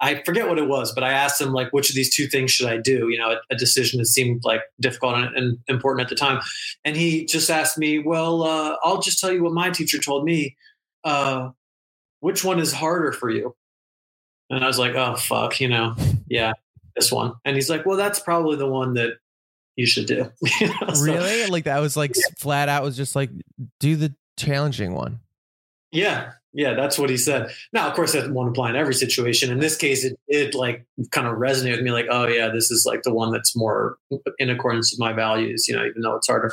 I 0.00 0.20
forget 0.24 0.48
what 0.48 0.58
it 0.58 0.66
was, 0.66 0.92
but 0.92 1.04
I 1.04 1.12
asked 1.12 1.40
him 1.40 1.52
like, 1.52 1.72
which 1.72 1.90
of 1.90 1.94
these 1.94 2.12
two 2.12 2.26
things 2.26 2.50
should 2.50 2.66
I 2.66 2.76
do? 2.76 3.08
You 3.08 3.18
know, 3.18 3.30
a, 3.30 3.36
a 3.52 3.56
decision 3.56 4.00
that 4.00 4.06
seemed 4.06 4.42
like 4.42 4.62
difficult 4.80 5.14
and, 5.14 5.36
and, 5.36 5.58
important 5.68 6.02
at 6.02 6.08
the 6.08 6.16
time, 6.16 6.40
and 6.84 6.96
he 6.96 7.24
just 7.24 7.48
asked 7.50 7.78
me, 7.78 8.00
well, 8.00 8.42
uh, 8.42 8.74
I'll 8.82 9.00
just 9.00 9.20
tell 9.20 9.30
you 9.30 9.44
what 9.44 9.52
my 9.52 9.70
teacher 9.70 9.98
told 9.98 10.24
me. 10.24 10.56
Uh, 11.04 11.50
which 12.18 12.42
one 12.42 12.58
is 12.58 12.72
harder 12.72 13.12
for 13.12 13.30
you? 13.30 13.54
And 14.50 14.64
I 14.64 14.66
was 14.66 14.78
like, 14.80 14.96
oh 14.96 15.14
fuck, 15.14 15.60
you 15.60 15.68
know, 15.68 15.94
yeah, 16.26 16.54
this 16.96 17.12
one. 17.12 17.34
And 17.44 17.54
he's 17.54 17.70
like, 17.70 17.86
well, 17.86 17.96
that's 17.96 18.18
probably 18.18 18.56
the 18.56 18.66
one 18.66 18.94
that 18.94 19.18
you 19.76 19.86
should 19.86 20.06
do. 20.06 20.32
so, 20.94 21.04
really? 21.04 21.46
Like 21.46 21.66
that 21.66 21.78
was 21.78 21.96
like 21.96 22.16
yeah. 22.16 22.34
flat 22.38 22.68
out 22.68 22.82
was 22.82 22.96
just 22.96 23.14
like 23.14 23.30
do 23.78 23.94
the 23.94 24.12
challenging 24.38 24.94
one. 24.94 25.20
Yeah. 25.92 26.32
Yeah, 26.54 26.72
that's 26.74 26.98
what 26.98 27.10
he 27.10 27.18
said. 27.18 27.50
Now, 27.74 27.88
of 27.88 27.94
course, 27.94 28.14
that 28.14 28.30
won't 28.30 28.48
apply 28.48 28.70
in 28.70 28.76
every 28.76 28.94
situation. 28.94 29.52
In 29.52 29.60
this 29.60 29.76
case, 29.76 30.02
it 30.02 30.18
did 30.30 30.54
like 30.54 30.86
kind 31.10 31.26
of 31.26 31.34
resonate 31.34 31.72
with 31.72 31.82
me, 31.82 31.92
like, 31.92 32.06
oh 32.10 32.26
yeah, 32.26 32.48
this 32.48 32.70
is 32.70 32.86
like 32.86 33.02
the 33.02 33.12
one 33.12 33.30
that's 33.30 33.54
more 33.54 33.98
in 34.38 34.48
accordance 34.48 34.90
with 34.90 34.98
my 34.98 35.12
values, 35.12 35.68
you 35.68 35.76
know, 35.76 35.84
even 35.84 36.00
though 36.00 36.16
it's 36.16 36.26
harder. 36.26 36.52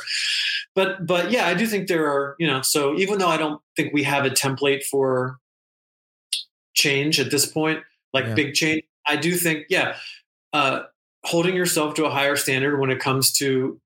But 0.74 1.06
but 1.06 1.30
yeah, 1.30 1.46
I 1.46 1.54
do 1.54 1.66
think 1.66 1.88
there 1.88 2.06
are, 2.06 2.36
you 2.38 2.46
know, 2.46 2.60
so 2.60 2.94
even 2.96 3.18
though 3.18 3.28
I 3.28 3.38
don't 3.38 3.60
think 3.74 3.94
we 3.94 4.02
have 4.02 4.26
a 4.26 4.30
template 4.30 4.84
for 4.84 5.38
change 6.74 7.18
at 7.18 7.30
this 7.30 7.46
point, 7.46 7.80
like 8.12 8.26
yeah. 8.26 8.34
big 8.34 8.54
change, 8.54 8.82
I 9.06 9.16
do 9.16 9.34
think, 9.34 9.64
yeah, 9.70 9.96
uh, 10.52 10.82
holding 11.24 11.56
yourself 11.56 11.94
to 11.94 12.04
a 12.04 12.10
higher 12.10 12.36
standard 12.36 12.78
when 12.78 12.90
it 12.90 13.00
comes 13.00 13.32
to 13.38 13.80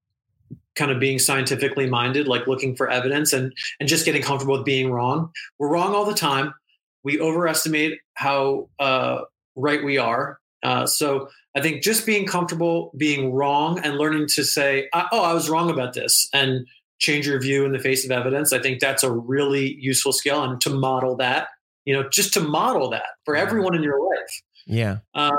kind 0.76 0.90
of 0.90 1.00
being 1.00 1.18
scientifically 1.18 1.88
minded, 1.88 2.28
like 2.28 2.46
looking 2.46 2.76
for 2.76 2.90
evidence 2.90 3.32
and 3.32 3.52
and 3.78 3.88
just 3.88 4.04
getting 4.04 4.22
comfortable 4.22 4.56
with 4.56 4.64
being 4.64 4.90
wrong. 4.90 5.30
We're 5.58 5.70
wrong 5.70 5.94
all 5.94 6.04
the 6.04 6.14
time. 6.14 6.54
We 7.02 7.20
overestimate 7.20 7.98
how 8.14 8.68
uh, 8.78 9.22
right 9.56 9.82
we 9.82 9.98
are. 9.98 10.38
Uh, 10.62 10.86
so 10.86 11.28
I 11.56 11.60
think 11.60 11.82
just 11.82 12.04
being 12.04 12.26
comfortable 12.26 12.92
being 12.96 13.32
wrong 13.32 13.78
and 13.80 13.96
learning 13.96 14.28
to 14.34 14.44
say, 14.44 14.88
"Oh, 14.92 15.22
I 15.22 15.32
was 15.32 15.48
wrong 15.48 15.70
about 15.70 15.94
this," 15.94 16.28
and 16.32 16.66
change 16.98 17.26
your 17.26 17.40
view 17.40 17.64
in 17.64 17.72
the 17.72 17.78
face 17.78 18.04
of 18.04 18.10
evidence. 18.10 18.52
I 18.52 18.58
think 18.60 18.80
that's 18.80 19.02
a 19.02 19.10
really 19.10 19.74
useful 19.80 20.12
skill, 20.12 20.42
and 20.44 20.60
to 20.60 20.70
model 20.70 21.16
that, 21.16 21.48
you 21.84 21.94
know, 21.94 22.08
just 22.08 22.34
to 22.34 22.40
model 22.40 22.90
that 22.90 23.06
for 23.24 23.34
everyone 23.34 23.74
in 23.74 23.82
your 23.82 24.00
life. 24.06 24.42
Yeah. 24.66 24.98
Uh, 25.14 25.36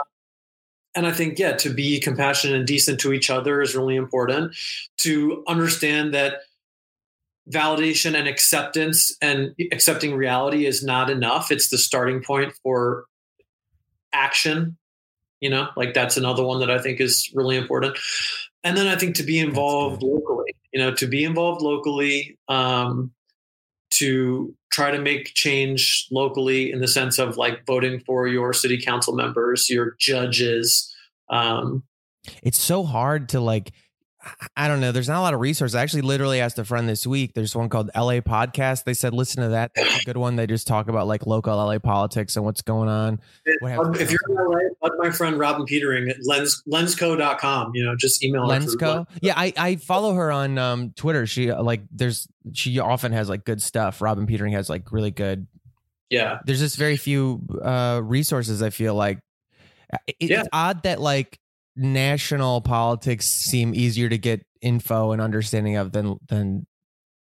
and 0.96 1.08
I 1.08 1.12
think, 1.12 1.40
yeah, 1.40 1.54
to 1.54 1.70
be 1.70 2.00
compassionate 2.00 2.58
and 2.58 2.68
decent 2.68 3.00
to 3.02 3.14
each 3.14 3.30
other 3.30 3.62
is 3.62 3.76
really 3.76 3.96
important. 3.96 4.56
To 5.00 5.44
understand 5.48 6.14
that 6.14 6.42
validation 7.50 8.14
and 8.16 8.28
acceptance 8.28 9.16
and 9.22 9.56
accepting 9.72 10.16
reality 10.16 10.66
is 10.66 10.84
not 10.84 11.10
enough. 11.10 11.52
It's 11.52 11.70
the 11.70 11.78
starting 11.78 12.22
point 12.22 12.54
for 12.64 13.06
action. 14.14 14.78
You 15.40 15.50
know, 15.50 15.70
like 15.76 15.94
that's 15.94 16.18
another 16.18 16.44
one 16.44 16.60
that 16.60 16.70
I 16.70 16.78
think 16.78 17.00
is 17.00 17.32
really 17.34 17.58
important. 17.58 17.98
And 18.64 18.78
then 18.78 18.88
I 18.88 18.96
think 18.96 19.16
to 19.16 19.24
be 19.24 19.40
involved 19.40 20.04
locally, 20.04 20.54
you 20.72 20.80
know, 20.80 20.94
to 20.96 21.08
be 21.08 21.24
involved 21.24 21.62
locally, 21.62 22.38
um, 22.48 23.12
to 23.92 24.56
try 24.72 24.90
to 24.92 25.00
make 25.00 25.34
change 25.34 26.08
locally 26.12 26.72
in 26.72 26.80
the 26.80 26.88
sense 26.88 27.20
of 27.20 27.38
like 27.38 27.66
voting 27.66 28.00
for 28.06 28.28
your 28.28 28.54
city 28.54 28.82
council 28.82 29.14
members, 29.14 29.70
your 29.70 29.96
judges. 30.00 30.94
Um, 31.30 31.84
it's 32.44 32.60
so 32.60 32.84
hard 32.84 33.30
to 33.30 33.40
like 33.40 33.72
I 34.56 34.68
don't 34.68 34.80
know. 34.80 34.92
There's 34.92 35.08
not 35.08 35.20
a 35.20 35.22
lot 35.22 35.34
of 35.34 35.40
resources. 35.40 35.76
I 35.76 35.82
actually 35.82 36.04
literally 36.04 36.40
asked 36.40 36.60
a 36.60 36.66
friend 36.66 36.88
this 36.88 37.08
week. 37.08 37.34
There's 37.34 37.56
one 37.56 37.70
called 37.70 37.90
LA 37.96 38.20
Podcast. 38.20 38.84
They 38.84 38.94
said, 38.94 39.14
listen 39.14 39.44
to 39.44 39.50
that. 39.50 39.72
That's 39.76 40.02
a 40.02 40.06
good 40.06 40.18
one. 40.18 40.36
They 40.36 40.48
just 40.48 40.68
talk 40.68 40.88
about 40.88 41.08
like 41.08 41.26
local 41.26 41.56
LA 41.56 41.80
politics 41.80 42.36
and 42.36 42.46
what's 42.46 42.62
going 42.62 42.90
on. 42.90 43.20
What 43.62 44.00
if 44.00 44.12
you're 44.12 44.20
in 44.30 44.36
LA, 44.36 44.60
let 44.82 44.94
my 44.98 45.10
friend 45.10 45.38
Robin 45.38 45.66
Petering 45.66 46.10
at 46.10 46.18
lens, 46.24 46.62
lensco.com, 46.72 47.72
you 47.74 47.84
know, 47.84 47.96
just 47.96 48.24
email 48.24 48.48
Lensco. 48.48 49.06
Yeah. 49.22 49.34
I, 49.36 49.54
I 49.58 49.76
follow 49.78 50.14
her 50.14 50.32
on 50.32 50.58
um, 50.58 50.92
Twitter. 50.92 51.26
She 51.26 51.52
like, 51.52 51.82
there's, 51.92 52.28
she 52.54 52.80
often 52.80 53.12
has 53.12 53.30
like 53.30 53.46
good 53.46 53.62
stuff. 53.62 54.02
Robin 54.02 54.28
Petering 54.28 54.54
has 54.54 54.70
like 54.70 54.92
really 54.92 55.12
good. 55.12 55.48
Yeah. 56.10 56.40
There's 56.46 56.60
just 56.60 56.78
very 56.78 56.98
few 56.98 57.42
uh, 57.64 58.02
resources. 58.04 58.62
I 58.62 58.70
feel 58.70 58.94
like 58.96 59.20
it, 60.08 60.16
yeah. 60.20 60.40
it's 60.42 60.50
odd 60.54 60.84
that 60.84 61.02
like 61.02 61.40
national 61.76 62.62
politics 62.62 63.26
seem 63.28 63.74
easier 63.74 64.10
to 64.10 64.18
get 64.18 64.46
info 64.62 65.12
and 65.12 65.22
understanding 65.22 65.76
of 65.76 65.92
than 65.92 66.18
than 66.28 66.66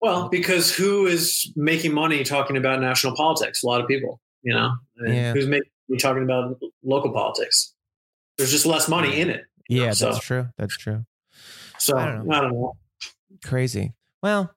well 0.01 0.29
because 0.29 0.73
who 0.75 1.07
is 1.07 1.51
making 1.55 1.93
money 1.93 2.23
talking 2.23 2.57
about 2.57 2.81
national 2.81 3.15
politics? 3.15 3.63
A 3.63 3.67
lot 3.67 3.81
of 3.81 3.87
people 3.87 4.19
you 4.43 4.53
know? 4.53 4.73
Yeah. 5.05 5.33
who's 5.33 5.47
making 5.47 5.69
talking 5.99 6.23
about 6.23 6.57
local 6.83 7.11
politics? 7.11 7.73
There's 8.37 8.51
just 8.51 8.65
less 8.65 8.87
money 8.87 9.19
in 9.19 9.29
it 9.29 9.45
yeah 9.71 9.87
know, 9.87 9.91
so. 9.93 10.11
that's 10.11 10.25
true 10.25 10.47
that's 10.57 10.77
true. 10.77 11.05
So 11.77 11.97
I 11.97 12.11
don't, 12.11 12.31
I 12.31 12.41
don't 12.41 12.51
know. 12.51 12.73
Crazy. 13.43 13.93
Well 14.21 14.51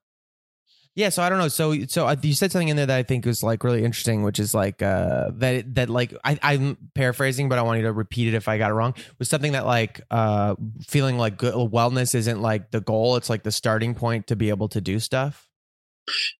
yeah, 0.95 1.09
so 1.09 1.21
I 1.21 1.29
don't 1.29 1.39
know. 1.39 1.49
So 1.49 1.85
so 1.87 2.07
uh, 2.07 2.15
you 2.21 2.33
said 2.33 2.53
something 2.53 2.69
in 2.69 2.77
there 2.77 2.85
that 2.85 2.97
I 2.97 3.03
think 3.03 3.25
was 3.25 3.43
like 3.43 3.65
really 3.65 3.83
interesting, 3.83 4.23
which 4.23 4.39
is 4.39 4.53
like 4.53 4.81
uh 4.81 5.31
that 5.33 5.75
that 5.75 5.89
like 5.89 6.13
I, 6.23 6.39
I'm 6.41 6.77
paraphrasing, 6.95 7.49
but 7.49 7.59
I 7.59 7.63
want 7.63 7.81
you 7.81 7.85
to 7.85 7.91
repeat 7.91 8.29
it 8.29 8.33
if 8.33 8.47
I 8.47 8.57
got 8.57 8.71
it 8.71 8.75
wrong. 8.75 8.93
Was 9.19 9.29
something 9.29 9.51
that 9.51 9.65
like 9.65 9.99
uh 10.09 10.55
feeling 10.87 11.17
like 11.17 11.37
good 11.37 11.53
wellness 11.53 12.15
isn't 12.15 12.41
like 12.41 12.71
the 12.71 12.79
goal; 12.79 13.17
it's 13.17 13.29
like 13.29 13.43
the 13.43 13.51
starting 13.51 13.93
point 13.93 14.27
to 14.27 14.37
be 14.37 14.47
able 14.47 14.69
to 14.69 14.79
do 14.79 14.99
stuff. 14.99 15.49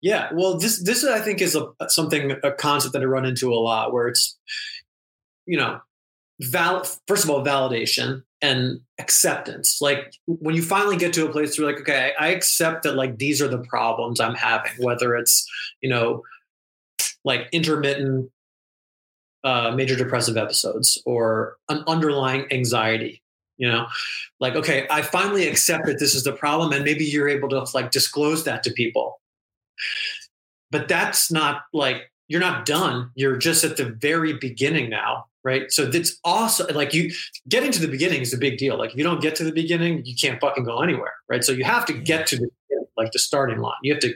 Yeah, 0.01 0.29
well, 0.33 0.57
this 0.57 0.81
this 0.81 1.03
I 1.03 1.19
think 1.19 1.41
is 1.41 1.55
a 1.55 1.67
something 1.89 2.31
a 2.41 2.53
concept 2.53 2.93
that 2.93 3.01
I 3.01 3.05
run 3.05 3.25
into 3.25 3.51
a 3.51 3.59
lot, 3.59 3.91
where 3.91 4.07
it's 4.07 4.37
you 5.45 5.57
know, 5.57 5.79
val 6.41 6.83
first 7.07 7.23
of 7.23 7.29
all 7.29 7.43
validation, 7.43 8.23
and 8.41 8.79
acceptance. 8.99 9.81
Like 9.81 10.13
when 10.27 10.55
you 10.55 10.61
finally 10.61 10.97
get 10.97 11.13
to 11.13 11.25
a 11.25 11.31
place 11.31 11.57
where 11.57 11.67
you're 11.67 11.75
like, 11.75 11.81
okay, 11.81 12.13
I 12.19 12.27
accept 12.27 12.83
that 12.83 12.95
like 12.95 13.17
these 13.17 13.41
are 13.41 13.47
the 13.47 13.63
problems 13.63 14.19
I'm 14.19 14.35
having, 14.35 14.73
whether 14.79 15.15
it's, 15.15 15.49
you 15.81 15.89
know, 15.89 16.23
like 17.23 17.47
intermittent 17.51 18.29
uh, 19.43 19.71
major 19.71 19.95
depressive 19.95 20.37
episodes 20.37 21.01
or 21.05 21.57
an 21.69 21.83
underlying 21.87 22.45
anxiety, 22.51 23.23
you 23.57 23.67
know, 23.67 23.87
like, 24.39 24.55
okay, 24.55 24.85
I 24.91 25.01
finally 25.01 25.47
accept 25.47 25.85
that 25.85 25.99
this 25.99 26.13
is 26.13 26.23
the 26.23 26.33
problem. 26.33 26.71
And 26.71 26.83
maybe 26.83 27.05
you're 27.05 27.29
able 27.29 27.49
to 27.49 27.65
like 27.73 27.91
disclose 27.91 28.43
that 28.43 28.61
to 28.63 28.71
people. 28.71 29.19
but 30.71 30.87
that's 30.87 31.31
not 31.31 31.63
like 31.73 32.11
you're 32.27 32.41
not 32.41 32.65
done. 32.65 33.11
You're 33.15 33.37
just 33.37 33.63
at 33.63 33.77
the 33.77 33.85
very 33.85 34.33
beginning 34.33 34.89
now, 34.89 35.25
right? 35.45 35.71
So 35.71 35.83
it's 35.93 36.19
awesome. 36.25 36.75
Like 36.75 36.93
you 36.93 37.11
getting 37.47 37.71
to 37.71 37.79
the 37.79 37.87
beginning 37.87 38.21
is 38.21 38.33
a 38.33 38.37
big 38.37 38.57
deal. 38.57 38.77
Like 38.77 38.91
if 38.91 38.97
you 38.97 39.03
don't 39.03 39.21
get 39.21 39.35
to 39.37 39.45
the 39.45 39.51
beginning, 39.53 40.01
you 40.03 40.15
can't 40.15 40.41
fucking 40.41 40.65
go 40.65 40.81
anywhere, 40.81 41.13
right? 41.29 41.43
So 41.43 41.53
you 41.53 41.63
have 41.63 41.85
to 41.85 41.93
get 41.93 42.27
to 42.27 42.37
the 42.37 42.49
like 42.97 43.11
the 43.11 43.19
starting 43.19 43.59
line. 43.59 43.75
You 43.83 43.93
have 43.93 44.01
to. 44.01 44.13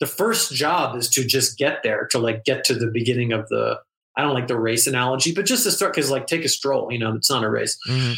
The 0.00 0.06
first 0.06 0.54
job 0.54 0.96
is 0.96 1.08
to 1.10 1.24
just 1.24 1.58
get 1.58 1.82
there 1.82 2.06
to 2.12 2.18
like 2.18 2.44
get 2.44 2.62
to 2.64 2.74
the 2.74 2.86
beginning 2.86 3.32
of 3.32 3.48
the. 3.48 3.80
I 4.16 4.22
don't 4.22 4.34
like 4.34 4.48
the 4.48 4.58
race 4.58 4.86
analogy, 4.86 5.32
but 5.32 5.44
just 5.46 5.64
to 5.64 5.70
start 5.70 5.94
because 5.94 6.10
like 6.10 6.26
take 6.26 6.44
a 6.44 6.48
stroll. 6.48 6.92
You 6.92 6.98
know, 7.00 7.14
it's 7.14 7.30
not 7.30 7.44
a 7.44 7.50
race. 7.50 7.76
Mhm. 7.88 8.16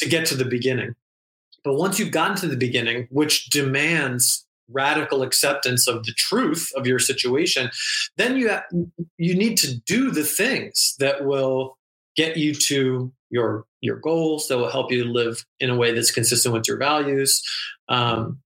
To 0.00 0.08
get 0.08 0.26
to 0.26 0.36
the 0.36 0.44
beginning, 0.44 0.94
but 1.64 1.74
once 1.74 1.98
you've 1.98 2.12
gotten 2.12 2.36
to 2.36 2.46
the 2.46 2.56
beginning, 2.56 3.08
which 3.10 3.46
demands 3.50 4.46
radical 4.70 5.22
acceptance 5.22 5.88
of 5.88 6.04
the 6.04 6.12
truth 6.12 6.70
of 6.76 6.86
your 6.86 6.98
situation, 6.98 7.70
then 8.16 8.36
you 8.36 8.50
ha- 8.50 8.64
you 9.16 9.34
need 9.34 9.56
to 9.58 9.76
do 9.80 10.10
the 10.10 10.22
things 10.24 10.94
that 11.00 11.24
will 11.24 11.77
get 12.18 12.36
you 12.36 12.52
to 12.54 13.12
your 13.30 13.64
your 13.80 13.96
goals 13.96 14.48
that 14.48 14.58
will 14.58 14.70
help 14.70 14.90
you 14.90 15.04
live 15.04 15.44
in 15.60 15.70
a 15.70 15.76
way 15.76 15.92
that's 15.92 16.10
consistent 16.10 16.52
with 16.52 16.66
your 16.68 16.76
values. 16.78 17.30
Um 17.88 18.40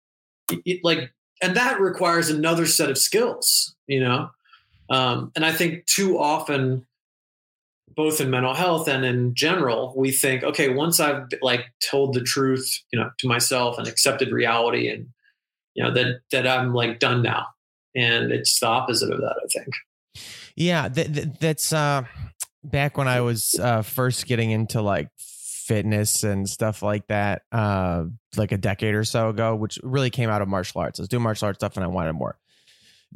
it- 0.70 0.84
like 0.84 1.12
and 1.40 1.56
that 1.56 1.80
requires 1.80 2.28
another 2.30 2.66
set 2.66 2.90
of 2.90 2.98
skills 2.98 3.74
you 3.86 4.00
know? 4.04 4.20
Um 4.90 5.32
and 5.34 5.44
i 5.50 5.52
think 5.58 5.86
too 5.86 6.18
often 6.18 6.86
both 7.94 8.20
in 8.20 8.28
mental 8.30 8.54
health 8.54 8.88
and 8.88 9.04
in 9.04 9.34
general 9.34 9.92
we 9.96 10.10
think 10.22 10.42
okay 10.44 10.68
once 10.84 11.00
i've 11.00 11.24
like 11.42 11.64
told 11.90 12.14
the 12.14 12.22
truth 12.34 12.66
you 12.90 12.98
know 12.98 13.10
to 13.18 13.28
myself 13.28 13.78
and 13.78 13.86
accepted 13.88 14.28
reality 14.32 14.88
and 14.92 15.06
you 15.74 15.82
know 15.84 15.92
that 15.96 16.20
that 16.32 16.46
i'm 16.46 16.74
like 16.74 16.98
done 16.98 17.22
now. 17.22 17.46
And 17.94 18.32
it's 18.32 18.58
the 18.60 18.66
opposite 18.66 19.12
of 19.12 19.20
that 19.20 19.36
i 19.44 19.46
think. 19.54 19.72
Yeah, 20.56 20.88
th- 20.88 21.12
th- 21.14 21.28
that's 21.40 21.72
uh 21.72 22.02
back 22.64 22.96
when 22.96 23.08
I 23.08 23.20
was 23.20 23.58
uh 23.58 23.82
first 23.82 24.26
getting 24.26 24.50
into 24.50 24.82
like 24.82 25.08
fitness 25.18 26.24
and 26.24 26.48
stuff 26.48 26.82
like 26.82 27.06
that 27.06 27.42
uh 27.52 28.04
like 28.36 28.52
a 28.52 28.58
decade 28.58 28.94
or 28.94 29.04
so 29.04 29.28
ago 29.28 29.54
which 29.54 29.78
really 29.82 30.10
came 30.10 30.30
out 30.30 30.42
of 30.42 30.48
martial 30.48 30.80
arts. 30.80 30.98
I 30.98 31.02
was 31.02 31.08
doing 31.08 31.22
martial 31.22 31.46
arts 31.46 31.58
stuff 31.58 31.76
and 31.76 31.84
I 31.84 31.88
wanted 31.88 32.12
more. 32.14 32.38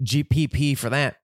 GPP 0.03 0.77
for 0.77 0.91
that. 0.91 1.17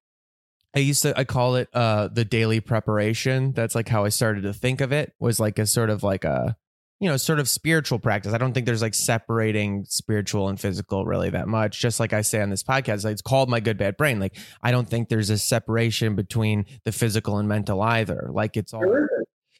I 0.74 0.78
used 0.80 1.02
to 1.02 1.18
I 1.18 1.24
call 1.24 1.56
it 1.56 1.68
uh 1.74 2.08
the 2.08 2.24
daily 2.24 2.60
preparation. 2.60 3.52
That's 3.52 3.74
like 3.74 3.88
how 3.88 4.04
I 4.04 4.08
started 4.08 4.42
to 4.42 4.52
think 4.52 4.80
of 4.80 4.92
it 4.92 5.12
was 5.18 5.38
like 5.38 5.58
a 5.58 5.66
sort 5.66 5.90
of 5.90 6.02
like 6.02 6.24
a 6.24 6.56
you 7.02 7.08
know, 7.08 7.16
sort 7.16 7.40
of 7.40 7.48
spiritual 7.48 7.98
practice. 7.98 8.32
I 8.32 8.38
don't 8.38 8.52
think 8.52 8.64
there's 8.64 8.80
like 8.80 8.94
separating 8.94 9.84
spiritual 9.88 10.48
and 10.48 10.60
physical 10.60 11.04
really 11.04 11.30
that 11.30 11.48
much. 11.48 11.80
Just 11.80 11.98
like 11.98 12.12
I 12.12 12.22
say 12.22 12.40
on 12.40 12.48
this 12.48 12.62
podcast, 12.62 13.04
it's 13.10 13.20
called 13.20 13.50
my 13.50 13.58
good 13.58 13.76
bad 13.76 13.96
brain. 13.96 14.20
Like 14.20 14.36
I 14.62 14.70
don't 14.70 14.88
think 14.88 15.08
there's 15.08 15.28
a 15.28 15.36
separation 15.36 16.14
between 16.14 16.64
the 16.84 16.92
physical 16.92 17.38
and 17.38 17.48
mental 17.48 17.82
either. 17.82 18.28
Like 18.32 18.56
it's 18.56 18.72
all 18.72 19.08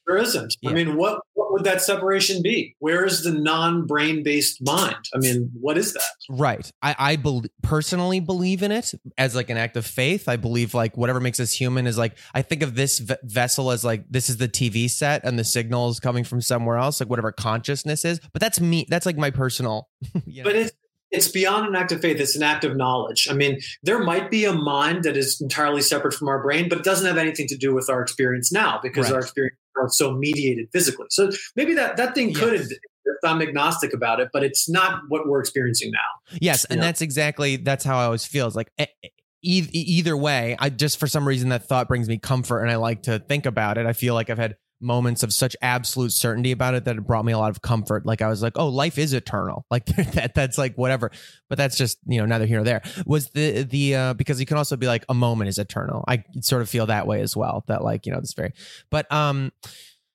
There 0.07 0.16
isn't. 0.16 0.57
Yeah. 0.61 0.70
I 0.70 0.72
mean, 0.72 0.96
what 0.96 1.20
what 1.34 1.53
would 1.53 1.64
that 1.64 1.80
separation 1.80 2.42
be? 2.42 2.74
Where 2.80 3.05
is 3.05 3.22
the 3.22 3.30
non-brain 3.32 4.22
based 4.24 4.59
mind? 4.64 4.96
I 5.14 5.18
mean, 5.18 5.50
what 5.61 5.78
is 5.78 5.92
that? 5.94 6.03
right. 6.28 6.70
I 6.82 6.94
I 6.98 7.16
bel 7.16 7.42
personally 7.62 8.20
believe 8.20 8.62
in 8.62 8.72
it 8.72 8.92
as 9.16 9.34
like 9.36 9.48
an 9.50 9.57
act 9.57 9.76
of 9.76 9.86
faith. 9.86 10.28
I 10.28 10.36
believe 10.36 10.74
like 10.74 10.96
whatever 10.96 11.20
makes 11.20 11.38
us 11.40 11.53
human 11.53 11.86
is 11.86 11.96
like 11.96 12.16
I 12.34 12.42
think 12.42 12.62
of 12.62 12.74
this 12.74 12.98
v- 12.98 13.14
vessel 13.22 13.70
as 13.70 13.84
like 13.84 14.05
this 14.11 14.28
is 14.28 14.38
the 14.38 14.48
TV 14.48 14.90
set 14.90 15.24
and 15.24 15.38
the 15.38 15.44
signal 15.44 15.88
is 15.90 16.00
coming 16.00 16.24
from 16.24 16.40
somewhere 16.40 16.78
else, 16.78 17.00
like 17.00 17.09
whatever 17.09 17.30
consciousness 17.32 18.05
is. 18.05 18.18
But 18.32 18.40
that's 18.40 18.61
me. 18.61 18.86
That's 18.88 19.07
like 19.07 19.16
my 19.16 19.30
personal. 19.30 19.88
you 20.26 20.42
know. 20.42 20.48
But 20.50 20.57
it's 20.57 20.72
it's 21.11 21.28
beyond 21.28 21.66
an 21.68 21.76
act 21.76 21.92
of 21.92 22.00
faith. 22.00 22.18
It's 22.18 22.36
an 22.36 22.42
act 22.42 22.64
of 22.64 22.74
knowledge. 22.74 23.28
I 23.30 23.34
mean, 23.34 23.61
there 23.82 24.03
might 24.03 24.30
be 24.30 24.46
a 24.46 24.53
mind 24.55 25.05
that 25.05 25.14
is 25.14 25.38
entirely 25.42 25.82
separate 25.82 26.14
from 26.14 26.26
our 26.28 26.42
brain, 26.42 26.70
but 26.70 26.78
it 26.78 26.84
doesn't 26.84 27.07
have 27.07 27.18
anything 27.18 27.46
to 27.48 27.57
do 27.59 27.74
with 27.74 27.90
our 27.90 28.00
experience 28.00 28.50
now 28.50 28.80
because 28.82 29.07
Right. 29.11 29.16
our 29.16 29.20
experience 29.20 29.57
so 29.89 30.12
mediated 30.12 30.68
physically. 30.73 31.07
So 31.11 31.31
maybe 31.57 31.75
that 31.75 31.97
that 31.97 32.14
thing 32.14 32.33
could. 32.35 32.61
Yes. 32.61 32.73
if 33.05 33.16
I'm 33.25 33.43
agnostic 33.43 33.93
about 33.93 34.20
it, 34.20 34.29
but 34.33 34.45
it's 34.45 34.68
not 34.70 35.01
what 35.09 35.27
we're 35.27 35.41
experiencing 35.41 35.91
now. 35.91 36.37
Yes, 36.41 36.64
and 36.66 36.79
Yeah. 36.79 36.87
that's 36.87 37.01
exactly 37.03 37.57
that's 37.57 37.85
how 37.85 37.99
I 37.99 38.05
always 38.05 38.25
feel. 38.25 38.47
It's 38.47 38.55
like 38.55 38.70
e- 38.79 39.68
either 39.73 40.16
way, 40.16 40.57
I 40.59 40.70
just 40.70 40.99
for 41.01 41.09
some 41.09 41.27
reason 41.27 41.49
that 41.49 41.66
thought 41.66 41.89
brings 41.89 42.09
me 42.09 42.18
comfort, 42.18 42.61
and 42.61 42.70
I 42.70 42.77
like 42.77 43.03
to 43.05 43.18
think 43.18 43.45
about 43.47 43.77
it. 43.79 43.87
I 43.87 43.93
feel 43.93 44.14
like 44.14 44.31
I've 44.31 44.39
had 44.39 44.57
moments 44.83 45.22
of 45.22 45.33
such 45.33 45.57
absolute 45.62 46.12
certainty 46.12 46.53
about 46.53 46.74
it 46.74 46.85
that 46.85 46.97
it 46.97 47.07
brought 47.07 47.24
me 47.24 47.33
a 47.33 47.39
lot 47.39 47.51
of 47.51 47.62
comfort. 47.62 48.05
Like 48.05 48.20
I 48.20 48.28
was 48.28 48.43
like, 48.43 48.55
oh, 48.57 48.68
life 48.68 48.99
is 48.99 49.12
eternal. 49.12 49.66
Like 49.72 49.87
that 49.87 50.35
that's 50.35 50.59
like 50.59 50.76
whatever. 50.76 51.11
But 51.49 51.57
that's 51.57 51.78
just 51.78 51.97
you 52.05 52.20
know 52.20 52.26
neither 52.26 52.45
here 52.45 52.59
nor 52.59 52.64
there. 52.64 52.83
Was 53.07 53.30
the 53.30 53.62
the 53.62 53.95
uh, 53.95 54.14
because 54.14 54.39
you 54.39 54.45
can 54.45 54.59
also 54.59 54.76
be 54.76 54.87
like 54.87 55.05
a 55.09 55.14
moment 55.14 55.49
is 55.49 55.59
eternal. 55.59 56.05
I 56.07 56.24
sort 56.43 56.61
of 56.61 56.68
feel 56.68 56.87
that 56.87 57.07
way 57.07 57.22
as 57.22 57.35
well. 57.35 57.64
That 57.68 57.83
like 57.83 58.05
you 58.05 58.12
know 58.12 58.20
this 58.20 58.35
very, 58.35 58.53
but 58.91 59.11
um, 59.11 59.51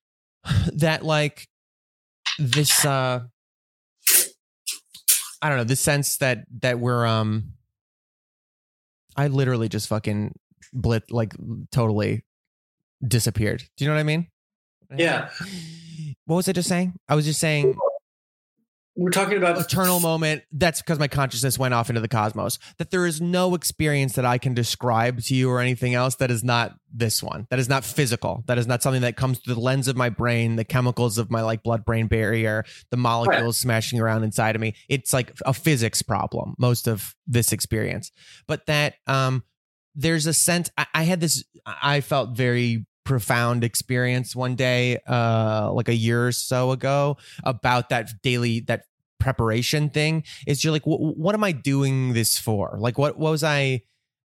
that 0.74 1.04
like 1.04 1.48
this 2.38 2.86
uh 2.86 3.22
I 5.42 5.50
don't 5.50 5.58
know, 5.58 5.64
the 5.64 5.76
sense 5.76 6.18
that 6.18 6.46
that 6.62 6.80
we're 6.80 7.06
um 7.06 7.54
I 9.16 9.28
literally 9.28 9.70
just 9.70 9.88
fucking 9.88 10.36
blit 10.76 11.04
like 11.10 11.34
totally 11.72 12.24
disappeared. 13.06 13.64
Do 13.78 13.86
you 13.86 13.90
know 13.90 13.96
what 13.96 14.02
I 14.02 14.04
mean? 14.04 14.28
Yeah. 14.96 15.30
What 16.26 16.38
was 16.38 16.50
I 16.50 16.52
just 16.52 16.70
saying? 16.70 16.94
I 17.08 17.16
was 17.16 17.26
just 17.26 17.40
saying 17.40 17.76
We're 18.96 19.12
talking 19.12 19.38
about 19.38 19.60
eternal 19.60 20.00
moment. 20.00 20.42
That's 20.52 20.82
because 20.82 20.98
my 20.98 21.08
consciousness 21.08 21.60
went 21.60 21.76
off 21.76 21.90
into 21.90 22.02
the 22.02 22.08
cosmos. 22.08 22.58
That 22.80 22.90
there 22.90 23.06
is 23.06 23.22
no 23.22 23.54
experience 23.54 24.14
that 24.14 24.26
I 24.26 24.40
can 24.40 24.56
describe 24.56 25.22
to 25.22 25.36
you 25.36 25.52
or 25.52 25.60
anything 25.60 25.94
else 25.94 26.16
that 26.16 26.32
is 26.32 26.44
not 26.44 26.74
this 26.92 27.22
one. 27.22 27.46
That 27.52 27.60
is 27.60 27.70
not 27.70 27.86
physical. 27.86 28.44
That 28.48 28.58
is 28.58 28.66
not 28.66 28.82
something 28.82 29.04
that 29.04 29.16
comes 29.16 29.38
through 29.38 29.54
the 29.54 29.60
lens 29.62 29.88
of 29.88 29.96
my 29.96 30.10
brain, 30.10 30.56
the 30.56 30.66
chemicals 30.66 31.20
of 31.20 31.30
my 31.30 31.42
like 31.42 31.62
blood 31.62 31.86
brain 31.86 32.08
barrier, 32.08 32.66
the 32.90 32.98
molecules 32.98 33.60
smashing 33.60 34.00
around 34.00 34.24
inside 34.24 34.56
of 34.56 34.62
me. 34.62 34.74
It's 34.90 35.14
like 35.14 35.32
a 35.46 35.54
physics 35.54 36.02
problem, 36.02 36.56
most 36.58 36.88
of 36.88 37.14
this 37.28 37.52
experience. 37.54 38.12
But 38.48 38.66
that 38.66 38.96
um 39.06 39.44
there's 39.94 40.26
a 40.26 40.34
sense 40.34 40.72
I, 40.76 40.88
I 40.96 41.04
had 41.04 41.20
this 41.20 41.44
I 41.66 42.02
felt 42.02 42.36
very 42.36 42.87
profound 43.08 43.64
experience 43.64 44.36
one 44.36 44.54
day 44.54 45.00
uh 45.08 45.72
like 45.72 45.88
a 45.88 45.96
year 45.96 46.28
or 46.28 46.32
so 46.34 46.72
ago 46.72 47.16
about 47.46 47.88
that 47.88 48.12
daily 48.22 48.60
that 48.60 48.82
preparation 49.18 49.90
thing 49.90 50.26
is 50.46 50.62
you're 50.62 50.74
like 50.74 50.84
what 50.84 51.34
am 51.34 51.42
i 51.42 51.54
doing 51.54 52.12
this 52.12 52.38
for? 52.38 52.76
Like 52.78 52.98
what, 52.98 53.18
what 53.18 53.32
was 53.32 53.46
i 53.46 53.82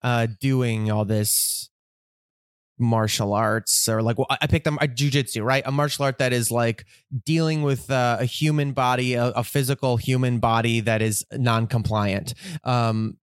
uh 0.03 0.29
doing 0.41 0.93
all 0.93 1.05
this 1.05 1.69
martial 2.79 3.35
arts 3.35 3.89
or 3.89 4.01
like 4.01 4.17
well, 4.17 4.29
i 4.31 4.47
picked 4.47 4.65
them 4.65 4.79
a 4.81 4.87
jujitsu 4.87 5.43
right? 5.43 5.65
A 5.67 5.73
martial 5.73 6.05
art 6.05 6.19
that 6.19 6.33
is 6.33 6.53
like 6.53 6.87
dealing 7.25 7.63
with 7.63 7.91
uh, 7.91 8.19
a 8.21 8.25
human 8.25 8.71
body 8.71 9.15
a, 9.15 9.31
a 9.31 9.43
physical 9.43 9.97
human 9.97 10.39
body 10.39 10.79
that 10.79 11.03
is 11.03 11.25
non-compliant. 11.33 12.35
Um 12.63 13.18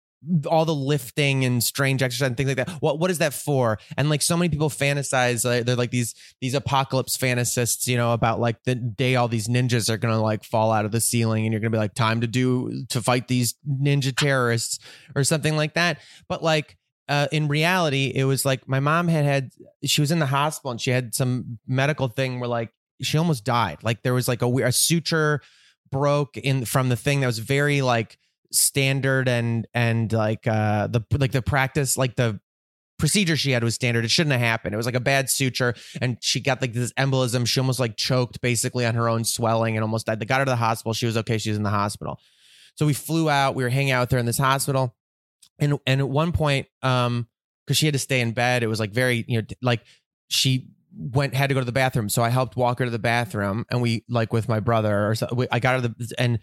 all 0.46 0.64
the 0.64 0.74
lifting 0.74 1.44
and 1.44 1.62
strange 1.62 2.02
exercise 2.02 2.28
and 2.28 2.36
things 2.36 2.48
like 2.48 2.56
that. 2.56 2.70
What 2.80 2.98
what 2.98 3.10
is 3.10 3.18
that 3.18 3.34
for? 3.34 3.78
And 3.96 4.08
like 4.10 4.22
so 4.22 4.36
many 4.36 4.48
people 4.48 4.70
fantasize, 4.70 5.44
uh, 5.44 5.62
they're 5.62 5.76
like 5.76 5.90
these 5.90 6.14
these 6.40 6.54
apocalypse 6.54 7.16
fantasists, 7.16 7.86
you 7.86 7.96
know, 7.96 8.12
about 8.12 8.40
like 8.40 8.62
the 8.64 8.74
day 8.74 9.16
all 9.16 9.28
these 9.28 9.48
ninjas 9.48 9.88
are 9.88 9.96
gonna 9.96 10.22
like 10.22 10.44
fall 10.44 10.72
out 10.72 10.84
of 10.84 10.92
the 10.92 11.00
ceiling, 11.00 11.44
and 11.44 11.52
you're 11.52 11.60
gonna 11.60 11.70
be 11.70 11.78
like, 11.78 11.94
time 11.94 12.20
to 12.20 12.26
do 12.26 12.84
to 12.90 13.02
fight 13.02 13.28
these 13.28 13.54
ninja 13.68 14.16
terrorists 14.16 14.78
or 15.14 15.24
something 15.24 15.56
like 15.56 15.74
that. 15.74 16.00
But 16.28 16.42
like 16.42 16.76
uh, 17.08 17.28
in 17.32 17.48
reality, 17.48 18.12
it 18.14 18.24
was 18.24 18.44
like 18.44 18.66
my 18.68 18.80
mom 18.80 19.08
had 19.08 19.24
had 19.24 19.50
she 19.84 20.00
was 20.00 20.10
in 20.10 20.18
the 20.18 20.26
hospital 20.26 20.70
and 20.70 20.80
she 20.80 20.90
had 20.90 21.14
some 21.14 21.58
medical 21.66 22.08
thing 22.08 22.40
where 22.40 22.48
like 22.48 22.70
she 23.02 23.18
almost 23.18 23.44
died. 23.44 23.78
Like 23.82 24.02
there 24.02 24.14
was 24.14 24.28
like 24.28 24.42
a, 24.42 24.48
a 24.48 24.72
suture 24.72 25.42
broke 25.90 26.36
in 26.36 26.64
from 26.64 26.88
the 26.88 26.96
thing 26.96 27.20
that 27.20 27.26
was 27.26 27.38
very 27.38 27.82
like 27.82 28.18
standard 28.54 29.28
and 29.28 29.66
and 29.74 30.12
like 30.12 30.46
uh 30.46 30.86
the 30.86 31.04
like 31.18 31.32
the 31.32 31.42
practice 31.42 31.96
like 31.96 32.16
the 32.16 32.40
procedure 32.98 33.36
she 33.36 33.50
had 33.50 33.64
was 33.64 33.74
standard. 33.74 34.04
It 34.04 34.10
shouldn't 34.10 34.32
have 34.32 34.40
happened. 34.40 34.72
It 34.72 34.76
was 34.76 34.86
like 34.86 34.94
a 34.94 35.00
bad 35.00 35.28
suture 35.28 35.74
and 36.00 36.16
she 36.20 36.40
got 36.40 36.60
like 36.60 36.72
this 36.72 36.92
embolism. 36.94 37.46
She 37.46 37.60
almost 37.60 37.80
like 37.80 37.96
choked 37.96 38.40
basically 38.40 38.86
on 38.86 38.94
her 38.94 39.08
own 39.08 39.24
swelling 39.24 39.76
and 39.76 39.82
almost 39.82 40.06
died. 40.06 40.20
They 40.20 40.26
got 40.26 40.38
her 40.38 40.44
to 40.44 40.50
the 40.50 40.56
hospital. 40.56 40.94
She 40.94 41.06
was 41.06 41.16
okay. 41.18 41.38
She 41.38 41.50
was 41.50 41.56
in 41.56 41.64
the 41.64 41.70
hospital. 41.70 42.20
So 42.76 42.86
we 42.86 42.94
flew 42.94 43.28
out. 43.28 43.54
We 43.54 43.64
were 43.64 43.68
hanging 43.68 43.92
out 43.92 44.10
her 44.12 44.18
in 44.18 44.26
this 44.26 44.38
hospital. 44.38 44.94
And 45.58 45.78
and 45.86 46.00
at 46.00 46.08
one 46.08 46.32
point 46.32 46.66
um 46.82 47.28
because 47.66 47.76
she 47.76 47.86
had 47.86 47.94
to 47.94 47.98
stay 47.98 48.20
in 48.20 48.32
bed 48.32 48.62
it 48.62 48.66
was 48.66 48.80
like 48.80 48.92
very 48.92 49.24
you 49.28 49.40
know 49.40 49.46
like 49.62 49.82
she 50.28 50.68
went 50.96 51.34
had 51.34 51.48
to 51.48 51.54
go 51.54 51.60
to 51.60 51.66
the 51.66 51.72
bathroom. 51.72 52.08
So 52.08 52.22
i 52.22 52.28
helped 52.28 52.56
walk 52.56 52.78
her 52.78 52.84
to 52.84 52.90
the 52.90 52.98
bathroom 52.98 53.66
and 53.70 53.82
we 53.82 54.04
like 54.08 54.32
with 54.32 54.48
my 54.48 54.60
brother 54.60 55.08
or 55.08 55.14
so 55.14 55.28
we, 55.32 55.46
i 55.50 55.58
got 55.58 55.82
her 55.82 55.88
the 55.88 56.14
and 56.18 56.38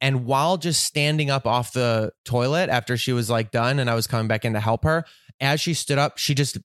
and 0.00 0.26
while 0.26 0.56
just 0.56 0.84
standing 0.84 1.30
up 1.30 1.46
off 1.46 1.72
the 1.72 2.12
toilet 2.24 2.68
after 2.68 2.96
she 2.96 3.12
was 3.12 3.30
like 3.30 3.50
done 3.50 3.78
and 3.78 3.88
i 3.88 3.94
was 3.94 4.06
coming 4.06 4.28
back 4.28 4.44
in 4.44 4.52
to 4.52 4.60
help 4.60 4.84
her 4.84 5.04
as 5.40 5.60
she 5.60 5.74
stood 5.74 5.98
up 5.98 6.18
she 6.18 6.34
just 6.34 6.58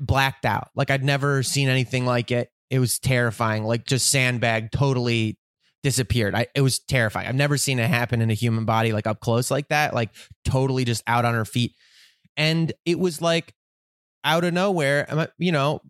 blacked 0.00 0.44
out. 0.44 0.70
Like 0.74 0.90
i'd 0.90 1.04
never 1.04 1.42
seen 1.42 1.68
anything 1.68 2.06
like 2.06 2.30
it. 2.30 2.50
It 2.70 2.78
was 2.78 2.98
terrifying. 2.98 3.64
Like 3.64 3.84
just 3.84 4.10
sandbag 4.10 4.70
totally 4.70 5.38
disappeared. 5.82 6.34
I, 6.34 6.46
it 6.54 6.60
was 6.60 6.78
terrifying. 6.78 7.28
I've 7.28 7.34
never 7.34 7.56
seen 7.56 7.78
it 7.78 7.88
happen 7.88 8.22
in 8.22 8.30
a 8.30 8.34
human 8.34 8.64
body 8.64 8.92
like 8.92 9.06
up 9.06 9.20
close 9.20 9.50
like 9.50 9.68
that 9.68 9.94
like 9.94 10.10
totally 10.44 10.84
just 10.84 11.02
out 11.06 11.24
on 11.24 11.34
her 11.34 11.44
feet. 11.44 11.74
And 12.36 12.72
it 12.86 12.98
was 12.98 13.20
like 13.20 13.54
out 14.24 14.44
of 14.44 14.54
nowhere. 14.54 15.28
You 15.38 15.52
know, 15.52 15.80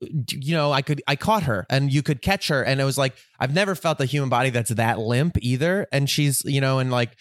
you 0.00 0.54
know, 0.54 0.72
I 0.72 0.82
could 0.82 1.02
I 1.06 1.16
caught 1.16 1.44
her, 1.44 1.66
and 1.70 1.92
you 1.92 2.02
could 2.02 2.22
catch 2.22 2.48
her, 2.48 2.62
and 2.62 2.80
it 2.80 2.84
was 2.84 2.98
like 2.98 3.16
I've 3.38 3.54
never 3.54 3.74
felt 3.74 4.00
a 4.00 4.04
human 4.04 4.28
body 4.28 4.50
that's 4.50 4.70
that 4.70 4.98
limp 4.98 5.36
either. 5.40 5.86
And 5.92 6.08
she's, 6.08 6.44
you 6.44 6.60
know, 6.60 6.78
and 6.78 6.90
like 6.90 7.16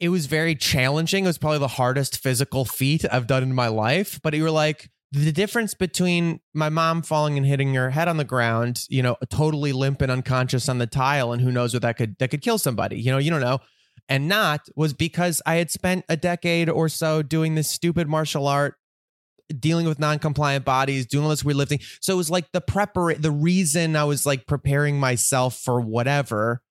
it 0.00 0.08
was 0.10 0.26
very 0.26 0.54
challenging. 0.54 1.24
It 1.24 1.28
was 1.28 1.38
probably 1.38 1.58
the 1.58 1.68
hardest 1.68 2.18
physical 2.18 2.64
feat 2.64 3.04
I've 3.10 3.26
done 3.26 3.42
in 3.42 3.54
my 3.54 3.68
life. 3.68 4.20
But 4.22 4.34
you 4.34 4.42
were 4.42 4.50
like, 4.50 4.90
the 5.12 5.32
difference 5.32 5.72
between 5.74 6.40
my 6.52 6.68
mom 6.68 7.02
falling 7.02 7.36
and 7.36 7.46
hitting 7.46 7.72
her 7.74 7.90
head 7.90 8.08
on 8.08 8.16
the 8.16 8.24
ground, 8.24 8.84
you 8.88 9.02
know, 9.02 9.16
totally 9.30 9.72
limp 9.72 10.02
and 10.02 10.10
unconscious 10.10 10.68
on 10.68 10.78
the 10.78 10.86
tile, 10.86 11.32
and 11.32 11.40
who 11.40 11.50
knows 11.50 11.72
what 11.72 11.82
that 11.82 11.96
could 11.96 12.16
that 12.18 12.30
could 12.30 12.42
kill 12.42 12.58
somebody. 12.58 13.00
You 13.00 13.12
know, 13.12 13.18
you 13.18 13.30
don't 13.30 13.40
know. 13.40 13.60
And 14.08 14.28
not 14.28 14.68
was 14.76 14.92
because 14.92 15.42
I 15.46 15.56
had 15.56 15.70
spent 15.70 16.04
a 16.08 16.16
decade 16.16 16.68
or 16.68 16.88
so 16.88 17.22
doing 17.22 17.54
this 17.54 17.70
stupid 17.70 18.08
martial 18.08 18.46
art, 18.46 18.76
dealing 19.58 19.86
with 19.86 19.98
non-compliant 19.98 20.64
bodies, 20.64 21.06
doing 21.06 21.24
all 21.24 21.30
this 21.30 21.44
weird 21.44 21.56
lifting. 21.56 21.80
So 22.00 22.14
it 22.14 22.16
was 22.16 22.30
like 22.30 22.50
the 22.52 22.60
prepar 22.60 23.20
the 23.20 23.30
reason 23.30 23.96
I 23.96 24.04
was 24.04 24.26
like 24.26 24.46
preparing 24.46 24.98
myself 24.98 25.56
for 25.58 25.80
whatever 25.80 26.62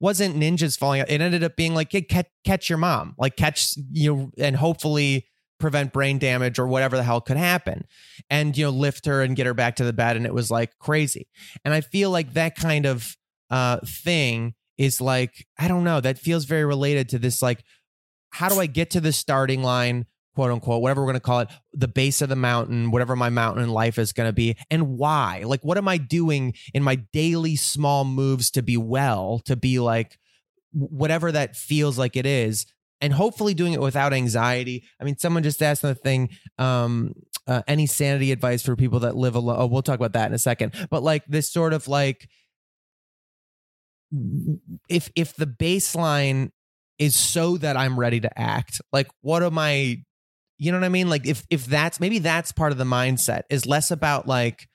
wasn't 0.00 0.36
ninjas 0.36 0.76
falling 0.76 1.00
out. 1.00 1.10
It 1.10 1.20
ended 1.20 1.44
up 1.44 1.56
being 1.56 1.74
like, 1.74 1.92
hey, 1.92 2.02
catch, 2.02 2.26
catch 2.44 2.68
your 2.68 2.78
mom, 2.78 3.14
like 3.18 3.36
catch 3.36 3.74
you 3.90 4.14
know, 4.14 4.30
and 4.38 4.56
hopefully 4.56 5.28
prevent 5.62 5.92
brain 5.92 6.18
damage 6.18 6.58
or 6.58 6.66
whatever 6.66 6.96
the 6.96 7.04
hell 7.04 7.20
could 7.20 7.36
happen 7.36 7.84
and 8.28 8.58
you 8.58 8.64
know 8.64 8.70
lift 8.70 9.06
her 9.06 9.22
and 9.22 9.36
get 9.36 9.46
her 9.46 9.54
back 9.54 9.76
to 9.76 9.84
the 9.84 9.92
bed 9.92 10.16
and 10.16 10.26
it 10.26 10.34
was 10.34 10.50
like 10.50 10.76
crazy 10.80 11.28
and 11.64 11.72
i 11.72 11.80
feel 11.80 12.10
like 12.10 12.32
that 12.32 12.56
kind 12.56 12.84
of 12.84 13.16
uh 13.48 13.78
thing 13.86 14.54
is 14.76 15.00
like 15.00 15.46
i 15.60 15.68
don't 15.68 15.84
know 15.84 16.00
that 16.00 16.18
feels 16.18 16.46
very 16.46 16.64
related 16.64 17.08
to 17.08 17.16
this 17.16 17.40
like 17.40 17.62
how 18.30 18.48
do 18.48 18.58
i 18.58 18.66
get 18.66 18.90
to 18.90 19.00
the 19.00 19.12
starting 19.12 19.62
line 19.62 20.04
quote 20.34 20.50
unquote 20.50 20.82
whatever 20.82 21.02
we're 21.02 21.06
going 21.06 21.14
to 21.14 21.20
call 21.20 21.40
it 21.40 21.48
the 21.72 21.88
base 21.88 22.22
of 22.22 22.28
the 22.28 22.36
mountain 22.36 22.90
whatever 22.90 23.14
my 23.16 23.30
mountain 23.30 23.62
in 23.62 23.70
life 23.70 23.98
is 23.98 24.12
going 24.12 24.28
to 24.28 24.32
be 24.32 24.56
and 24.70 24.96
why 24.96 25.42
like 25.44 25.62
what 25.62 25.78
am 25.78 25.88
i 25.88 25.96
doing 25.96 26.54
in 26.74 26.82
my 26.82 26.96
daily 27.12 27.56
small 27.56 28.04
moves 28.04 28.50
to 28.50 28.62
be 28.62 28.76
well 28.76 29.40
to 29.44 29.56
be 29.56 29.78
like 29.78 30.18
whatever 30.72 31.30
that 31.30 31.56
feels 31.56 31.98
like 31.98 32.16
it 32.16 32.26
is 32.26 32.66
and 33.02 33.12
hopefully 33.12 33.52
doing 33.52 33.72
it 33.72 33.80
without 33.80 34.14
anxiety. 34.14 34.84
I 35.00 35.04
mean, 35.04 35.18
someone 35.18 35.42
just 35.42 35.60
asked 35.60 35.82
the 35.82 35.94
thing, 35.94 36.30
um, 36.56 37.14
uh, 37.48 37.62
any 37.66 37.86
sanity 37.86 38.30
advice 38.30 38.62
for 38.62 38.76
people 38.76 39.00
that 39.00 39.16
live 39.16 39.34
alone? 39.34 39.56
Oh, 39.58 39.66
we'll 39.66 39.82
talk 39.82 39.96
about 39.96 40.12
that 40.12 40.28
in 40.28 40.34
a 40.34 40.38
second. 40.38 40.72
But 40.88 41.02
like 41.02 41.24
this 41.26 41.52
sort 41.52 41.72
of 41.72 41.88
like, 41.88 42.28
if 44.88 45.10
if 45.16 45.34
the 45.34 45.46
baseline 45.46 46.50
is 46.98 47.16
so 47.16 47.56
that 47.56 47.76
I'm 47.76 47.98
ready 47.98 48.20
to 48.20 48.38
act, 48.38 48.80
like 48.92 49.10
what 49.20 49.42
am 49.42 49.58
I? 49.58 50.04
You 50.62 50.70
know 50.70 50.78
what 50.78 50.84
I 50.86 50.90
mean? 50.90 51.10
Like 51.10 51.26
if 51.26 51.44
if 51.50 51.66
that's 51.66 51.98
maybe 51.98 52.20
that's 52.20 52.52
part 52.52 52.70
of 52.70 52.78
the 52.78 52.84
mindset 52.84 53.42
is 53.50 53.66
less 53.66 53.90
about 53.90 54.28
like 54.28 54.68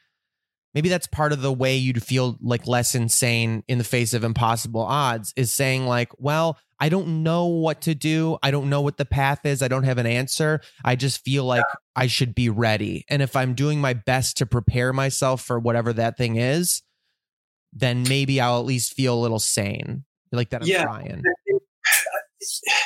maybe 0.73 0.89
that's 0.89 1.07
part 1.07 1.31
of 1.31 1.41
the 1.41 1.53
way 1.53 1.77
you'd 1.77 2.03
feel 2.03 2.37
like 2.41 2.67
less 2.67 2.93
insane 2.93 3.63
in 3.69 3.77
the 3.77 3.85
face 3.85 4.13
of 4.13 4.25
impossible 4.25 4.81
odds 4.81 5.33
is 5.37 5.49
saying 5.53 5.85
like 5.85 6.09
well 6.17 6.57
i 6.77 6.89
don't 6.89 7.23
know 7.23 7.45
what 7.45 7.79
to 7.83 7.95
do. 7.95 8.37
I 8.43 8.51
don't 8.51 8.69
know 8.69 8.81
what 8.81 8.97
the 8.97 9.05
path 9.05 9.45
is. 9.45 9.61
I 9.61 9.69
don't 9.69 9.83
have 9.85 9.97
an 9.97 10.05
answer. 10.05 10.59
I 10.83 10.97
just 10.97 11.23
feel 11.23 11.45
like 11.45 11.63
i 11.95 12.07
should 12.07 12.35
be 12.35 12.49
ready. 12.49 13.05
And 13.09 13.21
if 13.21 13.37
i'm 13.37 13.53
doing 13.53 13.79
my 13.79 13.93
best 13.93 14.35
to 14.37 14.45
prepare 14.45 14.91
myself 14.91 15.41
for 15.41 15.57
whatever 15.57 15.93
that 15.93 16.17
thing 16.17 16.35
is 16.35 16.81
then 17.71 18.03
maybe 18.03 18.41
i'll 18.41 18.59
at 18.59 18.65
least 18.65 18.93
feel 18.93 19.13
a 19.13 19.21
little 19.21 19.39
sane 19.39 20.03
like 20.33 20.49
that 20.49 20.63
i'm 20.63 20.67
Yeah. 20.67 20.83
trying. 20.83 21.23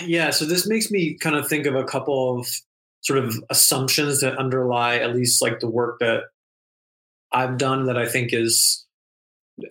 Yeah 0.05 0.29
so 0.29 0.45
this 0.45 0.67
makes 0.67 0.91
me 0.91 1.17
kind 1.17 1.35
of 1.35 1.47
think 1.47 1.65
of 1.65 1.73
a 1.75 1.83
couple 1.83 2.39
of 2.39 2.47
sort 3.01 3.19
of 3.19 3.43
assumptions 3.49 4.21
that 4.21 4.37
underlie 4.37 4.97
at 4.97 5.15
least 5.15 5.41
like 5.41 5.59
the 5.59 5.69
work 5.69 5.99
that 5.99 6.23
i've 7.31 7.57
done 7.57 7.85
that 7.85 7.97
i 7.97 8.07
think 8.07 8.33
is 8.33 8.85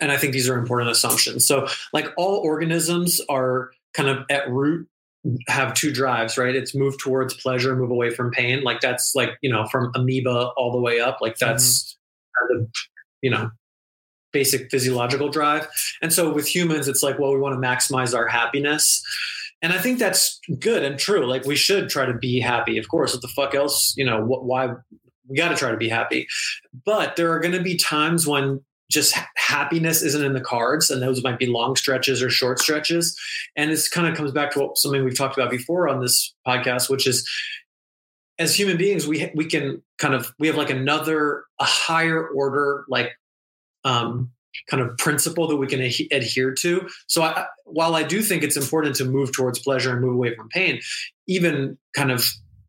and 0.01 0.13
i 0.13 0.17
think 0.17 0.33
these 0.33 0.49
are 0.49 0.59
important 0.59 0.91
assumptions. 0.91 1.47
So 1.47 1.69
like 1.93 2.09
all 2.17 2.37
organisms 2.37 3.21
are 3.29 3.71
kind 3.95 4.09
of 4.09 4.25
at 4.31 4.49
root 4.51 4.89
have 5.49 5.75
two 5.75 5.93
drives 5.93 6.39
right? 6.39 6.55
It's 6.55 6.75
move 6.75 6.97
towards 6.99 7.35
pleasure 7.35 7.77
move 7.77 7.91
away 7.91 8.11
from 8.11 8.31
pain. 8.31 8.63
Like 8.63 8.81
that's 8.81 9.15
like 9.15 9.31
you 9.43 9.51
know 9.51 9.67
from 9.67 9.93
amoeba 9.95 10.51
all 10.57 10.73
the 10.73 10.81
way 10.81 11.01
up 11.01 11.19
like 11.21 11.35
mm-hmm. 11.35 11.51
that's 11.51 11.97
kind 12.39 12.61
of 12.61 12.71
you 13.23 13.31
know 13.31 13.51
basic 14.33 14.71
physiological 14.71 15.29
drive. 15.29 15.67
And 16.03 16.13
so 16.13 16.33
with 16.33 16.47
humans 16.47 16.89
it's 16.89 17.03
like 17.03 17.19
well 17.19 17.33
we 17.33 17.41
want 17.41 17.61
to 17.61 17.67
maximize 17.67 18.17
our 18.17 18.27
happiness 18.27 19.03
and 19.63 19.73
I 19.73 19.79
think 19.79 19.99
that's 19.99 20.41
good 20.59 20.83
and 20.83 20.99
true. 20.99 21.27
Like 21.27 21.45
we 21.45 21.57
should 21.57 21.89
try 21.89 22.07
to 22.07 22.15
be 22.15 22.41
happy, 22.41 22.79
of 22.79 22.89
course. 22.89 23.13
What 23.13 23.23
the 23.23 23.29
fuck 23.29 23.55
else? 23.55 23.95
You 23.97 24.05
know, 24.05 24.23
what, 24.25 24.45
why 24.45 24.75
we 25.29 25.37
got 25.37 25.51
to 25.51 25.57
try 25.57 25.71
to 25.71 25.77
be 25.77 25.89
happy. 25.89 26.27
But 26.85 27.17
there 27.17 27.31
are 27.33 27.41
going 27.41 27.55
to 27.55 27.63
be 27.63 27.77
times 27.77 28.27
when 28.27 28.61
just 28.91 29.17
happiness 29.37 30.03
isn't 30.03 30.25
in 30.25 30.33
the 30.33 30.41
cards, 30.41 30.91
and 30.91 31.01
those 31.01 31.23
might 31.23 31.39
be 31.39 31.47
long 31.47 31.77
stretches 31.77 32.23
or 32.23 32.29
short 32.29 32.59
stretches. 32.59 33.17
And 33.57 33.71
this 33.71 33.89
kind 33.89 34.09
of 34.09 34.17
comes 34.17 34.33
back 34.33 34.51
to 34.53 34.61
what, 34.61 34.79
something 34.79 35.05
we've 35.05 35.17
talked 35.17 35.39
about 35.39 35.51
before 35.51 35.89
on 35.89 36.01
this 36.01 36.35
podcast, 36.47 36.91
which 36.91 37.07
is 37.07 37.29
as 38.41 38.59
human 38.59 38.79
beings, 38.79 39.07
we 39.07 39.31
we 39.35 39.45
can 39.45 39.83
kind 39.99 40.15
of 40.15 40.33
we 40.39 40.47
have 40.47 40.57
like 40.57 40.71
another 40.71 41.45
a 41.61 41.65
higher 41.65 42.27
order 42.29 42.85
like 42.89 43.13
um 43.85 44.31
kind 44.69 44.83
of 44.83 44.97
principle 44.99 45.47
that 45.49 45.57
we 45.57 45.67
can 45.67 45.81
adhe- 45.81 46.09
adhere 46.11 46.53
to. 46.55 46.89
So 47.07 47.23
I, 47.23 47.47
while 47.65 47.95
I 47.95 48.03
do 48.03 48.23
think 48.23 48.43
it's 48.43 48.57
important 48.57 48.97
to 48.97 49.05
move 49.05 49.33
towards 49.33 49.59
pleasure 49.59 49.93
and 49.93 50.01
move 50.01 50.15
away 50.15 50.35
from 50.35 50.49
pain, 50.49 50.81
even 51.27 51.79
kind 51.95 52.11
of 52.11 52.27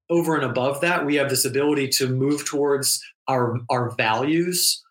over 0.09 0.35
and 0.35 0.43
above 0.43 0.81
that, 0.81 1.05
we 1.05 1.15
have 1.15 1.29
this 1.29 1.45
ability 1.45 1.87
to 1.89 2.07
move 2.07 2.45
towards 2.45 3.01
our 3.27 3.59
our 3.69 3.91
values, 3.91 4.83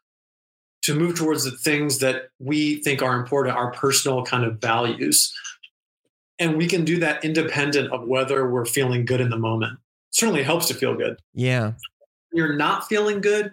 to 0.82 0.94
move 0.94 1.16
towards 1.16 1.44
the 1.44 1.50
things 1.50 1.98
that 1.98 2.28
we 2.38 2.82
think 2.82 3.02
are 3.02 3.18
important, 3.18 3.56
our 3.56 3.72
personal 3.72 4.24
kind 4.24 4.44
of 4.44 4.60
values. 4.60 5.32
And 6.38 6.56
we 6.56 6.66
can 6.66 6.84
do 6.86 6.98
that 7.00 7.22
independent 7.22 7.92
of 7.92 8.08
whether 8.08 8.50
we're 8.50 8.64
feeling 8.64 9.04
good 9.04 9.20
in 9.20 9.28
the 9.28 9.36
moment. 9.38 9.78
certainly 10.10 10.42
helps 10.42 10.66
to 10.68 10.74
feel 10.74 10.94
good 10.94 11.16
yeah 11.34 11.72
you're 12.32 12.56
not 12.56 12.86
feeling 12.88 13.20
good 13.20 13.52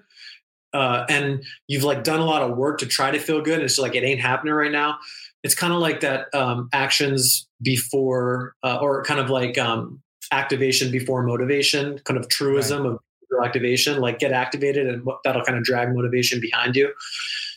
uh, 0.74 1.06
and 1.10 1.44
you've 1.68 1.84
like 1.84 2.04
done 2.04 2.20
a 2.20 2.26
lot 2.26 2.42
of 2.42 2.58
work 2.58 2.80
to 2.80 2.86
try 2.86 3.12
to 3.12 3.20
feel 3.20 3.42
good 3.42 3.56
and 3.56 3.64
it's 3.64 3.80
like 3.80 3.96
it 3.96 4.04
ain't 4.04 4.22
happening 4.22 4.54
right 4.54 4.72
now. 4.72 4.98
It's 5.44 5.56
kind 5.56 5.72
of 5.72 5.80
like 5.80 6.02
that 6.02 6.34
um, 6.34 6.70
actions 6.74 7.48
before 7.62 8.56
uh, 8.64 8.80
or 8.82 9.04
kind 9.04 9.20
of 9.20 9.30
like 9.30 9.58
um, 9.58 10.02
activation 10.32 10.92
before 10.92 11.24
motivation 11.24 12.00
kind 12.00 12.20
of 12.20 12.28
truism 12.28 12.86
of 12.86 13.00
activation 13.44 14.00
like 14.00 14.20
get 14.20 14.32
activated 14.32 14.88
and 14.88 15.08
that'll 15.24 15.44
kind 15.44 15.58
of 15.58 15.64
drag 15.64 15.94
motivation 15.94 16.40
behind 16.40 16.76
you. 16.76 16.92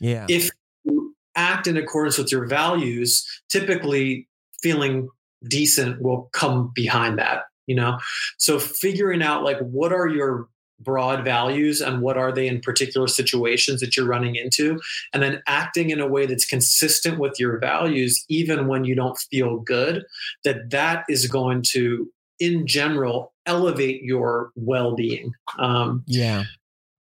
Yeah. 0.00 0.26
If 0.28 0.50
you 0.84 1.14
act 1.36 1.66
in 1.66 1.76
accordance 1.76 2.18
with 2.18 2.32
your 2.32 2.46
values, 2.46 3.26
typically 3.48 4.28
feeling 4.62 5.08
decent 5.48 6.02
will 6.02 6.28
come 6.32 6.70
behind 6.74 7.18
that, 7.18 7.44
you 7.66 7.74
know? 7.74 7.98
So 8.38 8.58
figuring 8.58 9.22
out 9.22 9.42
like 9.42 9.58
what 9.60 9.92
are 9.92 10.08
your 10.08 10.48
broad 10.80 11.24
values 11.24 11.80
and 11.80 12.00
what 12.00 12.16
are 12.16 12.32
they 12.32 12.46
in 12.46 12.60
particular 12.60 13.06
situations 13.06 13.80
that 13.80 13.96
you're 13.96 14.06
running 14.06 14.36
into 14.36 14.80
and 15.12 15.22
then 15.22 15.42
acting 15.46 15.90
in 15.90 16.00
a 16.00 16.08
way 16.08 16.26
that's 16.26 16.44
consistent 16.44 17.18
with 17.18 17.38
your 17.38 17.58
values 17.58 18.24
even 18.28 18.66
when 18.66 18.84
you 18.84 18.94
don't 18.94 19.18
feel 19.30 19.58
good 19.58 20.04
that 20.44 20.70
that 20.70 21.04
is 21.08 21.26
going 21.26 21.62
to 21.62 22.10
in 22.38 22.66
general 22.66 23.32
elevate 23.46 24.02
your 24.02 24.50
well-being. 24.56 25.32
Um, 25.58 26.02
yeah. 26.06 26.44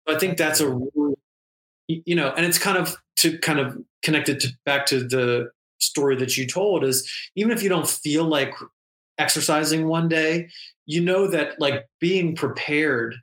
I 0.08 0.18
think 0.18 0.38
that's 0.38 0.62
a 0.62 0.80
you 1.88 2.16
know, 2.16 2.30
and 2.36 2.46
it's 2.46 2.58
kind 2.58 2.78
of 2.78 2.98
to 3.18 3.38
kind 3.40 3.60
of 3.60 3.78
connect 4.02 4.30
it 4.30 4.40
to, 4.40 4.50
back 4.66 4.86
to 4.88 5.04
the 5.04 5.52
story 5.80 6.16
that 6.16 6.36
you 6.38 6.48
told 6.48 6.84
is 6.84 7.10
even 7.36 7.52
if 7.52 7.62
you 7.62 7.70
don't 7.70 7.88
feel 7.88 8.24
like 8.24 8.54
exercising 9.18 9.88
one 9.88 10.08
day, 10.08 10.50
you 10.86 11.02
know 11.02 11.28
that 11.28 11.60
like 11.60 11.88
being 12.00 12.36
prepared 12.36 13.16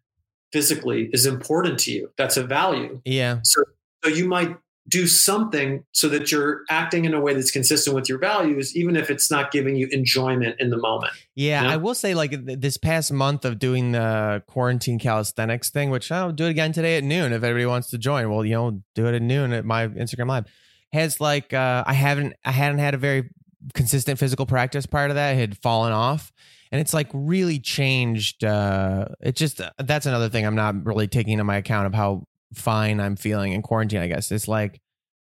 physically 0.53 1.09
is 1.13 1.27
important 1.27 1.79
to 1.81 1.93
you. 1.93 2.11
That's 2.17 2.37
a 2.37 2.45
value. 2.45 3.01
yeah 3.05 3.41
So, 3.43 3.65
so 4.05 4.11
you 4.11 4.27
might 4.29 4.57
do 4.89 5.07
something 5.07 5.85
so 5.93 6.09
that 6.09 6.33
you're 6.33 6.63
acting 6.69 7.05
in 7.05 7.15
a 7.15 7.21
way 7.21 7.35
that's 7.35 7.53
consistent 7.53 7.95
with 7.95 8.09
your 8.09 8.19
values, 8.19 8.77
even 8.77 8.97
if 8.97 9.11
it's 9.11 9.31
not 9.31 9.53
giving 9.53 9.77
you 9.77 9.87
enjoyment 9.93 10.57
in 10.59 10.71
the 10.71 10.77
moment. 10.77 11.13
Yeah, 11.37 11.63
Yeah. 11.63 11.71
I 11.71 11.77
will 11.77 11.95
say, 11.95 12.15
like 12.15 12.33
this 12.45 12.77
past 12.77 13.13
month 13.13 13.45
of 13.45 13.61
doing 13.61 13.93
the 13.93 14.43
quarantine 14.49 14.99
calisthenics 14.99 15.71
thing, 15.71 15.91
which 15.91 16.11
I'll 16.11 16.33
do 16.33 16.47
it 16.47 16.51
again 16.51 16.73
today 16.73 16.97
at 16.97 17.05
noon 17.05 17.33
if 17.33 17.45
everybody 17.45 17.67
wants 17.67 17.91
to 17.91 17.99
join. 17.99 18.29
Well, 18.29 18.45
you 18.45 18.55
know, 18.55 18.83
do 18.97 19.07
it 19.07 19.15
at 19.15 19.23
noon 19.23 19.53
at 19.53 19.65
my 19.65 19.87
Instagram 19.87 20.27
live. 20.27 20.47
Has 20.93 21.21
like 21.21 21.55
uh, 21.55 21.85
I 21.87 21.93
haven't 21.95 22.35
I 22.45 22.51
hadn't 22.51 22.81
had 22.81 22.95
a 22.95 22.99
very 22.99 23.31
consistent 23.75 24.19
physical 24.19 24.47
practice 24.47 24.85
prior 24.85 25.09
to 25.09 25.15
that. 25.15 25.37
Had 25.37 25.57
fallen 25.59 25.93
off, 25.93 26.33
and 26.73 26.81
it's 26.81 26.95
like 26.95 27.09
really 27.13 27.61
changed. 27.61 28.43
Uh, 28.43 29.09
it 29.21 29.37
just 29.37 29.61
that's 29.79 30.07
another 30.07 30.31
thing 30.31 30.47
I'm 30.47 30.57
not 30.57 30.87
really 30.87 31.07
taking 31.07 31.35
into 31.35 31.45
my 31.45 31.59
account 31.59 31.87
of 31.87 31.95
how 31.95 32.25
fine 32.55 32.99
I'm 32.99 33.15
feeling 33.15 33.53
in 33.53 33.61
quarantine. 33.61 34.01
I 34.01 34.09
guess 34.09 34.33
it's 34.33 34.49
like 34.49 34.81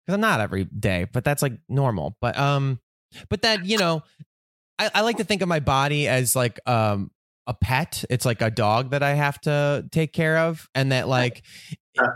because 0.06 0.14
I'm 0.14 0.20
not 0.20 0.40
every 0.40 0.64
day, 0.64 1.06
but 1.10 1.24
that's 1.24 1.42
like 1.42 1.54
normal. 1.66 2.16
But 2.20 2.38
um, 2.38 2.78
but 3.30 3.40
that 3.42 3.64
you 3.64 3.78
know, 3.78 4.02
I, 4.78 4.90
I 4.94 5.00
like 5.00 5.16
to 5.16 5.24
think 5.24 5.40
of 5.40 5.48
my 5.48 5.60
body 5.60 6.06
as 6.06 6.36
like 6.36 6.60
um 6.68 7.10
a 7.46 7.54
pet. 7.54 8.04
It's 8.10 8.26
like 8.26 8.42
a 8.42 8.50
dog 8.50 8.90
that 8.90 9.02
I 9.02 9.14
have 9.14 9.40
to 9.42 9.88
take 9.90 10.12
care 10.12 10.36
of, 10.36 10.68
and 10.74 10.92
that 10.92 11.08
like 11.08 11.42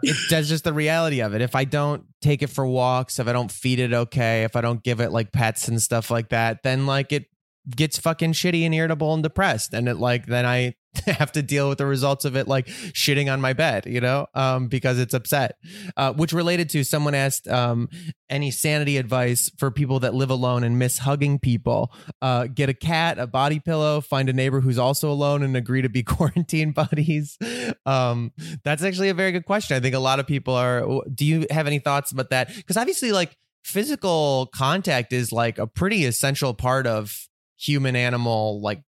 it, 0.03 0.17
that's 0.29 0.49
just 0.49 0.65
the 0.65 0.75
reality 0.75 1.21
of 1.21 1.35
it. 1.35 1.41
If 1.41 1.55
I 1.55 1.65
don't 1.65 2.05
take 2.21 2.43
it 2.43 2.49
for 2.49 2.67
walks, 2.67 3.19
if 3.19 3.27
I 3.27 3.33
don't 3.33 3.51
feed 3.51 3.79
it 3.79 3.95
okay, 3.95 4.45
if 4.45 4.55
I 4.55 4.61
don't 4.61 4.83
give 4.83 5.01
it 5.01 5.13
like 5.13 5.33
pets 5.33 5.69
and 5.69 5.81
stuff 5.81 6.11
like 6.11 6.29
that, 6.29 6.63
then 6.63 6.85
like 6.85 7.11
it 7.11 7.25
gets 7.69 7.99
fucking 7.99 8.33
shitty 8.33 8.63
and 8.63 8.75
irritable 8.75 9.15
and 9.15 9.23
depressed. 9.23 9.73
And 9.75 9.89
it 9.89 9.97
like 9.97 10.27
then 10.27 10.47
i 10.47 10.75
have 11.07 11.33
to 11.33 11.43
deal 11.43 11.69
with 11.69 11.79
the 11.79 11.87
results 11.87 12.25
of 12.25 12.37
it 12.37 12.47
like 12.47 12.67
shitting 12.67 13.33
on 13.33 13.41
my 13.41 13.53
bed 13.53 13.85
you 13.85 14.01
know 14.01 14.29
um 14.35 14.69
because 14.69 14.99
it's 14.99 15.15
upset. 15.15 15.57
Uh 15.97 16.13
which 16.13 16.33
related 16.33 16.71
to 16.71 16.85
someone 16.85 17.15
asked 17.15 17.49
um 17.49 17.89
any 18.31 18.51
sanity 18.51 18.97
advice 18.97 19.51
for 19.59 19.71
people 19.71 20.01
that 20.01 20.15
live 20.15 20.31
alone 20.31 20.63
and 20.63 20.79
miss 20.79 20.99
hugging 20.99 21.39
people. 21.39 21.93
Uh 22.23 22.47
get 22.47 22.69
a 22.69 22.75
cat 22.75 23.19
a 23.19 23.27
body 23.27 23.59
pillow 23.59 24.01
find 24.01 24.29
a 24.29 24.33
neighbor 24.33 24.61
who's 24.61 24.79
also 24.79 25.11
alone 25.11 25.43
and 25.43 25.57
agree 25.57 25.83
to 25.83 25.89
be 25.89 26.03
quarantine 26.05 26.71
buddies. 26.71 27.39
Um 27.87 28.33
that's 28.63 28.85
actually 28.85 29.09
a 29.09 29.15
very 29.15 29.33
good 29.33 29.47
question. 29.47 29.77
I 29.77 29.81
think 29.81 29.95
a 29.95 30.01
lot 30.01 30.21
of 30.21 30.27
people 30.27 30.55
are 30.55 30.87
do 31.13 31.25
you 31.25 31.47
have 31.51 31.67
any 31.67 31.81
thoughts 31.81 32.13
about 32.13 32.31
that? 32.31 32.55
Because 32.55 32.77
obviously 32.77 33.11
like 33.11 33.37
physical 33.65 34.51
contact 34.55 35.13
is 35.13 35.33
like 35.33 35.59
a 35.59 35.67
pretty 35.67 36.05
essential 36.05 36.55
part 36.55 36.87
of 36.87 37.27
human 37.57 37.97
animal 37.97 38.61
like 38.61 38.83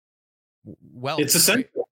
well 0.92 1.18
it's 1.18 1.34
essential. 1.34 1.88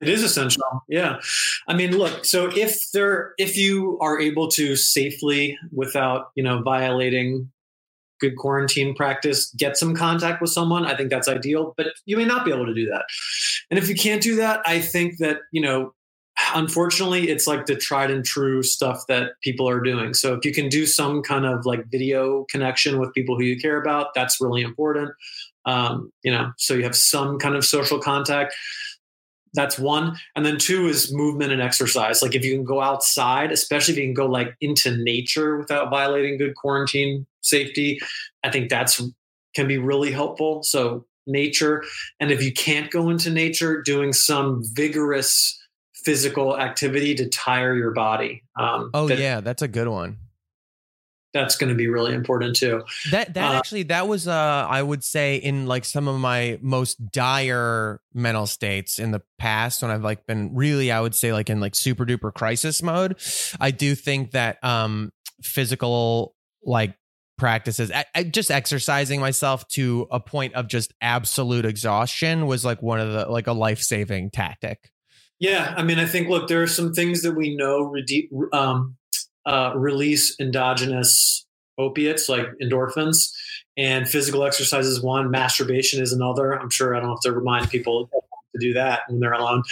It 0.00 0.08
is 0.08 0.22
essential. 0.22 0.62
Yeah. 0.88 1.20
I 1.66 1.74
mean 1.74 1.96
look 1.96 2.24
so 2.24 2.50
if 2.54 2.92
there 2.92 3.34
if 3.38 3.56
you 3.56 3.98
are 4.00 4.20
able 4.20 4.48
to 4.48 4.76
safely 4.76 5.58
without 5.72 6.30
you 6.34 6.42
know 6.42 6.62
violating 6.62 7.50
good 8.20 8.36
quarantine 8.36 8.94
practice 8.94 9.52
get 9.56 9.76
some 9.76 9.94
contact 9.94 10.40
with 10.42 10.50
someone 10.50 10.84
i 10.84 10.96
think 10.96 11.08
that's 11.08 11.28
ideal 11.28 11.72
but 11.76 11.86
you 12.04 12.16
may 12.16 12.24
not 12.24 12.44
be 12.44 12.52
able 12.52 12.66
to 12.66 12.74
do 12.74 12.86
that. 12.86 13.04
And 13.70 13.78
if 13.78 13.88
you 13.88 13.94
can't 13.94 14.22
do 14.22 14.36
that 14.36 14.60
i 14.66 14.80
think 14.80 15.18
that 15.18 15.38
you 15.52 15.60
know 15.60 15.94
unfortunately 16.54 17.28
it's 17.28 17.46
like 17.46 17.66
the 17.66 17.76
tried 17.76 18.10
and 18.10 18.24
true 18.24 18.62
stuff 18.62 19.04
that 19.08 19.32
people 19.42 19.68
are 19.68 19.80
doing. 19.80 20.14
So 20.14 20.34
if 20.34 20.44
you 20.44 20.52
can 20.52 20.68
do 20.68 20.86
some 20.86 21.22
kind 21.22 21.44
of 21.44 21.66
like 21.66 21.86
video 21.90 22.44
connection 22.50 22.98
with 22.98 23.12
people 23.12 23.36
who 23.36 23.44
you 23.44 23.58
care 23.58 23.80
about 23.80 24.14
that's 24.14 24.40
really 24.40 24.62
important 24.62 25.12
um, 25.68 26.12
you 26.22 26.32
know 26.32 26.52
so 26.56 26.74
you 26.74 26.82
have 26.84 26.96
some 26.96 27.38
kind 27.38 27.54
of 27.54 27.64
social 27.64 27.98
contact. 27.98 28.54
That's 29.54 29.78
one. 29.78 30.18
And 30.36 30.44
then 30.44 30.58
two 30.58 30.88
is 30.88 31.12
movement 31.12 31.52
and 31.52 31.62
exercise. 31.62 32.22
Like 32.22 32.34
if 32.34 32.44
you 32.44 32.54
can 32.54 32.64
go 32.64 32.82
outside 32.82 33.50
especially 33.50 33.94
if 33.94 33.98
you 33.98 34.04
can 34.04 34.14
go 34.14 34.26
like 34.26 34.54
into 34.60 34.96
nature 34.96 35.56
without 35.56 35.88
violating 35.90 36.36
good 36.36 36.54
quarantine 36.54 37.26
safety 37.40 37.98
i 38.44 38.50
think 38.50 38.68
that's 38.68 39.00
can 39.58 39.66
be 39.66 39.78
really 39.78 40.12
helpful. 40.12 40.62
So 40.62 41.04
nature. 41.26 41.84
And 42.20 42.30
if 42.30 42.42
you 42.42 42.52
can't 42.52 42.90
go 42.90 43.10
into 43.10 43.28
nature 43.30 43.82
doing 43.82 44.12
some 44.12 44.62
vigorous 44.72 45.58
physical 45.94 46.58
activity 46.58 47.14
to 47.16 47.28
tire 47.28 47.74
your 47.74 47.90
body 47.90 48.44
um, 48.56 48.88
oh 48.94 49.08
that, 49.08 49.18
yeah. 49.18 49.40
That's 49.40 49.62
a 49.62 49.68
good 49.68 49.88
one 49.88 50.16
that's 51.38 51.56
going 51.56 51.68
to 51.68 51.76
be 51.76 51.88
really 51.88 52.14
important 52.14 52.56
too. 52.56 52.82
That 53.10 53.34
that 53.34 53.54
uh, 53.54 53.56
actually 53.56 53.84
that 53.84 54.08
was 54.08 54.26
uh 54.26 54.66
I 54.68 54.82
would 54.82 55.04
say 55.04 55.36
in 55.36 55.66
like 55.66 55.84
some 55.84 56.08
of 56.08 56.18
my 56.18 56.58
most 56.60 57.12
dire 57.12 58.00
mental 58.12 58.46
states 58.46 58.98
in 58.98 59.12
the 59.12 59.22
past 59.38 59.82
when 59.82 59.90
I've 59.90 60.02
like 60.02 60.26
been 60.26 60.54
really 60.54 60.90
I 60.90 61.00
would 61.00 61.14
say 61.14 61.32
like 61.32 61.48
in 61.48 61.60
like 61.60 61.74
super 61.74 62.04
duper 62.04 62.32
crisis 62.32 62.82
mode. 62.82 63.20
I 63.60 63.70
do 63.70 63.94
think 63.94 64.32
that 64.32 64.62
um 64.64 65.12
physical 65.42 66.34
like 66.64 66.96
practices 67.38 67.92
I, 67.92 68.04
I, 68.16 68.24
just 68.24 68.50
exercising 68.50 69.20
myself 69.20 69.68
to 69.68 70.08
a 70.10 70.18
point 70.18 70.54
of 70.54 70.66
just 70.66 70.92
absolute 71.00 71.64
exhaustion 71.64 72.46
was 72.46 72.64
like 72.64 72.82
one 72.82 72.98
of 72.98 73.12
the 73.12 73.26
like 73.26 73.46
a 73.46 73.52
life-saving 73.52 74.30
tactic. 74.32 74.90
Yeah, 75.38 75.72
I 75.76 75.84
mean 75.84 76.00
I 76.00 76.06
think 76.06 76.28
look 76.28 76.48
there 76.48 76.62
are 76.62 76.66
some 76.66 76.92
things 76.92 77.22
that 77.22 77.36
we 77.36 77.54
know 77.54 77.94
um 78.52 78.96
uh, 79.46 79.72
release 79.74 80.38
endogenous 80.40 81.46
opiates 81.78 82.28
like 82.28 82.46
endorphins, 82.62 83.32
and 83.76 84.08
physical 84.08 84.44
exercise 84.44 84.86
is 84.86 85.02
one. 85.02 85.30
Masturbation 85.30 86.02
is 86.02 86.12
another. 86.12 86.52
I'm 86.52 86.70
sure 86.70 86.94
I 86.94 87.00
don't 87.00 87.10
have 87.10 87.20
to 87.20 87.32
remind 87.32 87.70
people 87.70 88.10
to 88.54 88.58
do 88.60 88.72
that 88.72 89.02
when 89.08 89.20
they're 89.20 89.32
alone, 89.32 89.62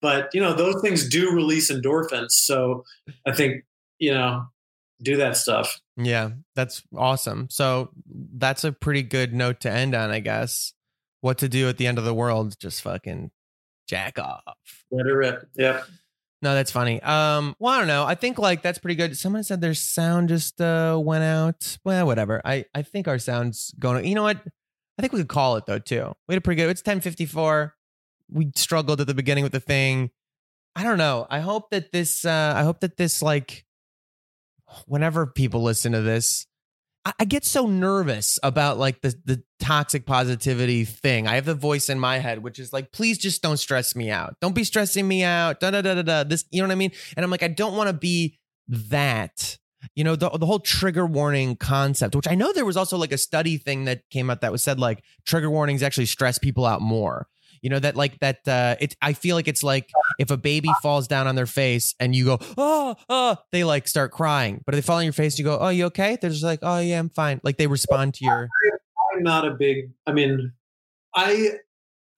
but 0.00 0.30
you 0.32 0.40
know 0.40 0.52
those 0.52 0.80
things 0.80 1.08
do 1.08 1.32
release 1.32 1.70
endorphins. 1.70 2.30
So 2.30 2.84
I 3.26 3.32
think 3.32 3.64
you 3.98 4.12
know 4.12 4.46
do 5.02 5.16
that 5.16 5.36
stuff. 5.36 5.80
Yeah, 5.96 6.30
that's 6.54 6.82
awesome. 6.94 7.48
So 7.50 7.90
that's 8.34 8.64
a 8.64 8.72
pretty 8.72 9.02
good 9.02 9.34
note 9.34 9.60
to 9.60 9.70
end 9.70 9.94
on, 9.94 10.10
I 10.10 10.20
guess. 10.20 10.72
What 11.20 11.38
to 11.38 11.48
do 11.48 11.68
at 11.68 11.78
the 11.78 11.86
end 11.86 11.98
of 11.98 12.04
the 12.04 12.14
world? 12.14 12.58
Just 12.60 12.82
fucking 12.82 13.30
jack 13.88 14.18
off. 14.18 14.42
Let 14.90 15.06
it 15.06 15.12
rip. 15.12 15.48
Yep. 15.56 15.86
No, 16.42 16.54
that's 16.54 16.70
funny. 16.70 17.00
Um, 17.02 17.56
well, 17.58 17.72
I 17.72 17.78
don't 17.78 17.86
know. 17.88 18.04
I 18.04 18.14
think 18.14 18.38
like 18.38 18.62
that's 18.62 18.78
pretty 18.78 18.94
good. 18.94 19.16
Someone 19.16 19.42
said 19.42 19.60
their 19.60 19.74
sound 19.74 20.28
just 20.28 20.60
uh 20.60 21.00
went 21.02 21.24
out. 21.24 21.78
Well, 21.84 22.06
whatever. 22.06 22.42
I 22.44 22.66
I 22.74 22.82
think 22.82 23.08
our 23.08 23.18
sound's 23.18 23.74
going. 23.78 24.04
You 24.04 24.14
know 24.14 24.22
what? 24.22 24.42
I 24.98 25.02
think 25.02 25.12
we 25.12 25.20
could 25.20 25.28
call 25.28 25.56
it 25.56 25.66
though 25.66 25.78
too. 25.78 26.12
We 26.28 26.34
had 26.34 26.38
a 26.38 26.42
pretty 26.42 26.60
good. 26.60 26.70
It's 26.70 26.82
ten 26.82 27.00
fifty 27.00 27.26
four. 27.26 27.74
We 28.30 28.50
struggled 28.54 29.00
at 29.00 29.06
the 29.06 29.14
beginning 29.14 29.44
with 29.44 29.52
the 29.52 29.60
thing. 29.60 30.10
I 30.74 30.82
don't 30.82 30.98
know. 30.98 31.26
I 31.30 31.40
hope 31.40 31.70
that 31.70 31.90
this. 31.92 32.24
uh 32.24 32.52
I 32.56 32.62
hope 32.62 32.80
that 32.80 32.96
this 32.96 33.22
like. 33.22 33.64
Whenever 34.86 35.26
people 35.26 35.62
listen 35.62 35.92
to 35.92 36.02
this, 36.02 36.46
I 37.18 37.24
get 37.24 37.44
so 37.44 37.66
nervous 37.66 38.38
about 38.42 38.78
like 38.78 39.00
the 39.00 39.14
the 39.24 39.42
toxic 39.60 40.06
positivity 40.06 40.84
thing. 40.84 41.26
I 41.26 41.34
have 41.36 41.44
the 41.44 41.54
voice 41.54 41.88
in 41.88 41.98
my 41.98 42.18
head, 42.18 42.42
which 42.42 42.58
is 42.58 42.72
like, 42.72 42.92
please 42.92 43.18
just 43.18 43.42
don't 43.42 43.58
stress 43.58 43.94
me 43.94 44.10
out. 44.10 44.36
Don't 44.40 44.54
be 44.54 44.64
stressing 44.64 45.06
me 45.06 45.22
out. 45.22 45.60
Da 45.60 45.70
da 45.70 45.82
da 45.82 45.94
da 45.94 46.02
da. 46.02 46.24
This, 46.24 46.44
you 46.50 46.60
know 46.60 46.68
what 46.68 46.72
I 46.72 46.76
mean? 46.76 46.92
And 47.16 47.24
I'm 47.24 47.30
like, 47.30 47.42
I 47.42 47.48
don't 47.48 47.76
want 47.76 47.88
to 47.88 47.92
be 47.92 48.38
that. 48.68 49.58
You 49.94 50.04
know, 50.04 50.16
the 50.16 50.30
the 50.30 50.46
whole 50.46 50.58
trigger 50.58 51.06
warning 51.06 51.54
concept, 51.56 52.16
which 52.16 52.26
I 52.26 52.34
know 52.34 52.52
there 52.52 52.64
was 52.64 52.76
also 52.76 52.96
like 52.96 53.12
a 53.12 53.18
study 53.18 53.56
thing 53.56 53.84
that 53.84 54.08
came 54.10 54.28
out 54.30 54.40
that 54.40 54.50
was 54.50 54.62
said 54.62 54.80
like 54.80 55.04
trigger 55.26 55.50
warnings 55.50 55.82
actually 55.82 56.06
stress 56.06 56.38
people 56.38 56.66
out 56.66 56.80
more. 56.80 57.28
You 57.62 57.70
know 57.70 57.78
that 57.78 57.96
like 57.96 58.18
that 58.20 58.46
uh 58.46 58.76
it 58.80 58.96
I 59.02 59.12
feel 59.12 59.36
like 59.36 59.48
it's 59.48 59.62
like 59.62 59.90
if 60.18 60.30
a 60.30 60.36
baby 60.36 60.70
falls 60.82 61.08
down 61.08 61.26
on 61.26 61.34
their 61.34 61.46
face 61.46 61.94
and 62.00 62.14
you 62.14 62.24
go, 62.24 62.38
"Oh, 62.56 62.96
oh," 63.08 63.36
they 63.52 63.64
like 63.64 63.88
start 63.88 64.12
crying. 64.12 64.62
But 64.64 64.74
if 64.74 64.78
they 64.78 64.86
fall 64.86 64.98
on 64.98 65.04
your 65.04 65.12
face, 65.12 65.38
you 65.38 65.44
go, 65.44 65.58
"Oh, 65.58 65.68
you 65.68 65.86
okay?" 65.86 66.18
They're 66.20 66.30
just 66.30 66.44
like, 66.44 66.60
"Oh, 66.62 66.78
yeah, 66.78 66.98
I'm 66.98 67.10
fine." 67.10 67.40
Like 67.42 67.56
they 67.56 67.66
respond 67.66 68.14
to 68.14 68.24
your 68.24 68.48
I'm 69.14 69.22
not 69.22 69.46
a 69.46 69.52
big 69.52 69.90
I 70.06 70.12
mean, 70.12 70.52
I 71.14 71.50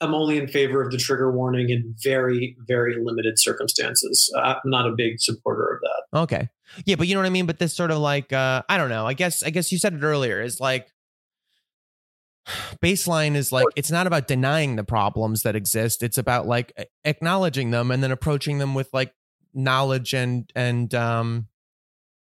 am 0.01 0.15
only 0.15 0.39
in 0.39 0.49
favor 0.49 0.83
of 0.83 0.91
the 0.91 0.99
trigger 0.99 1.31
warning 1.31 1.71
in 1.71 1.95
very 2.03 2.57
very 2.67 2.97
limited 3.03 3.39
circumstances. 3.39 4.33
I'm 4.37 4.57
not 4.65 4.87
a 4.87 4.93
big 4.93 5.21
supporter 5.21 5.67
of 5.75 5.81
that. 5.81 6.19
Okay. 6.21 6.49
Yeah, 6.85 6.97
but 6.97 7.07
you 7.09 7.15
know 7.15 7.21
what 7.21 7.27
I 7.27 7.31
mean, 7.31 7.47
but 7.47 7.59
this 7.59 7.75
sort 7.75 7.91
of 7.91 7.99
like 7.99 8.33
uh 8.33 8.63
I 8.69 8.77
don't 8.77 8.91
know. 8.91 9.07
I 9.07 9.15
guess 9.15 9.43
I 9.43 9.51
guess 9.51 9.73
you 9.73 9.79
said 9.79 9.95
it 9.95 10.03
earlier 10.03 10.41
is 10.41 10.61
like 10.61 10.93
baseline 12.83 13.35
is 13.35 13.53
like 13.53 13.67
it's 13.77 13.91
not 13.91 14.07
about 14.07 14.27
denying 14.27 14.77
the 14.77 14.85
problems 14.85 15.43
that 15.43 15.57
exist. 15.57 16.03
It's 16.03 16.19
about 16.19 16.47
like 16.47 16.73
acknowledging 17.05 17.71
them 17.71 17.91
and 17.91 18.03
then 18.03 18.11
approaching 18.11 18.59
them 18.59 18.75
with 18.75 18.89
like 18.93 19.13
knowledge 19.55 20.15
and 20.15 20.51
and 20.55 20.95
um 20.95 21.49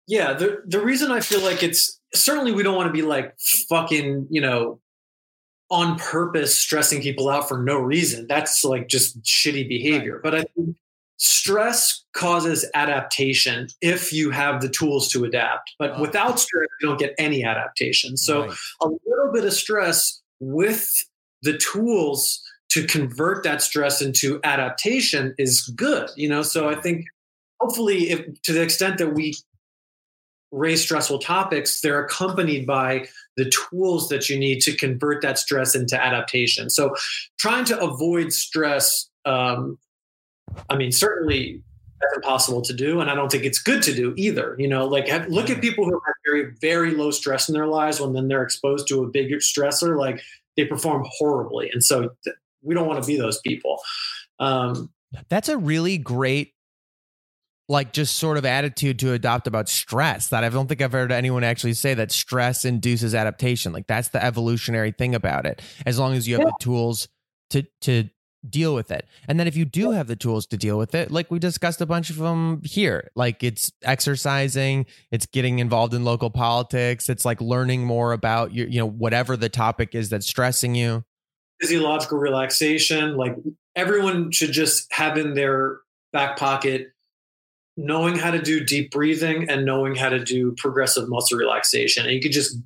yeah 0.07 0.33
the 0.33 0.63
the 0.67 0.81
reason 0.81 1.13
i 1.13 1.21
feel 1.21 1.43
like 1.43 1.63
it's 1.63 2.01
certainly 2.15 2.53
we 2.53 2.63
don't 2.63 2.75
want 2.75 2.87
to 2.89 2.93
be 2.93 3.03
like 3.03 3.37
fucking 3.69 4.27
you 4.31 4.41
know 4.41 4.81
on 5.71 5.99
purpose 5.99 6.59
stressing 6.59 7.03
people 7.03 7.29
out 7.29 7.49
for 7.49 7.63
no 7.63 7.79
reason. 7.79 8.27
That's 8.27 8.65
like 8.65 8.89
just 8.89 9.23
shitty 9.23 9.69
behavior. 9.69 10.15
Right. 10.15 10.23
but 10.23 10.35
i 10.35 10.43
think 10.55 10.77
stress 11.19 12.05
causes 12.15 12.65
adaptation 12.75 13.67
if 13.81 14.13
you 14.13 14.31
have 14.31 14.61
the 14.61 14.69
tools 14.69 15.09
to 15.09 15.25
adapt 15.25 15.73
but 15.79 15.93
oh. 15.97 16.01
without 16.01 16.39
stress 16.39 16.67
you 16.81 16.89
don't 16.89 16.99
get 16.99 17.13
any 17.19 17.45
adaptation 17.45 18.17
so 18.17 18.47
right. 18.47 18.57
a 18.83 18.87
little 18.87 19.33
bit 19.33 19.45
of 19.45 19.53
stress 19.53 20.23
with 20.41 20.89
the 21.43 21.59
tools 21.59 22.41
to 22.71 22.87
convert 22.87 23.43
that 23.43 23.61
stress 23.61 24.01
into 24.01 24.39
adaptation 24.45 25.35
is 25.39 25.63
good 25.75 26.09
you 26.17 26.29
know 26.29 26.43
so 26.43 26.69
i 26.69 26.75
think 26.75 27.05
hopefully 27.61 28.11
if 28.11 28.41
to 28.43 28.53
the 28.53 28.63
extent 28.63 28.97
that 28.99 29.15
we 29.15 29.35
raise 30.53 30.83
stressful 30.83 31.19
topics 31.19 31.81
they're 31.81 32.05
accompanied 32.05 32.65
by 32.65 33.05
the 33.37 33.51
tools 33.51 34.09
that 34.09 34.31
you 34.31 34.39
need 34.39 34.61
to 34.61 34.75
convert 34.75 35.21
that 35.21 35.37
stress 35.37 35.75
into 35.75 36.01
adaptation 36.01 36.71
so 36.71 36.95
trying 37.39 37.65
to 37.65 37.79
avoid 37.81 38.33
stress 38.33 39.11
um, 39.25 39.77
I 40.69 40.77
mean, 40.77 40.93
certainly 40.93 41.63
that's 42.01 42.17
impossible 42.17 42.63
to 42.63 42.73
do, 42.73 43.01
and 43.01 43.11
I 43.11 43.15
don't 43.15 43.31
think 43.31 43.45
it's 43.45 43.59
good 43.59 43.83
to 43.85 43.95
do 43.95 44.15
either. 44.17 44.55
You 44.59 44.69
know, 44.69 44.87
like 44.87 45.09
have, 45.09 45.29
look 45.29 45.51
at 45.51 45.61
people 45.61 45.85
who 45.85 46.01
have 46.07 46.15
very, 46.25 46.53
very 46.61 46.93
low 46.93 47.11
stress 47.11 47.49
in 47.49 47.55
their 47.55 47.67
lives 47.67 48.01
when 48.01 48.13
then 48.13 48.29
they're 48.29 48.43
exposed 48.43 48.89
to 48.89 49.03
a 49.03 49.09
bigger 49.09 49.37
stressor, 49.37 49.99
like 49.99 50.21
they 50.57 50.65
perform 50.65 51.07
horribly, 51.09 51.71
and 51.73 51.83
so 51.83 52.11
th- 52.25 52.37
we 52.63 52.75
don't 52.75 52.87
want 52.87 53.03
to 53.03 53.07
be 53.07 53.17
those 53.17 53.41
people. 53.41 53.81
Um, 54.39 54.91
that's 55.29 55.49
a 55.49 55.57
really 55.57 55.99
great 55.99 56.53
like 57.69 57.93
just 57.93 58.17
sort 58.17 58.39
of 58.39 58.47
attitude 58.47 58.99
to 58.99 59.13
adopt 59.13 59.47
about 59.47 59.69
stress 59.69 60.29
that 60.29 60.43
I 60.43 60.49
don't 60.49 60.69
think 60.69 60.81
I've 60.81 60.93
heard 60.93 61.13
anyone 61.13 61.45
actually 61.45 61.75
say 61.75 61.93
that 61.95 62.11
stress 62.11 62.65
induces 62.65 63.15
adaptation. 63.15 63.73
Like 63.73 63.87
that's 63.87 64.09
the 64.09 64.25
evolutionary 64.25 64.93
thing 64.93 65.15
about 65.15 65.45
it. 65.45 65.61
As 65.85 65.99
long 65.99 66.15
as 66.15 66.27
you 66.27 66.35
have 66.37 66.45
yeah. 66.45 66.51
the 66.59 66.65
tools 66.65 67.09
to 67.51 67.65
to 67.83 68.09
deal 68.51 68.75
with 68.75 68.91
it. 68.91 69.07
And 69.27 69.39
then 69.39 69.47
if 69.47 69.57
you 69.57 69.65
do 69.65 69.91
have 69.91 70.07
the 70.07 70.17
tools 70.17 70.47
to 70.47 70.57
deal 70.57 70.79
with 70.79 70.95
it, 70.95 71.11
like 71.11 71.31
we 71.31 71.39
discussed 71.39 71.81
a 71.81 71.87
bunch 71.87 72.11
of 72.11 72.17
them 72.17 72.63
here, 72.65 73.11
like 73.15 73.43
it's 73.43 73.73
exercising, 73.83 74.87
it's 75.11 75.27
getting 75.27 75.59
involved 75.59 75.95
in 75.95 76.05
local 76.05 76.31
politics, 76.31 77.09
it's 77.09 77.25
like 77.25 77.41
learning 77.41 77.85
more 77.85 78.13
about 78.13 78.55
your, 78.55 78.69
you 78.69 78.79
know, 78.79 78.89
whatever 78.89 79.37
the 79.37 79.49
topic 79.49 79.95
is 79.95 80.09
that's 80.09 80.27
stressing 80.27 80.75
you. 80.75 81.05
Physiological 81.61 82.19
relaxation, 82.19 83.17
like 83.17 83.35
everyone 83.75 84.31
should 84.31 84.53
just 84.53 84.87
have 84.93 85.17
in 85.19 85.35
their 85.35 85.79
back 86.13 86.37
pocket 86.37 86.89
knowing 87.79 88.17
how 88.17 88.33
to 88.33 88.43
do 88.43 88.65
deep 88.65 88.91
breathing 88.91 89.49
and 89.49 89.65
knowing 89.65 89.95
how 89.95 90.09
to 90.09 90.19
do 90.19 90.53
progressive 90.59 91.09
muscle 91.09 91.39
relaxation. 91.39 92.05
And 92.05 92.13
you 92.13 92.21
could 92.21 92.33
just 92.33 92.57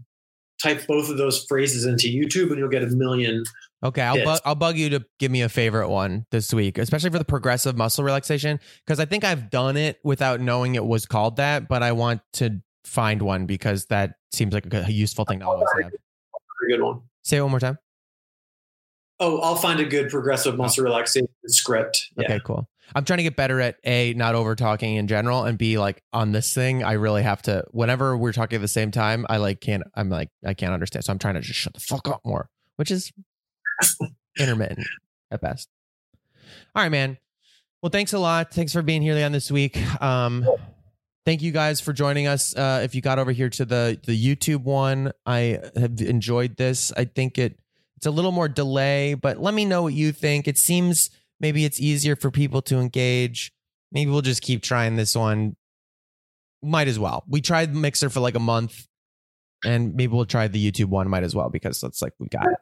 type 0.62 0.86
both 0.86 1.10
of 1.10 1.18
those 1.18 1.44
phrases 1.44 1.84
into 1.84 2.06
YouTube 2.06 2.48
and 2.48 2.58
you'll 2.58 2.70
get 2.70 2.82
a 2.82 2.86
million. 2.86 3.44
Okay, 3.84 4.02
I'll, 4.02 4.22
bu- 4.22 4.40
I'll 4.44 4.54
bug 4.54 4.76
you 4.76 4.90
to 4.90 5.04
give 5.18 5.32
me 5.32 5.42
a 5.42 5.48
favorite 5.48 5.88
one 5.88 6.24
this 6.30 6.54
week, 6.54 6.78
especially 6.78 7.10
for 7.10 7.18
the 7.18 7.24
progressive 7.24 7.76
muscle 7.76 8.04
relaxation, 8.04 8.60
because 8.86 9.00
I 9.00 9.06
think 9.06 9.24
I've 9.24 9.50
done 9.50 9.76
it 9.76 9.98
without 10.04 10.40
knowing 10.40 10.76
it 10.76 10.84
was 10.84 11.04
called 11.04 11.36
that, 11.36 11.68
but 11.68 11.82
I 11.82 11.92
want 11.92 12.20
to 12.34 12.60
find 12.84 13.20
one 13.22 13.46
because 13.46 13.86
that 13.86 14.14
seems 14.32 14.54
like 14.54 14.72
a 14.72 14.90
useful 14.92 15.24
thing 15.24 15.40
to 15.40 15.46
always 15.46 15.66
have. 15.82 15.92
A 15.92 16.66
good 16.68 16.80
one. 16.80 17.00
Say 17.22 17.38
it 17.38 17.42
one 17.42 17.50
more 17.50 17.60
time. 17.60 17.76
Oh, 19.18 19.38
I'll 19.38 19.56
find 19.56 19.80
a 19.80 19.84
good 19.84 20.10
progressive 20.10 20.54
oh. 20.54 20.58
muscle 20.58 20.84
relaxation 20.84 21.28
script. 21.46 22.08
Yeah. 22.16 22.24
Okay, 22.24 22.40
cool. 22.44 22.68
I'm 22.94 23.04
trying 23.04 23.18
to 23.18 23.22
get 23.22 23.36
better 23.36 23.60
at 23.60 23.76
A, 23.84 24.12
not 24.14 24.34
over 24.34 24.54
talking 24.54 24.96
in 24.96 25.08
general, 25.08 25.44
and 25.44 25.56
B, 25.56 25.78
like 25.78 26.02
on 26.12 26.32
this 26.32 26.52
thing, 26.54 26.84
I 26.84 26.92
really 26.92 27.22
have 27.22 27.42
to, 27.42 27.64
whenever 27.70 28.16
we're 28.16 28.32
talking 28.32 28.56
at 28.56 28.62
the 28.62 28.68
same 28.68 28.90
time, 28.90 29.26
I 29.28 29.38
like 29.38 29.60
can't, 29.60 29.82
I'm 29.94 30.08
like, 30.08 30.28
I 30.44 30.54
can't 30.54 30.72
understand. 30.72 31.04
So 31.04 31.12
I'm 31.12 31.18
trying 31.18 31.34
to 31.34 31.40
just 31.40 31.58
shut 31.58 31.74
the 31.74 31.80
fuck 31.80 32.06
up 32.08 32.20
more, 32.24 32.48
which 32.76 32.90
is 32.90 33.12
intermittent 34.38 34.86
at 35.30 35.40
best. 35.40 35.68
All 36.74 36.82
right, 36.82 36.90
man. 36.90 37.18
Well, 37.82 37.90
thanks 37.90 38.12
a 38.12 38.18
lot. 38.18 38.52
Thanks 38.54 38.72
for 38.72 38.82
being 38.82 39.02
here 39.02 39.14
Leon 39.14 39.32
this 39.32 39.50
week. 39.50 39.76
Um, 40.00 40.46
thank 41.24 41.42
you 41.42 41.52
guys 41.52 41.80
for 41.80 41.92
joining 41.92 42.26
us. 42.26 42.54
Uh, 42.56 42.80
if 42.84 42.94
you 42.94 43.00
got 43.00 43.18
over 43.18 43.32
here 43.32 43.48
to 43.50 43.64
the 43.64 43.98
the 44.06 44.16
YouTube 44.16 44.62
one, 44.62 45.12
I 45.26 45.58
have 45.76 46.00
enjoyed 46.00 46.56
this. 46.56 46.92
I 46.96 47.04
think 47.04 47.38
it 47.38 47.58
it's 47.96 48.06
a 48.06 48.10
little 48.10 48.32
more 48.32 48.48
delay, 48.48 49.14
but 49.14 49.38
let 49.38 49.54
me 49.54 49.64
know 49.64 49.82
what 49.82 49.94
you 49.94 50.12
think. 50.12 50.48
It 50.48 50.58
seems 50.58 51.10
maybe 51.40 51.64
it's 51.64 51.80
easier 51.80 52.16
for 52.16 52.30
people 52.30 52.62
to 52.62 52.78
engage. 52.78 53.52
Maybe 53.90 54.10
we'll 54.10 54.22
just 54.22 54.42
keep 54.42 54.62
trying 54.62 54.96
this 54.96 55.14
one. 55.14 55.56
Might 56.62 56.88
as 56.88 56.98
well. 56.98 57.24
We 57.28 57.40
tried 57.40 57.74
Mixer 57.74 58.10
for 58.10 58.20
like 58.20 58.34
a 58.34 58.40
month, 58.40 58.86
and 59.64 59.94
maybe 59.94 60.12
we'll 60.12 60.24
try 60.24 60.48
the 60.48 60.70
YouTube 60.70 60.88
one. 60.88 61.08
Might 61.08 61.24
as 61.24 61.34
well 61.34 61.50
because 61.50 61.82
it's 61.82 62.00
like 62.00 62.12
we 62.18 62.28
got 62.28 62.46
it. 62.46 62.58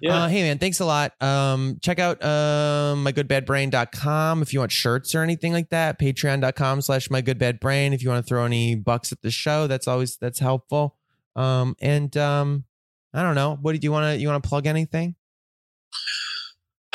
Yeah. 0.00 0.24
Uh, 0.24 0.28
hey 0.28 0.42
man, 0.42 0.58
thanks 0.58 0.78
a 0.80 0.84
lot. 0.84 1.20
Um, 1.22 1.78
check 1.82 1.98
out 1.98 2.22
um 2.24 3.04
mygoodbadbrain.com 3.04 4.42
if 4.42 4.52
you 4.52 4.60
want 4.60 4.70
shirts 4.72 5.14
or 5.14 5.22
anything 5.22 5.52
like 5.52 5.70
that. 5.70 5.98
Patreon.com 5.98 6.82
slash 6.82 7.08
mygoodbadbrain 7.08 7.92
if 7.94 8.02
you 8.02 8.08
want 8.08 8.24
to 8.24 8.28
throw 8.28 8.44
any 8.44 8.74
bucks 8.76 9.10
at 9.12 9.22
the 9.22 9.30
show. 9.30 9.66
That's 9.66 9.88
always 9.88 10.16
that's 10.16 10.38
helpful. 10.38 10.96
Um, 11.34 11.74
and 11.80 12.16
um, 12.16 12.64
I 13.12 13.22
don't 13.22 13.34
know. 13.34 13.58
What 13.60 13.72
do 13.72 13.80
you 13.82 13.90
want 13.90 14.14
to 14.14 14.20
you 14.20 14.28
want 14.28 14.42
to 14.42 14.48
plug 14.48 14.66
anything? 14.66 15.16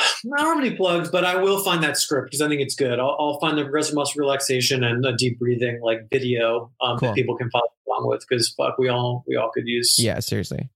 I 0.00 0.42
don't 0.42 0.56
have 0.56 0.64
any 0.64 0.74
plugs, 0.74 1.10
but 1.10 1.24
I 1.24 1.36
will 1.36 1.62
find 1.62 1.82
that 1.84 1.98
script 1.98 2.28
because 2.28 2.40
I 2.40 2.48
think 2.48 2.62
it's 2.62 2.74
good. 2.74 2.98
I'll, 2.98 3.14
I'll 3.20 3.38
find 3.40 3.58
the 3.58 3.62
progressive 3.62 3.94
muscle 3.94 4.20
relaxation 4.20 4.82
and 4.82 5.04
the 5.04 5.12
deep 5.12 5.38
breathing 5.38 5.80
like 5.82 6.08
video 6.10 6.72
um, 6.80 6.98
Cool. 6.98 7.08
that 7.10 7.14
people 7.14 7.36
can 7.36 7.50
follow 7.50 7.64
along 7.86 8.08
with 8.08 8.24
because 8.26 8.48
fuck, 8.56 8.78
we 8.78 8.88
all 8.88 9.22
we 9.28 9.36
all 9.36 9.50
could 9.50 9.66
use 9.66 9.98
Yeah, 9.98 10.20
seriously. 10.20 10.70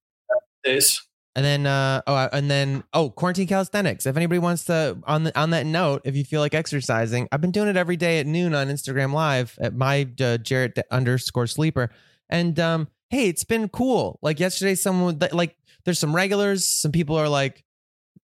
this. 0.64 1.00
And 1.34 1.44
then 1.44 1.66
uh 1.66 2.02
oh 2.06 2.28
and 2.32 2.50
then 2.50 2.82
oh 2.92 3.10
quarantine 3.10 3.46
calisthenics. 3.46 4.06
If 4.06 4.16
anybody 4.16 4.38
wants 4.38 4.64
to 4.64 4.98
on 5.04 5.24
the 5.24 5.38
on 5.38 5.50
that 5.50 5.66
note, 5.66 6.02
if 6.04 6.16
you 6.16 6.24
feel 6.24 6.40
like 6.40 6.54
exercising, 6.54 7.28
I've 7.30 7.40
been 7.40 7.52
doing 7.52 7.68
it 7.68 7.76
every 7.76 7.96
day 7.96 8.18
at 8.18 8.26
noon 8.26 8.54
on 8.54 8.68
Instagram 8.68 9.12
Live 9.12 9.56
at 9.60 9.74
my 9.74 10.08
uh, 10.20 10.38
Jarrett 10.38 10.78
underscore 10.90 11.46
sleeper. 11.46 11.90
And 12.28 12.58
um 12.58 12.88
hey, 13.10 13.28
it's 13.28 13.44
been 13.44 13.68
cool. 13.68 14.18
Like 14.22 14.40
yesterday, 14.40 14.74
someone 14.74 15.18
like 15.32 15.56
there's 15.84 15.98
some 15.98 16.14
regulars. 16.14 16.68
Some 16.68 16.92
people 16.92 17.16
are 17.16 17.28
like 17.28 17.64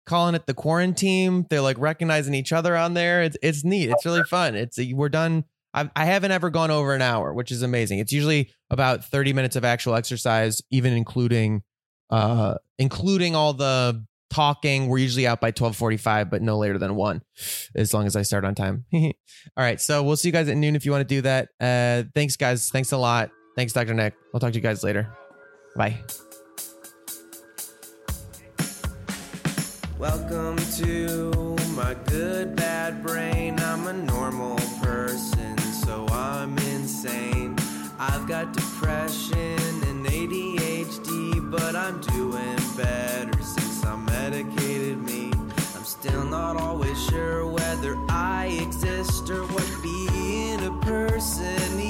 calling 0.06 0.34
it 0.34 0.46
the 0.46 0.54
quarantine. 0.54 1.46
They're 1.50 1.60
like 1.60 1.78
recognizing 1.78 2.34
each 2.34 2.52
other 2.52 2.76
on 2.76 2.94
there. 2.94 3.22
It's 3.22 3.36
it's 3.42 3.64
neat. 3.64 3.90
It's 3.90 4.04
really 4.04 4.24
fun. 4.24 4.54
It's 4.54 4.78
we're 4.92 5.08
done. 5.08 5.44
I, 5.72 5.88
I 5.94 6.04
haven't 6.04 6.32
ever 6.32 6.50
gone 6.50 6.70
over 6.70 6.94
an 6.94 7.02
hour, 7.02 7.32
which 7.32 7.52
is 7.52 7.62
amazing. 7.62 8.00
It's 8.00 8.12
usually 8.12 8.50
about 8.70 9.04
30 9.04 9.32
minutes 9.32 9.54
of 9.54 9.64
actual 9.64 9.94
exercise, 9.94 10.60
even 10.70 10.92
including 10.92 11.62
uh 12.10 12.54
including 12.78 13.34
all 13.34 13.52
the 13.52 14.04
talking 14.30 14.86
we're 14.86 14.98
usually 14.98 15.26
out 15.26 15.40
by 15.40 15.50
12:45 15.50 16.30
but 16.30 16.40
no 16.40 16.56
later 16.56 16.78
than 16.78 16.94
1 16.94 17.22
as 17.74 17.92
long 17.92 18.06
as 18.06 18.16
I 18.16 18.22
start 18.22 18.44
on 18.44 18.54
time. 18.54 18.84
all 18.94 19.12
right, 19.56 19.80
so 19.80 20.02
we'll 20.02 20.16
see 20.16 20.28
you 20.28 20.32
guys 20.32 20.48
at 20.48 20.56
noon 20.56 20.76
if 20.76 20.84
you 20.84 20.92
want 20.92 21.06
to 21.08 21.14
do 21.14 21.22
that. 21.22 21.48
Uh 21.60 22.04
thanks 22.14 22.36
guys. 22.36 22.68
Thanks 22.70 22.92
a 22.92 22.98
lot. 22.98 23.30
Thanks 23.56 23.72
Dr. 23.72 23.94
Nick. 23.94 24.14
I'll 24.32 24.40
talk 24.40 24.52
to 24.52 24.58
you 24.58 24.62
guys 24.62 24.82
later. 24.82 25.12
Bye. 25.76 25.98
Welcome 30.00 30.56
to 30.78 31.56
my 31.76 31.94
good 32.06 32.56
bad 32.56 33.02
brain. 33.02 33.60
I'm 33.60 33.86
a 33.86 33.92
normal 33.92 34.56
person, 34.82 35.58
so 35.58 36.06
I'm 36.08 36.56
insane. 36.56 37.54
I've 37.98 38.26
got 38.26 38.54
depression 38.54 39.59
but 41.50 41.74
I'm 41.74 42.00
doing 42.00 42.58
better 42.76 43.42
since 43.42 43.84
I 43.84 43.96
medicated 43.96 45.02
me. 45.02 45.32
I'm 45.74 45.84
still 45.84 46.24
not 46.24 46.56
always 46.56 47.02
sure 47.10 47.44
whether 47.46 47.96
I 48.08 48.58
exist 48.62 49.28
or 49.30 49.42
what 49.42 49.82
being 49.82 50.64
a 50.64 50.72
person 50.84 51.80
even 51.80 51.89